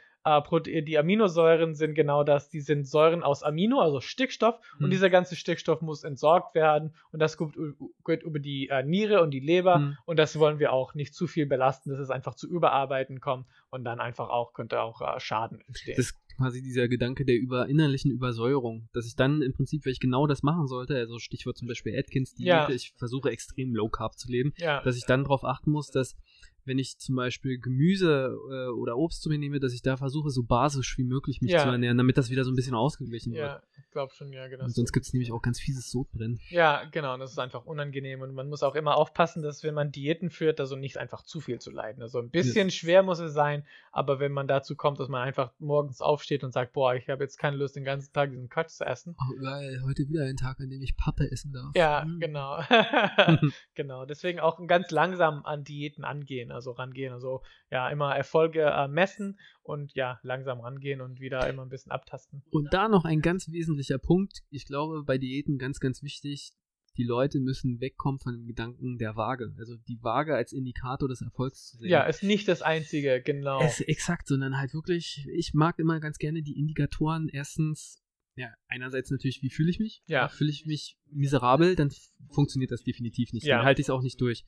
die 0.65 0.97
Aminosäuren 0.97 1.75
sind 1.75 1.95
genau 1.95 2.23
das, 2.23 2.49
die 2.49 2.61
sind 2.61 2.87
Säuren 2.87 3.23
aus 3.23 3.43
Amino, 3.43 3.79
also 3.79 4.01
Stickstoff, 4.01 4.59
mhm. 4.77 4.85
und 4.85 4.91
dieser 4.91 5.09
ganze 5.09 5.35
Stickstoff 5.35 5.81
muss 5.81 6.03
entsorgt 6.03 6.55
werden 6.55 6.93
und 7.11 7.19
das 7.19 7.37
geht, 7.37 8.23
über 8.23 8.39
die 8.39 8.69
äh, 8.69 8.83
Niere 8.83 9.21
und 9.21 9.31
die 9.31 9.39
Leber 9.39 9.79
mhm. 9.79 9.97
und 10.05 10.19
das 10.19 10.37
wollen 10.37 10.59
wir 10.59 10.73
auch 10.73 10.93
nicht 10.93 11.15
zu 11.15 11.27
viel 11.27 11.45
belasten, 11.45 11.89
dass 11.89 11.99
es 11.99 12.09
einfach 12.09 12.35
zu 12.35 12.47
Überarbeiten 12.47 13.19
kommt 13.19 13.47
und 13.69 13.83
dann 13.83 13.99
einfach 13.99 14.29
auch, 14.29 14.53
könnte 14.53 14.81
auch 14.81 15.01
äh, 15.01 15.19
Schaden 15.19 15.61
entstehen. 15.61 15.95
Das 15.97 16.13
quasi 16.41 16.61
dieser 16.61 16.87
Gedanke 16.87 17.25
der 17.25 17.35
über, 17.35 17.67
innerlichen 17.67 18.11
Übersäuerung, 18.11 18.89
dass 18.93 19.05
ich 19.05 19.15
dann 19.15 19.41
im 19.41 19.53
Prinzip, 19.53 19.85
wenn 19.85 19.91
ich 19.91 19.99
genau 19.99 20.27
das 20.27 20.43
machen 20.43 20.67
sollte, 20.67 20.95
also 20.95 21.19
Stichwort 21.19 21.57
zum 21.57 21.67
Beispiel 21.67 21.97
Atkins 21.97 22.33
Diät, 22.33 22.47
ja. 22.47 22.69
ich 22.69 22.93
versuche 22.95 23.29
extrem 23.29 23.75
Low 23.75 23.89
Carb 23.89 24.17
zu 24.17 24.29
leben, 24.29 24.53
ja. 24.57 24.81
dass 24.81 24.97
ich 24.97 25.05
dann 25.05 25.23
darauf 25.23 25.43
achten 25.43 25.71
muss, 25.71 25.91
dass 25.91 26.15
wenn 26.65 26.79
ich 26.79 26.97
zum 26.97 27.15
Beispiel 27.15 27.59
Gemüse 27.59 28.37
äh, 28.49 28.67
oder 28.69 28.97
Obst 28.97 29.21
zu 29.21 29.29
mir 29.29 29.37
nehme, 29.37 29.59
dass 29.59 29.73
ich 29.73 29.81
da 29.81 29.97
versuche, 29.97 30.29
so 30.29 30.43
basisch 30.43 30.97
wie 30.97 31.03
möglich 31.03 31.41
mich 31.41 31.51
ja. 31.51 31.63
zu 31.63 31.69
ernähren, 31.69 31.97
damit 31.97 32.17
das 32.17 32.29
wieder 32.29 32.43
so 32.43 32.51
ein 32.51 32.55
bisschen 32.55 32.75
ausgeglichen 32.75 33.33
wird. 33.33 33.43
Ja, 33.43 33.61
ich 33.77 33.91
glaube 33.91 34.13
schon, 34.13 34.31
ja, 34.31 34.47
genau. 34.47 34.63
Und 34.63 34.73
sonst 34.73 34.91
gibt 34.91 35.05
es 35.05 35.13
nämlich 35.13 35.31
auch 35.31 35.41
ganz 35.41 35.59
fieses 35.59 35.91
Sodbrennen. 35.91 36.39
Ja, 36.49 36.83
genau, 36.91 37.17
das 37.17 37.31
ist 37.31 37.39
einfach 37.39 37.65
unangenehm 37.65 38.21
und 38.21 38.33
man 38.33 38.49
muss 38.49 38.63
auch 38.63 38.75
immer 38.75 38.95
aufpassen, 38.97 39.41
dass 39.41 39.63
wenn 39.63 39.73
man 39.73 39.91
Diäten 39.91 40.29
führt, 40.29 40.59
also 40.59 40.75
nicht 40.75 40.97
einfach 40.97 41.23
zu 41.23 41.39
viel 41.39 41.59
zu 41.59 41.71
leiden. 41.71 42.01
Also 42.01 42.19
ein 42.19 42.29
bisschen 42.29 42.67
yes. 42.67 42.75
schwer 42.75 43.03
muss 43.03 43.19
es 43.19 43.33
sein, 43.33 43.65
aber 43.91 44.19
wenn 44.19 44.31
man 44.31 44.47
dazu 44.47 44.75
kommt, 44.75 44.99
dass 44.99 45.09
man 45.09 45.21
einfach 45.21 45.51
morgens 45.59 46.01
aufsteht 46.01 46.43
und 46.43 46.51
sagt, 46.51 46.73
boah, 46.73 46.95
ich 46.95 47.09
habe 47.09 47.23
jetzt 47.23 47.37
keine 47.37 47.57
Lust, 47.57 47.75
den 47.75 47.83
ganzen 47.83 48.13
Tag 48.13 48.31
diesen 48.31 48.49
Quatsch 48.49 48.71
zu 48.71 48.85
essen. 48.85 49.15
Oh, 49.19 49.41
geil, 49.41 49.81
heute 49.85 50.07
wieder 50.07 50.25
ein 50.25 50.37
Tag, 50.37 50.59
an 50.59 50.69
dem 50.69 50.81
ich 50.81 50.95
Pappe 50.95 51.29
essen 51.31 51.53
darf. 51.53 51.71
Ja, 51.75 52.05
mhm. 52.05 52.19
genau. 52.19 52.61
genau, 53.75 54.05
deswegen 54.05 54.39
auch 54.39 54.65
ganz 54.67 54.91
langsam 54.91 55.45
an 55.45 55.63
Diäten 55.63 56.03
angehen, 56.03 56.50
also 56.51 56.71
rangehen. 56.71 57.13
Also 57.13 57.41
ja, 57.69 57.89
immer 57.89 58.15
Erfolge 58.15 58.63
äh, 58.63 58.87
messen 58.87 59.39
und 59.63 59.93
ja, 59.93 60.19
langsam 60.23 60.59
rangehen 60.59 61.01
und 61.01 61.19
wieder 61.19 61.47
immer 61.49 61.63
ein 61.63 61.69
bisschen 61.69 61.91
abtasten. 61.91 62.43
Und 62.51 62.73
da 62.73 62.87
noch 62.87 63.05
ein 63.05 63.21
ganz 63.21 63.49
wesentlicher 63.49 63.97
Punkt. 63.97 64.41
Ich 64.49 64.65
glaube, 64.65 65.03
bei 65.03 65.17
Diäten 65.17 65.57
ganz, 65.57 65.79
ganz 65.79 66.03
wichtig, 66.03 66.53
die 66.97 67.03
Leute 67.03 67.39
müssen 67.39 67.79
wegkommen 67.79 68.19
von 68.19 68.33
dem 68.33 68.45
Gedanken 68.45 68.97
der 68.97 69.15
Waage. 69.15 69.53
Also 69.57 69.77
die 69.87 69.99
Waage 70.01 70.35
als 70.35 70.51
Indikator 70.51 71.07
des 71.07 71.21
Erfolgs 71.21 71.69
zu 71.69 71.77
sehen. 71.77 71.89
Ja, 71.89 72.03
ist 72.03 72.23
nicht 72.23 72.47
das 72.47 72.61
einzige, 72.61 73.21
genau. 73.21 73.61
Es, 73.61 73.79
exakt, 73.79 74.27
sondern 74.27 74.57
halt 74.57 74.73
wirklich, 74.73 75.25
ich 75.33 75.53
mag 75.53 75.79
immer 75.79 75.99
ganz 75.99 76.17
gerne 76.17 76.41
die 76.41 76.59
Indikatoren 76.59 77.29
erstens 77.29 78.01
ja, 78.35 78.53
einerseits 78.67 79.11
natürlich, 79.11 79.41
wie 79.41 79.49
fühle 79.49 79.69
ich 79.69 79.79
mich? 79.79 80.03
Ja. 80.05 80.27
Fühle 80.29 80.51
ich 80.51 80.65
mich 80.65 80.97
miserabel, 81.11 81.75
dann 81.75 81.91
funktioniert 82.29 82.71
das 82.71 82.83
definitiv 82.83 83.33
nicht. 83.33 83.45
Ja. 83.45 83.57
Dann 83.57 83.65
halte 83.65 83.81
ich 83.81 83.85
es 83.85 83.89
auch 83.89 84.01
nicht 84.01 84.19
durch. 84.21 84.45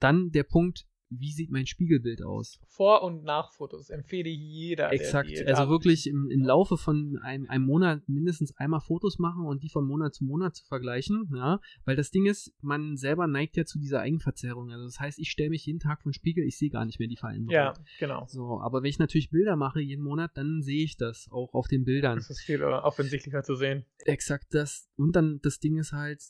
Dann 0.00 0.30
der 0.30 0.44
Punkt, 0.44 0.86
wie 1.10 1.32
sieht 1.32 1.50
mein 1.50 1.66
Spiegelbild 1.66 2.22
aus? 2.22 2.60
Vor- 2.66 3.02
und 3.02 3.24
Nachfotos 3.24 3.90
empfehle 3.90 4.28
jeder. 4.28 4.88
der 4.88 5.00
Exakt. 5.00 5.30
Also 5.46 5.68
wirklich 5.68 6.06
im, 6.06 6.30
im 6.30 6.42
Laufe 6.42 6.76
von 6.76 7.18
einem, 7.22 7.48
einem 7.48 7.64
Monat 7.64 8.08
mindestens 8.08 8.56
einmal 8.56 8.80
Fotos 8.80 9.18
machen 9.18 9.46
und 9.46 9.62
die 9.62 9.68
von 9.68 9.86
Monat 9.86 10.14
zu 10.14 10.24
Monat 10.24 10.56
zu 10.56 10.64
vergleichen. 10.64 11.30
Ja, 11.34 11.60
weil 11.84 11.96
das 11.96 12.10
Ding 12.10 12.26
ist, 12.26 12.52
man 12.60 12.96
selber 12.96 13.26
neigt 13.26 13.56
ja 13.56 13.64
zu 13.64 13.78
dieser 13.78 14.00
Eigenverzerrung. 14.00 14.70
Also 14.70 14.84
das 14.84 15.00
heißt, 15.00 15.18
ich 15.18 15.30
stelle 15.30 15.50
mich 15.50 15.66
jeden 15.66 15.80
Tag 15.80 16.02
vor 16.02 16.10
den 16.10 16.14
Spiegel, 16.14 16.44
ich 16.44 16.58
sehe 16.58 16.70
gar 16.70 16.84
nicht 16.84 16.98
mehr 16.98 17.08
die 17.08 17.16
Veränderung. 17.16 17.54
Ja, 17.54 17.74
genau. 17.98 18.26
So, 18.28 18.60
aber 18.60 18.82
wenn 18.82 18.90
ich 18.90 18.98
natürlich 18.98 19.30
Bilder 19.30 19.56
mache 19.56 19.80
jeden 19.80 20.02
Monat, 20.02 20.32
dann 20.34 20.62
sehe 20.62 20.84
ich 20.84 20.96
das 20.96 21.28
auch 21.30 21.54
auf 21.54 21.68
den 21.68 21.84
Bildern. 21.84 22.16
Das 22.18 22.30
ist 22.30 22.40
viel 22.40 22.60
äh, 22.60 22.64
offensichtlicher 22.64 23.42
zu 23.42 23.54
sehen. 23.54 23.84
Exakt 24.04 24.46
das. 24.50 24.88
Und 24.96 25.14
dann 25.16 25.40
das 25.42 25.58
Ding 25.58 25.78
ist 25.78 25.92
halt 25.92 26.20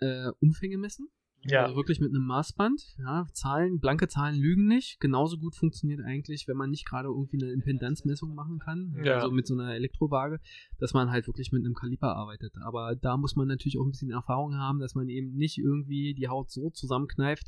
äh, 0.00 0.30
Umfänge 0.40 0.78
messen. 0.78 1.08
Ja. 1.42 1.62
Also 1.64 1.76
wirklich 1.76 2.00
mit 2.00 2.10
einem 2.10 2.26
Maßband. 2.26 2.96
Ja, 2.98 3.26
Zahlen, 3.32 3.80
blanke 3.80 4.08
Zahlen 4.08 4.36
lügen 4.36 4.66
nicht. 4.66 5.00
Genauso 5.00 5.38
gut 5.38 5.54
funktioniert 5.54 6.00
eigentlich, 6.04 6.48
wenn 6.48 6.56
man 6.56 6.70
nicht 6.70 6.86
gerade 6.86 7.08
irgendwie 7.08 7.42
eine 7.42 7.52
Impedanzmessung 7.52 8.34
machen 8.34 8.58
kann. 8.58 9.00
Ja. 9.04 9.16
Also 9.16 9.30
mit 9.30 9.46
so 9.46 9.54
einer 9.54 9.74
Elektrowaage, 9.74 10.40
dass 10.78 10.94
man 10.94 11.10
halt 11.10 11.26
wirklich 11.26 11.52
mit 11.52 11.64
einem 11.64 11.74
Kaliper 11.74 12.16
arbeitet. 12.16 12.54
Aber 12.64 12.96
da 12.96 13.16
muss 13.16 13.36
man 13.36 13.48
natürlich 13.48 13.78
auch 13.78 13.84
ein 13.84 13.90
bisschen 13.90 14.10
Erfahrung 14.10 14.56
haben, 14.56 14.80
dass 14.80 14.94
man 14.94 15.08
eben 15.08 15.34
nicht 15.34 15.58
irgendwie 15.58 16.14
die 16.14 16.28
Haut 16.28 16.50
so 16.50 16.70
zusammenkneift, 16.70 17.46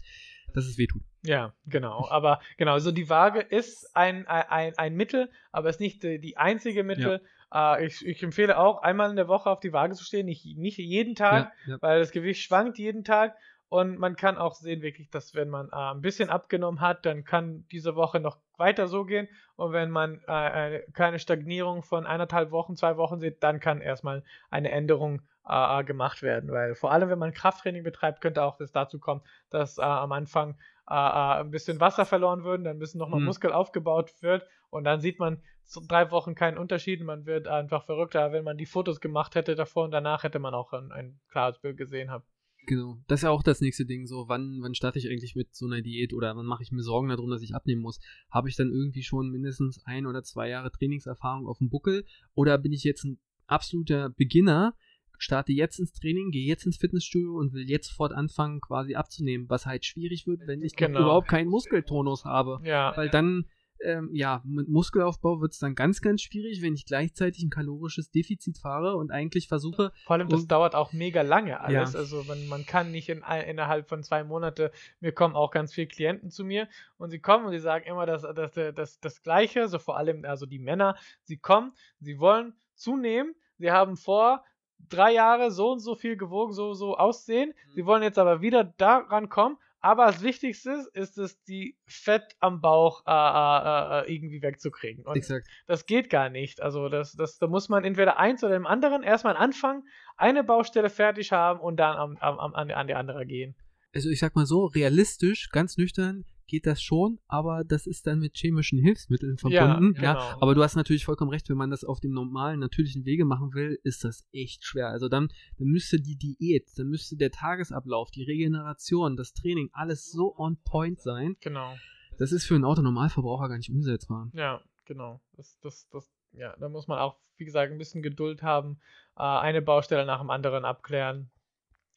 dass 0.54 0.66
es 0.66 0.78
wehtut. 0.78 1.02
Ja, 1.22 1.54
genau. 1.66 2.08
Aber 2.10 2.40
genau, 2.56 2.78
so 2.78 2.92
die 2.92 3.08
Waage 3.08 3.40
ist 3.40 3.94
ein, 3.94 4.26
ein, 4.26 4.72
ein 4.76 4.94
Mittel, 4.94 5.30
aber 5.52 5.68
ist 5.68 5.80
nicht 5.80 6.02
die, 6.02 6.36
einzige 6.36 6.84
Mittel. 6.84 7.20
Äh, 7.52 7.86
ich, 7.86 8.04
ich 8.06 8.22
empfehle 8.22 8.58
auch, 8.58 8.82
einmal 8.82 9.10
in 9.10 9.16
der 9.16 9.28
Woche 9.28 9.50
auf 9.50 9.60
die 9.60 9.72
Waage 9.72 9.94
zu 9.94 10.04
stehen, 10.04 10.26
nicht, 10.26 10.56
nicht 10.56 10.78
jeden 10.78 11.14
Tag, 11.14 11.52
Ja, 11.66 11.72
ja. 11.72 11.78
weil 11.82 12.00
das 12.00 12.12
Gewicht 12.12 12.42
schwankt 12.42 12.78
jeden 12.78 13.04
Tag. 13.04 13.36
Und 13.70 14.00
man 14.00 14.16
kann 14.16 14.36
auch 14.36 14.54
sehen, 14.54 14.82
wirklich, 14.82 15.10
dass 15.10 15.36
wenn 15.36 15.48
man 15.48 15.68
äh, 15.68 15.76
ein 15.76 16.00
bisschen 16.00 16.28
abgenommen 16.28 16.80
hat, 16.80 17.06
dann 17.06 17.24
kann 17.24 17.64
diese 17.70 17.94
Woche 17.94 18.18
noch 18.18 18.36
weiter 18.56 18.88
so 18.88 19.04
gehen. 19.04 19.28
Und 19.54 19.72
wenn 19.72 19.90
man 19.90 20.20
äh, 20.26 20.32
eine, 20.32 20.80
keine 20.92 21.20
Stagnierung 21.20 21.84
von 21.84 22.04
eineinhalb 22.04 22.50
Wochen, 22.50 22.74
zwei 22.74 22.96
Wochen 22.96 23.20
sieht, 23.20 23.44
dann 23.44 23.60
kann 23.60 23.80
erstmal 23.80 24.24
eine 24.50 24.72
Änderung 24.72 25.22
äh, 25.48 25.84
gemacht 25.84 26.20
werden. 26.20 26.50
Weil 26.50 26.74
vor 26.74 26.90
allem, 26.90 27.10
wenn 27.10 27.18
man 27.20 27.32
Krafttraining 27.32 27.84
betreibt, 27.84 28.20
könnte 28.20 28.42
auch 28.42 28.56
das 28.56 28.72
dazu 28.72 28.98
kommen, 28.98 29.22
dass 29.50 29.78
äh, 29.78 29.82
am 29.82 30.10
Anfang 30.10 30.56
äh, 30.90 30.94
äh, 30.94 31.40
ein 31.40 31.52
bisschen 31.52 31.78
Wasser 31.78 32.04
verloren 32.04 32.42
wird, 32.42 32.66
dann 32.66 32.80
bisschen 32.80 32.98
nochmal 32.98 33.20
Mhm. 33.20 33.26
Muskel 33.26 33.52
aufgebaut 33.52 34.12
wird. 34.20 34.48
Und 34.70 34.82
dann 34.82 35.00
sieht 35.00 35.20
man 35.20 35.40
so 35.62 35.80
drei 35.86 36.10
Wochen 36.10 36.34
keinen 36.34 36.58
Unterschied. 36.58 37.04
Man 37.04 37.24
wird 37.24 37.46
einfach 37.46 37.84
verrückter, 37.84 38.32
wenn 38.32 38.42
man 38.42 38.56
die 38.56 38.66
Fotos 38.66 39.00
gemacht 39.00 39.36
hätte 39.36 39.54
davor 39.54 39.84
und 39.84 39.92
danach 39.92 40.24
hätte 40.24 40.40
man 40.40 40.54
auch 40.54 40.72
ein, 40.72 40.90
ein 40.90 41.20
klares 41.28 41.60
Bild 41.60 41.76
gesehen 41.76 42.10
haben. 42.10 42.24
Genau. 42.66 42.98
Das 43.08 43.20
ist 43.20 43.24
ja 43.24 43.30
auch 43.30 43.42
das 43.42 43.60
nächste 43.60 43.84
Ding. 43.86 44.06
So, 44.06 44.28
wann, 44.28 44.58
wann 44.60 44.74
starte 44.74 44.98
ich 44.98 45.08
eigentlich 45.08 45.34
mit 45.34 45.54
so 45.54 45.66
einer 45.66 45.82
Diät 45.82 46.12
oder 46.12 46.36
wann 46.36 46.46
mache 46.46 46.62
ich 46.62 46.72
mir 46.72 46.82
Sorgen 46.82 47.08
darum, 47.08 47.30
dass 47.30 47.42
ich 47.42 47.54
abnehmen 47.54 47.82
muss? 47.82 48.00
Habe 48.30 48.48
ich 48.48 48.56
dann 48.56 48.70
irgendwie 48.70 49.02
schon 49.02 49.30
mindestens 49.30 49.82
ein 49.84 50.06
oder 50.06 50.22
zwei 50.22 50.48
Jahre 50.48 50.70
Trainingserfahrung 50.70 51.46
auf 51.46 51.58
dem 51.58 51.70
Buckel? 51.70 52.04
Oder 52.34 52.58
bin 52.58 52.72
ich 52.72 52.84
jetzt 52.84 53.04
ein 53.04 53.18
absoluter 53.46 54.10
Beginner, 54.10 54.74
starte 55.18 55.52
jetzt 55.52 55.78
ins 55.78 55.92
Training, 55.92 56.30
gehe 56.30 56.46
jetzt 56.46 56.64
ins 56.64 56.76
Fitnessstudio 56.78 57.36
und 57.36 57.52
will 57.52 57.68
jetzt 57.68 57.88
sofort 57.88 58.12
anfangen, 58.12 58.60
quasi 58.60 58.94
abzunehmen, 58.94 59.48
was 59.50 59.66
halt 59.66 59.84
schwierig 59.84 60.26
wird, 60.26 60.46
wenn 60.46 60.62
ich 60.62 60.76
Genau. 60.76 61.00
überhaupt 61.00 61.28
keinen 61.28 61.50
Muskeltonus 61.50 62.24
habe. 62.24 62.60
Ja, 62.64 62.96
Weil 62.96 63.10
dann, 63.10 63.46
ähm, 63.82 64.10
ja, 64.12 64.42
mit 64.44 64.68
Muskelaufbau 64.68 65.40
wird 65.40 65.52
es 65.52 65.58
dann 65.58 65.74
ganz, 65.74 66.00
ganz 66.00 66.22
schwierig, 66.22 66.62
wenn 66.62 66.74
ich 66.74 66.84
gleichzeitig 66.84 67.42
ein 67.42 67.50
kalorisches 67.50 68.10
Defizit 68.10 68.58
fahre 68.58 68.96
und 68.96 69.10
eigentlich 69.10 69.48
versuche, 69.48 69.92
Vor 70.04 70.14
allem, 70.14 70.28
das 70.28 70.46
dauert 70.46 70.74
auch 70.74 70.92
mega 70.92 71.22
lange 71.22 71.60
alles. 71.60 71.92
Ja. 71.92 71.98
Also 71.98 72.24
man, 72.24 72.46
man 72.48 72.66
kann 72.66 72.90
nicht 72.90 73.08
in, 73.08 73.22
innerhalb 73.46 73.88
von 73.88 74.02
zwei 74.02 74.24
Monate, 74.24 74.70
mir 75.00 75.12
kommen 75.12 75.34
auch 75.34 75.50
ganz 75.50 75.74
viele 75.74 75.86
Klienten 75.86 76.30
zu 76.30 76.44
mir 76.44 76.68
und 76.98 77.10
sie 77.10 77.20
kommen 77.20 77.46
und 77.46 77.52
sie 77.52 77.58
sagen 77.58 77.84
immer 77.86 78.06
das, 78.06 78.22
das, 78.22 78.52
das, 78.74 79.00
das 79.00 79.22
Gleiche, 79.22 79.68
so 79.68 79.78
vor 79.78 79.96
allem 79.96 80.24
also 80.24 80.46
die 80.46 80.58
Männer, 80.58 80.96
sie 81.22 81.38
kommen, 81.38 81.72
sie 82.00 82.18
wollen 82.18 82.54
zunehmen, 82.74 83.34
sie 83.58 83.70
haben 83.70 83.96
vor, 83.96 84.44
drei 84.88 85.12
Jahre 85.12 85.50
so 85.50 85.72
und 85.72 85.80
so 85.80 85.94
viel 85.94 86.16
gewogen, 86.16 86.52
so 86.52 86.72
so 86.74 86.96
aussehen, 86.96 87.54
sie 87.74 87.84
wollen 87.84 88.02
jetzt 88.02 88.18
aber 88.18 88.40
wieder 88.40 88.64
daran 88.64 89.28
kommen, 89.28 89.58
aber 89.80 90.06
das 90.06 90.22
Wichtigste 90.22 90.70
ist, 90.72 90.88
ist 90.94 91.18
es, 91.18 91.42
die 91.44 91.76
Fett 91.86 92.36
am 92.40 92.60
Bauch 92.60 93.02
äh, 93.06 93.10
äh, 93.10 94.00
äh, 94.10 94.14
irgendwie 94.14 94.42
wegzukriegen. 94.42 95.04
Und 95.06 95.16
exakt, 95.16 95.46
das 95.66 95.86
geht 95.86 96.10
gar 96.10 96.28
nicht. 96.28 96.60
Also 96.62 96.88
das, 96.88 97.12
das, 97.12 97.38
da 97.38 97.46
muss 97.46 97.68
man 97.68 97.84
entweder 97.84 98.18
eins 98.18 98.44
oder 98.44 98.56
im 98.56 98.66
anderen 98.66 99.02
erstmal 99.02 99.36
anfangen, 99.36 99.82
eine 100.16 100.44
Baustelle 100.44 100.90
fertig 100.90 101.32
haben 101.32 101.60
und 101.60 101.76
dann 101.78 101.96
am, 101.96 102.16
am, 102.18 102.38
am, 102.38 102.54
an, 102.54 102.68
die- 102.68 102.74
an 102.74 102.86
die 102.86 102.94
andere 102.94 103.24
gehen. 103.26 103.54
also 103.94 104.10
ich 104.10 104.20
sag 104.20 104.34
mal 104.36 104.46
so, 104.46 104.66
realistisch, 104.66 105.48
ganz 105.50 105.76
nüchtern 105.76 106.24
geht 106.50 106.66
das 106.66 106.82
schon, 106.82 107.20
aber 107.28 107.62
das 107.64 107.86
ist 107.86 108.06
dann 108.06 108.18
mit 108.18 108.36
chemischen 108.36 108.78
Hilfsmitteln 108.78 109.38
verbunden. 109.38 109.94
Ja, 110.02 110.14
genau. 110.14 110.42
aber 110.42 110.54
du 110.54 110.62
hast 110.62 110.74
natürlich 110.74 111.04
vollkommen 111.04 111.30
recht, 111.30 111.48
wenn 111.48 111.56
man 111.56 111.70
das 111.70 111.84
auf 111.84 112.00
dem 112.00 112.10
normalen, 112.10 112.58
natürlichen 112.58 113.04
Wege 113.04 113.24
machen 113.24 113.54
will, 113.54 113.78
ist 113.84 114.02
das 114.02 114.26
echt 114.32 114.64
schwer. 114.64 114.88
Also 114.88 115.08
dann, 115.08 115.28
dann 115.58 115.68
müsste 115.68 116.00
die 116.00 116.16
Diät, 116.16 116.68
dann 116.76 116.88
müsste 116.88 117.16
der 117.16 117.30
Tagesablauf, 117.30 118.10
die 118.10 118.24
Regeneration, 118.24 119.16
das 119.16 119.32
Training, 119.32 119.70
alles 119.72 120.10
so 120.10 120.36
on 120.36 120.58
point 120.64 121.00
sein. 121.00 121.36
Genau. 121.40 121.76
Das 122.18 122.32
ist 122.32 122.44
für 122.44 122.56
einen 122.56 122.64
Autonormalverbraucher 122.64 123.48
gar 123.48 123.56
nicht 123.56 123.70
umsetzbar. 123.70 124.28
Ja, 124.34 124.60
genau. 124.84 125.20
Das, 125.36 125.56
das, 125.60 125.88
das, 125.90 126.12
ja, 126.32 126.54
da 126.58 126.68
muss 126.68 126.88
man 126.88 126.98
auch, 126.98 127.16
wie 127.36 127.44
gesagt, 127.44 127.70
ein 127.70 127.78
bisschen 127.78 128.02
Geduld 128.02 128.42
haben, 128.42 128.80
äh, 129.16 129.22
eine 129.22 129.62
Baustelle 129.62 130.04
nach 130.04 130.20
dem 130.20 130.30
anderen 130.30 130.64
abklären. 130.64 131.30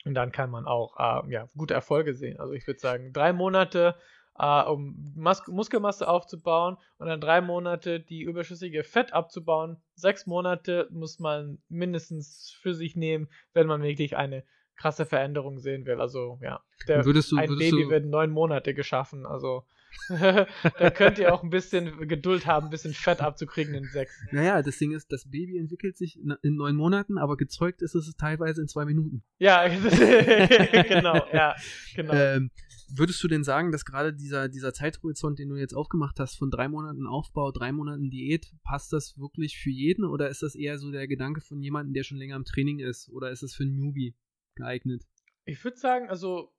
Und 0.06 0.14
dann 0.14 0.32
kann 0.32 0.52
man 0.52 0.66
auch 0.66 0.96
äh, 1.00 1.32
ja, 1.32 1.48
gute 1.58 1.74
Erfolge 1.74 2.14
sehen. 2.14 2.40
Also 2.40 2.54
ich 2.54 2.68
würde 2.68 2.80
sagen, 2.80 3.14
drei 3.14 3.34
Monate, 3.34 3.96
äh, 4.38 4.64
um 4.64 5.14
Mus 5.16 5.48
Muskelmasse 5.48 6.08
aufzubauen 6.08 6.78
und 6.98 7.08
dann 7.08 7.22
drei 7.22 7.42
Monate 7.42 8.00
die 8.00 8.22
überschüssige 8.22 8.84
Fett 8.84 9.14
abzubauen. 9.14 9.78
Sechs 9.96 10.26
Monate 10.26 10.88
muss 10.92 11.20
man 11.20 11.60
mindestens 11.70 12.56
für 12.62 12.74
sich 12.74 12.96
nehmen, 12.96 13.30
wenn 13.54 13.68
man 13.68 13.84
wirklich 13.84 14.18
eine 14.18 14.44
krasse 14.76 15.06
Veränderung 15.06 15.60
sehen 15.60 15.86
will. 15.86 16.02
Also 16.02 16.40
ja, 16.42 16.62
der, 16.88 17.06
Würdest 17.06 17.32
du, 17.32 17.38
ein 17.38 17.50
würdest 17.50 17.72
Baby 17.72 17.84
du, 17.84 17.90
wird 17.90 18.06
neun 18.06 18.32
Monate 18.32 18.74
geschaffen. 18.74 19.26
Also 19.26 19.66
da 20.10 20.90
könnt 20.90 21.18
ihr 21.18 21.34
auch 21.34 21.44
ein 21.44 21.50
bisschen 21.50 22.08
Geduld 22.08 22.46
haben, 22.46 22.68
ein 22.68 22.70
bisschen 22.70 22.94
Fett 22.94 23.22
abzukriegen 23.22 23.74
in 23.74 23.86
sechs. 23.86 24.14
Naja, 24.32 24.62
das 24.62 24.78
Ding 24.78 24.92
ist, 24.92 25.12
das 25.12 25.30
Baby 25.30 25.58
entwickelt 25.58 25.98
sich 25.98 26.20
in 26.20 26.56
neun 26.56 26.76
Monaten, 26.76 27.18
aber 27.18 27.38
gezeugt 27.38 27.82
ist 27.82 27.96
es 27.96 28.14
teilweise 28.16 28.62
in 28.62 28.68
zwei 28.68 28.86
Minuten. 28.86 29.24
Ja, 29.40 29.68
genau, 29.68 31.26
ja, 31.34 31.56
genau. 31.96 32.14
Ähm, 32.14 32.52
würdest 32.90 33.24
du 33.24 33.28
denn 33.28 33.44
sagen, 33.44 33.72
dass 33.72 33.86
gerade 33.86 34.14
dieser, 34.14 34.50
dieser 34.50 34.74
Zeithorizont, 34.74 35.40
den 35.40 35.50
du 35.50 35.56
jetzt 35.56 35.74
aufgemacht 35.74 36.20
hast, 36.20 36.38
von 36.38 36.52
drei 36.52 36.68
Monaten 36.68 37.08
Aufbau, 37.08 37.52
drei 37.52 37.72
Monaten 37.72 38.10
Diät, 38.10 38.52
passt 38.64 38.94
das 38.94 39.18
wirklich 39.18 39.58
für 39.58 39.72
jeden 39.72 40.06
oder 40.06 40.30
ist 40.30 40.44
das 40.44 40.56
eher 40.56 40.78
so 40.78 40.92
der 40.92 41.08
Gedanke 41.08 41.42
von 41.42 41.62
jemandem, 41.62 41.94
der 41.94 42.04
schon 42.04 42.18
länger 42.18 42.36
im 42.36 42.46
Training 42.46 42.80
ist 42.80 43.10
oder 43.10 43.32
ist 43.32 43.44
es 43.44 43.56
für 43.56 43.64
einen 43.64 43.76
Newbie 43.76 44.16
geeignet? 44.56 45.04
Ich 45.46 45.64
würde 45.64 45.78
sagen, 45.78 46.10
also 46.10 46.53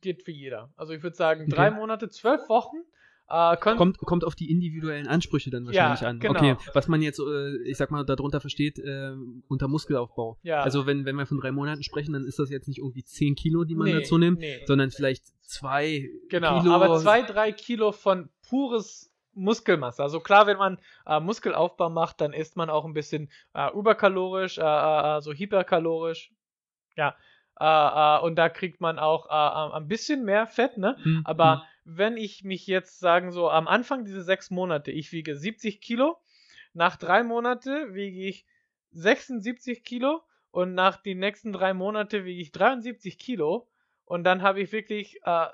geht 0.00 0.22
für 0.22 0.30
jeder. 0.32 0.72
Also 0.76 0.92
ich 0.92 1.02
würde 1.02 1.16
sagen, 1.16 1.48
drei 1.48 1.68
Okay. 1.68 1.76
Monate, 1.76 2.08
zwölf 2.08 2.48
Wochen. 2.48 2.76
Äh, 3.30 3.58
Kommt, 3.58 3.98
kommt 3.98 4.24
auf 4.24 4.34
die 4.34 4.50
individuellen 4.50 5.06
Ansprüche 5.06 5.50
dann 5.50 5.66
Ja, 5.66 5.90
wahrscheinlich 5.90 6.08
an. 6.08 6.18
genau. 6.18 6.34
Okay, 6.38 6.56
was 6.72 6.88
man 6.88 7.02
jetzt, 7.02 7.20
äh, 7.20 7.56
ich 7.64 7.76
sag 7.76 7.90
mal, 7.90 8.02
darunter 8.04 8.40
versteht, 8.40 8.78
äh, 8.78 9.12
unter 9.48 9.68
Muskelaufbau. 9.68 10.38
ja, 10.42 10.62
Also 10.62 10.86
wenn, 10.86 11.04
wenn 11.04 11.14
wir 11.16 11.26
von 11.26 11.38
drei 11.38 11.52
Monaten 11.52 11.82
sprechen, 11.82 12.14
dann 12.14 12.24
ist 12.24 12.38
das 12.38 12.48
jetzt 12.48 12.68
nicht 12.68 12.78
irgendwie 12.78 13.04
10 13.04 13.34
Kilo, 13.34 13.64
die 13.64 13.74
man 13.74 13.88
nee, 13.88 13.92
dazu 13.92 14.16
nimmt, 14.16 14.38
nee. 14.38 14.64
sondern 14.64 14.90
vielleicht 14.90 15.26
zwei 15.42 16.08
Genau, 16.30 16.62
Kilo. 16.62 16.72
aber 16.72 16.98
zwei, 17.00 17.20
drei 17.20 17.52
Kilo 17.52 17.92
von 17.92 18.30
pures 18.48 19.12
Muskelmasse. 19.34 20.02
Also 20.02 20.20
klar, 20.20 20.46
wenn 20.46 20.56
man 20.56 20.78
äh, 21.04 21.20
Muskelaufbau 21.20 21.90
macht, 21.90 22.22
dann 22.22 22.32
isst 22.32 22.56
man 22.56 22.70
auch 22.70 22.86
ein 22.86 22.94
bisschen 22.94 23.30
äh, 23.52 23.70
überkalorisch, 23.76 24.56
äh, 24.56 24.62
äh, 24.62 25.20
so 25.20 25.34
hyperkalorisch. 25.34 26.32
Ja. 26.96 27.14
Äh, 27.60 27.64
äh, 27.64 28.20
und 28.20 28.36
da 28.36 28.48
kriegt 28.48 28.80
man 28.80 28.98
auch 28.98 29.26
äh, 29.26 29.76
ein 29.76 29.88
bisschen 29.88 30.24
mehr 30.24 30.46
Fett, 30.46 30.76
ne? 30.78 30.96
Hm, 31.02 31.22
Aber 31.24 31.64
wenn 31.84 32.16
ich 32.16 32.44
mich 32.44 32.66
jetzt 32.66 33.00
sagen, 33.00 33.32
so 33.32 33.50
am 33.50 33.66
Anfang 33.66 34.04
diese 34.04 34.22
sechs 34.22 34.50
Monate, 34.50 34.90
ich 34.90 35.12
wiege 35.12 35.36
70 35.36 35.80
Kilo, 35.80 36.18
nach 36.74 36.96
drei 36.96 37.22
Monate 37.22 37.94
wiege 37.94 38.20
ich 38.26 38.46
76 38.92 39.82
Kilo 39.84 40.22
und 40.50 40.74
nach 40.74 40.96
den 40.96 41.18
nächsten 41.18 41.52
drei 41.52 41.74
Monate 41.74 42.24
wiege 42.24 42.40
ich 42.40 42.52
73 42.52 43.18
Kilo 43.18 43.68
und 44.04 44.24
dann 44.24 44.42
habe 44.42 44.60
ich 44.60 44.72
wirklich, 44.72 45.20
äh, 45.24 45.46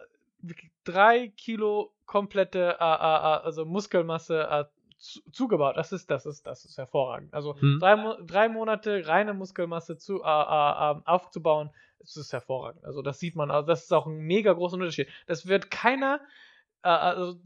drei 0.84 1.28
Kilo 1.36 1.94
komplette, 2.06 2.76
äh, 2.78 2.84
äh, 2.84 3.42
also 3.44 3.64
Muskelmasse 3.64 4.68
zu, 4.98 5.20
zugebaut. 5.30 5.76
Das 5.76 5.92
ist, 5.92 6.10
das 6.10 6.26
ist, 6.26 6.46
das 6.46 6.64
ist 6.64 6.78
hervorragend. 6.78 7.32
Also 7.34 7.56
Hm. 7.60 7.78
drei, 7.80 8.16
drei 8.22 8.48
Monate 8.48 9.06
reine 9.06 9.34
Muskelmasse 9.34 9.96
zu, 9.96 10.22
äh, 10.22 10.26
äh, 10.26 10.90
äh, 10.92 11.00
aufzubauen, 11.04 11.70
das 12.04 12.16
ist 12.16 12.32
hervorragend. 12.32 12.84
Also 12.84 13.02
das 13.02 13.18
sieht 13.18 13.36
man, 13.36 13.50
also 13.50 13.66
das 13.66 13.84
ist 13.84 13.92
auch 13.92 14.06
ein 14.06 14.18
mega 14.18 14.52
großer 14.52 14.74
Unterschied. 14.74 15.08
Das 15.26 15.46
wird 15.46 15.70
keiner, 15.70 16.20
äh, 16.82 16.88
also 16.88 17.40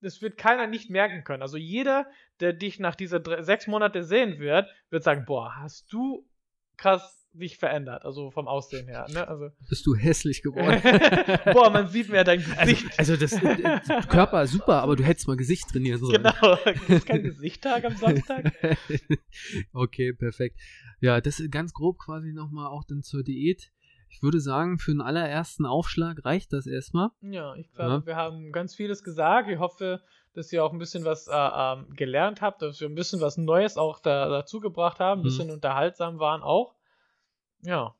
das 0.00 0.20
wird 0.22 0.36
keiner 0.36 0.66
nicht 0.66 0.90
merken 0.90 1.24
können. 1.24 1.42
Also 1.42 1.56
jeder, 1.56 2.06
der 2.40 2.52
dich 2.52 2.80
nach 2.80 2.94
dieser 2.96 3.20
drei, 3.20 3.42
sechs 3.42 3.66
Monate 3.66 4.02
sehen 4.02 4.38
wird, 4.38 4.68
wird 4.90 5.04
sagen, 5.04 5.24
boah, 5.26 5.54
hast 5.56 5.92
du 5.92 6.26
krass 6.76 7.18
dich 7.34 7.56
verändert, 7.56 8.04
also 8.04 8.30
vom 8.30 8.46
Aussehen 8.46 8.86
her. 8.88 9.06
Ne? 9.10 9.26
Also, 9.26 9.48
Bist 9.68 9.86
du 9.86 9.94
hässlich 9.94 10.42
geworden. 10.42 10.82
boah, 11.52 11.70
man 11.70 11.88
sieht 11.88 12.10
mehr 12.10 12.24
dein 12.24 12.40
Also, 12.56 12.72
Gesicht. 12.72 12.98
also 12.98 13.16
das 13.16 13.32
äh, 13.32 14.02
Körper 14.08 14.46
super, 14.46 14.82
aber 14.82 14.96
du 14.96 15.04
hättest 15.04 15.28
mal 15.28 15.36
Gesicht 15.36 15.68
trainieren 15.70 15.98
sollen. 15.98 16.22
genau, 16.22 16.58
gibt's 16.86 17.06
kein 17.06 17.22
Gesichttag 17.22 17.84
am 17.84 17.96
Samstag? 17.96 18.52
okay, 19.72 20.12
perfekt. 20.12 20.58
Ja, 21.00 21.20
das 21.20 21.40
ist 21.40 21.50
ganz 21.50 21.72
grob 21.72 21.98
quasi 21.98 22.32
nochmal 22.32 22.66
auch 22.66 22.84
dann 22.84 23.02
zur 23.02 23.22
Diät. 23.22 23.72
Ich 24.12 24.22
würde 24.22 24.40
sagen, 24.40 24.78
für 24.78 24.92
den 24.92 25.00
allerersten 25.00 25.66
Aufschlag 25.66 26.24
reicht 26.24 26.52
das 26.52 26.66
erstmal. 26.66 27.10
Ja, 27.22 27.54
ich 27.56 27.72
glaube, 27.72 27.90
Ja. 27.94 28.06
wir 28.06 28.16
haben 28.16 28.52
ganz 28.52 28.74
vieles 28.74 29.02
gesagt. 29.02 29.48
Ich 29.48 29.58
hoffe, 29.58 30.00
dass 30.34 30.52
ihr 30.52 30.64
auch 30.64 30.72
ein 30.72 30.78
bisschen 30.78 31.04
was 31.04 31.26
äh, 31.28 31.32
ähm, 31.34 31.86
gelernt 31.96 32.40
habt, 32.40 32.62
dass 32.62 32.80
wir 32.80 32.88
ein 32.88 32.94
bisschen 32.94 33.20
was 33.20 33.36
Neues 33.38 33.76
auch 33.76 34.00
da, 34.00 34.28
dazu 34.28 34.60
gebracht 34.60 35.00
haben, 35.00 35.20
ein 35.20 35.22
Mhm. 35.22 35.24
bisschen 35.24 35.50
unterhaltsam 35.50 36.18
waren 36.18 36.42
auch. 36.42 36.74
Ja, 37.62 37.94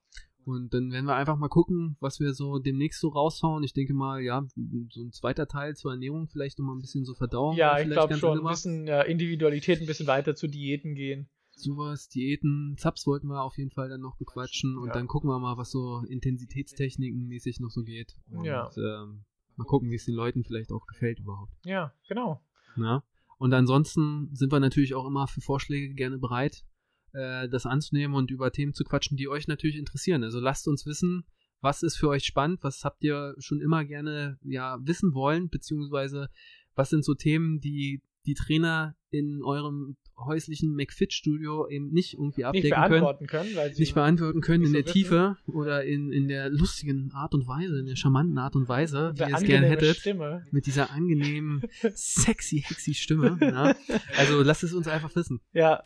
Und 0.45 0.75
dann 0.75 0.91
werden 0.91 1.07
wir 1.07 1.15
einfach 1.15 1.37
mal 1.37 1.47
gucken, 1.49 1.97
was 2.01 2.19
wir 2.19 2.35
so 2.35 2.59
demnächst 2.59 3.01
so 3.01 3.09
raushauen. 3.11 3.63
Ich 3.63 3.75
denke 3.75 3.95
mal, 3.95 4.21
ja, 4.21 4.43
so 4.91 5.01
ein 5.03 5.13
zweiter 5.13 5.47
Teil 5.47 5.77
zur 5.77 5.93
Ernährung, 5.93 6.27
vielleicht 6.27 6.59
nochmal 6.59 6.75
ein 6.75 6.81
bisschen 6.81 7.05
so 7.05 7.15
Verdauung. 7.15 7.55
ja 7.57 7.79
ich 7.79 7.89
glaube 7.89 8.17
schon, 8.17 8.41
ein 8.41 8.47
bisschen 8.49 8.89
äh, 8.89 9.05
Individualität, 9.05 9.81
ein 9.81 9.87
bisschen 9.87 10.09
weiter 10.09 10.35
zu 10.35 10.49
Diäten 10.49 10.95
gehen. 10.97 11.29
Sowas, 11.55 12.09
Diäten, 12.09 12.77
Zaps 12.79 13.07
wollten 13.07 13.29
wir 13.29 13.43
auf 13.43 13.59
jeden 13.59 13.71
Fall 13.71 13.89
dann 13.89 14.01
noch 14.01 14.17
bequatschen 14.17 14.77
und 14.79 14.89
Ja. 14.89 14.93
dann 14.95 15.07
gucken 15.07 15.29
wir 15.31 15.39
mal, 15.39 15.57
was 15.57 15.71
so 15.71 16.03
Intensitätstechniken 16.09 17.27
mäßig 17.29 17.61
noch 17.61 17.71
so 17.71 17.83
geht. 17.83 18.17
Und 18.31 18.45
Ja. 18.45 18.71
ähm, 18.77 19.25
mal 19.57 19.65
gucken, 19.65 19.91
wie 19.91 19.97
es 19.97 20.05
den 20.07 20.15
Leuten 20.15 20.45
vielleicht 20.45 20.73
auch 20.73 20.87
gefällt 20.87 21.19
überhaupt. 21.19 21.53
Ja, 21.65 21.93
genau. 22.09 22.43
Ja. 22.77 23.05
Und 23.39 23.53
ansonsten 23.53 24.31
sind 24.35 24.53
wir 24.53 24.61
natürlich 24.61 24.95
auch 24.95 25.07
immer 25.07 25.27
für 25.27 25.41
Vorschläge 25.41 25.95
gerne 25.95 26.19
bereit, 26.19 26.65
äh, 27.13 27.49
das 27.49 27.67
anzunehmen 27.67 28.15
und 28.17 28.31
über 28.31 28.51
Themen 28.51 28.73
zu 28.73 28.85
quatschen, 28.85 29.17
die 29.17 29.29
euch 29.29 29.47
natürlich 29.49 29.77
interessieren. 29.77 30.23
Also 30.25 30.41
lasst 30.41 30.67
uns 30.69 30.87
wissen, 30.87 31.25
was 31.61 31.83
ist 31.83 31.97
für 31.97 32.09
euch 32.09 32.25
spannend, 32.25 32.63
was 32.65 32.83
habt 32.85 33.05
ihr 33.05 33.35
schon 33.39 33.61
immer 33.61 33.85
gerne 33.85 34.39
ja, 34.43 34.79
wissen 34.83 35.13
wollen, 35.15 35.49
beziehungsweise 35.49 36.29
was 36.75 36.89
sind 36.91 37.05
so 37.05 37.15
Themen, 37.15 37.61
die 37.61 38.01
die 38.27 38.35
Trainer 38.35 38.95
in 39.11 39.43
eurem 39.43 39.97
häuslichen 40.17 40.75
McFit-Studio 40.75 41.69
eben 41.69 41.91
nicht 41.91 42.15
irgendwie 42.15 42.43
Nicht 42.43 42.47
abdecken 42.47 42.71
können 42.71 42.89
beantworten 42.91 43.27
können, 43.27 43.57
weil 43.57 43.75
sie 43.75 43.83
nicht 43.83 43.95
beantworten 43.95 44.41
können 44.41 44.61
nicht 44.61 44.69
in 44.69 44.73
so 44.75 44.79
der 44.79 44.87
wissen. 44.87 44.93
Tiefe 44.93 45.37
oder 45.47 45.85
in, 45.85 46.13
in 46.13 46.29
der 46.29 46.49
lustigen 46.51 47.11
Art 47.13 47.35
und 47.35 47.47
Weise, 47.47 47.79
in 47.81 47.87
der 47.87 47.97
charmanten 47.97 48.39
Art 48.39 48.55
und 48.55 48.69
Weise, 48.69 49.13
wie 49.17 49.23
ihr 49.23 49.35
es 49.37 49.43
gerne 49.43 49.67
hättet. 49.67 49.97
Stimme. 49.97 50.45
Mit 50.51 50.67
dieser 50.67 50.91
angenehmen, 50.91 51.63
sexy, 51.95 52.65
hexy 52.67 52.95
Stimme. 52.95 53.37
Ja. 53.41 53.75
Also 54.17 54.43
lasst 54.43 54.63
es 54.63 54.73
uns 54.73 54.89
einfach 54.89 55.15
wissen. 55.17 55.41
Ja. 55.53 55.83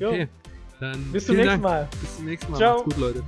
Jo, 0.00 0.08
Okay. 0.08 0.28
Dann 0.80 1.12
bis 1.12 1.26
zum 1.26 1.36
nächsten 1.36 1.50
Dank. 1.50 1.62
Mal. 1.62 1.88
Bis 2.00 2.16
zum 2.16 2.24
nächsten 2.24 2.50
Mal. 2.50 2.58
Ciao. 2.58 2.78
Macht's 2.78 2.84
gut, 2.94 2.98
Leute. 2.98 3.22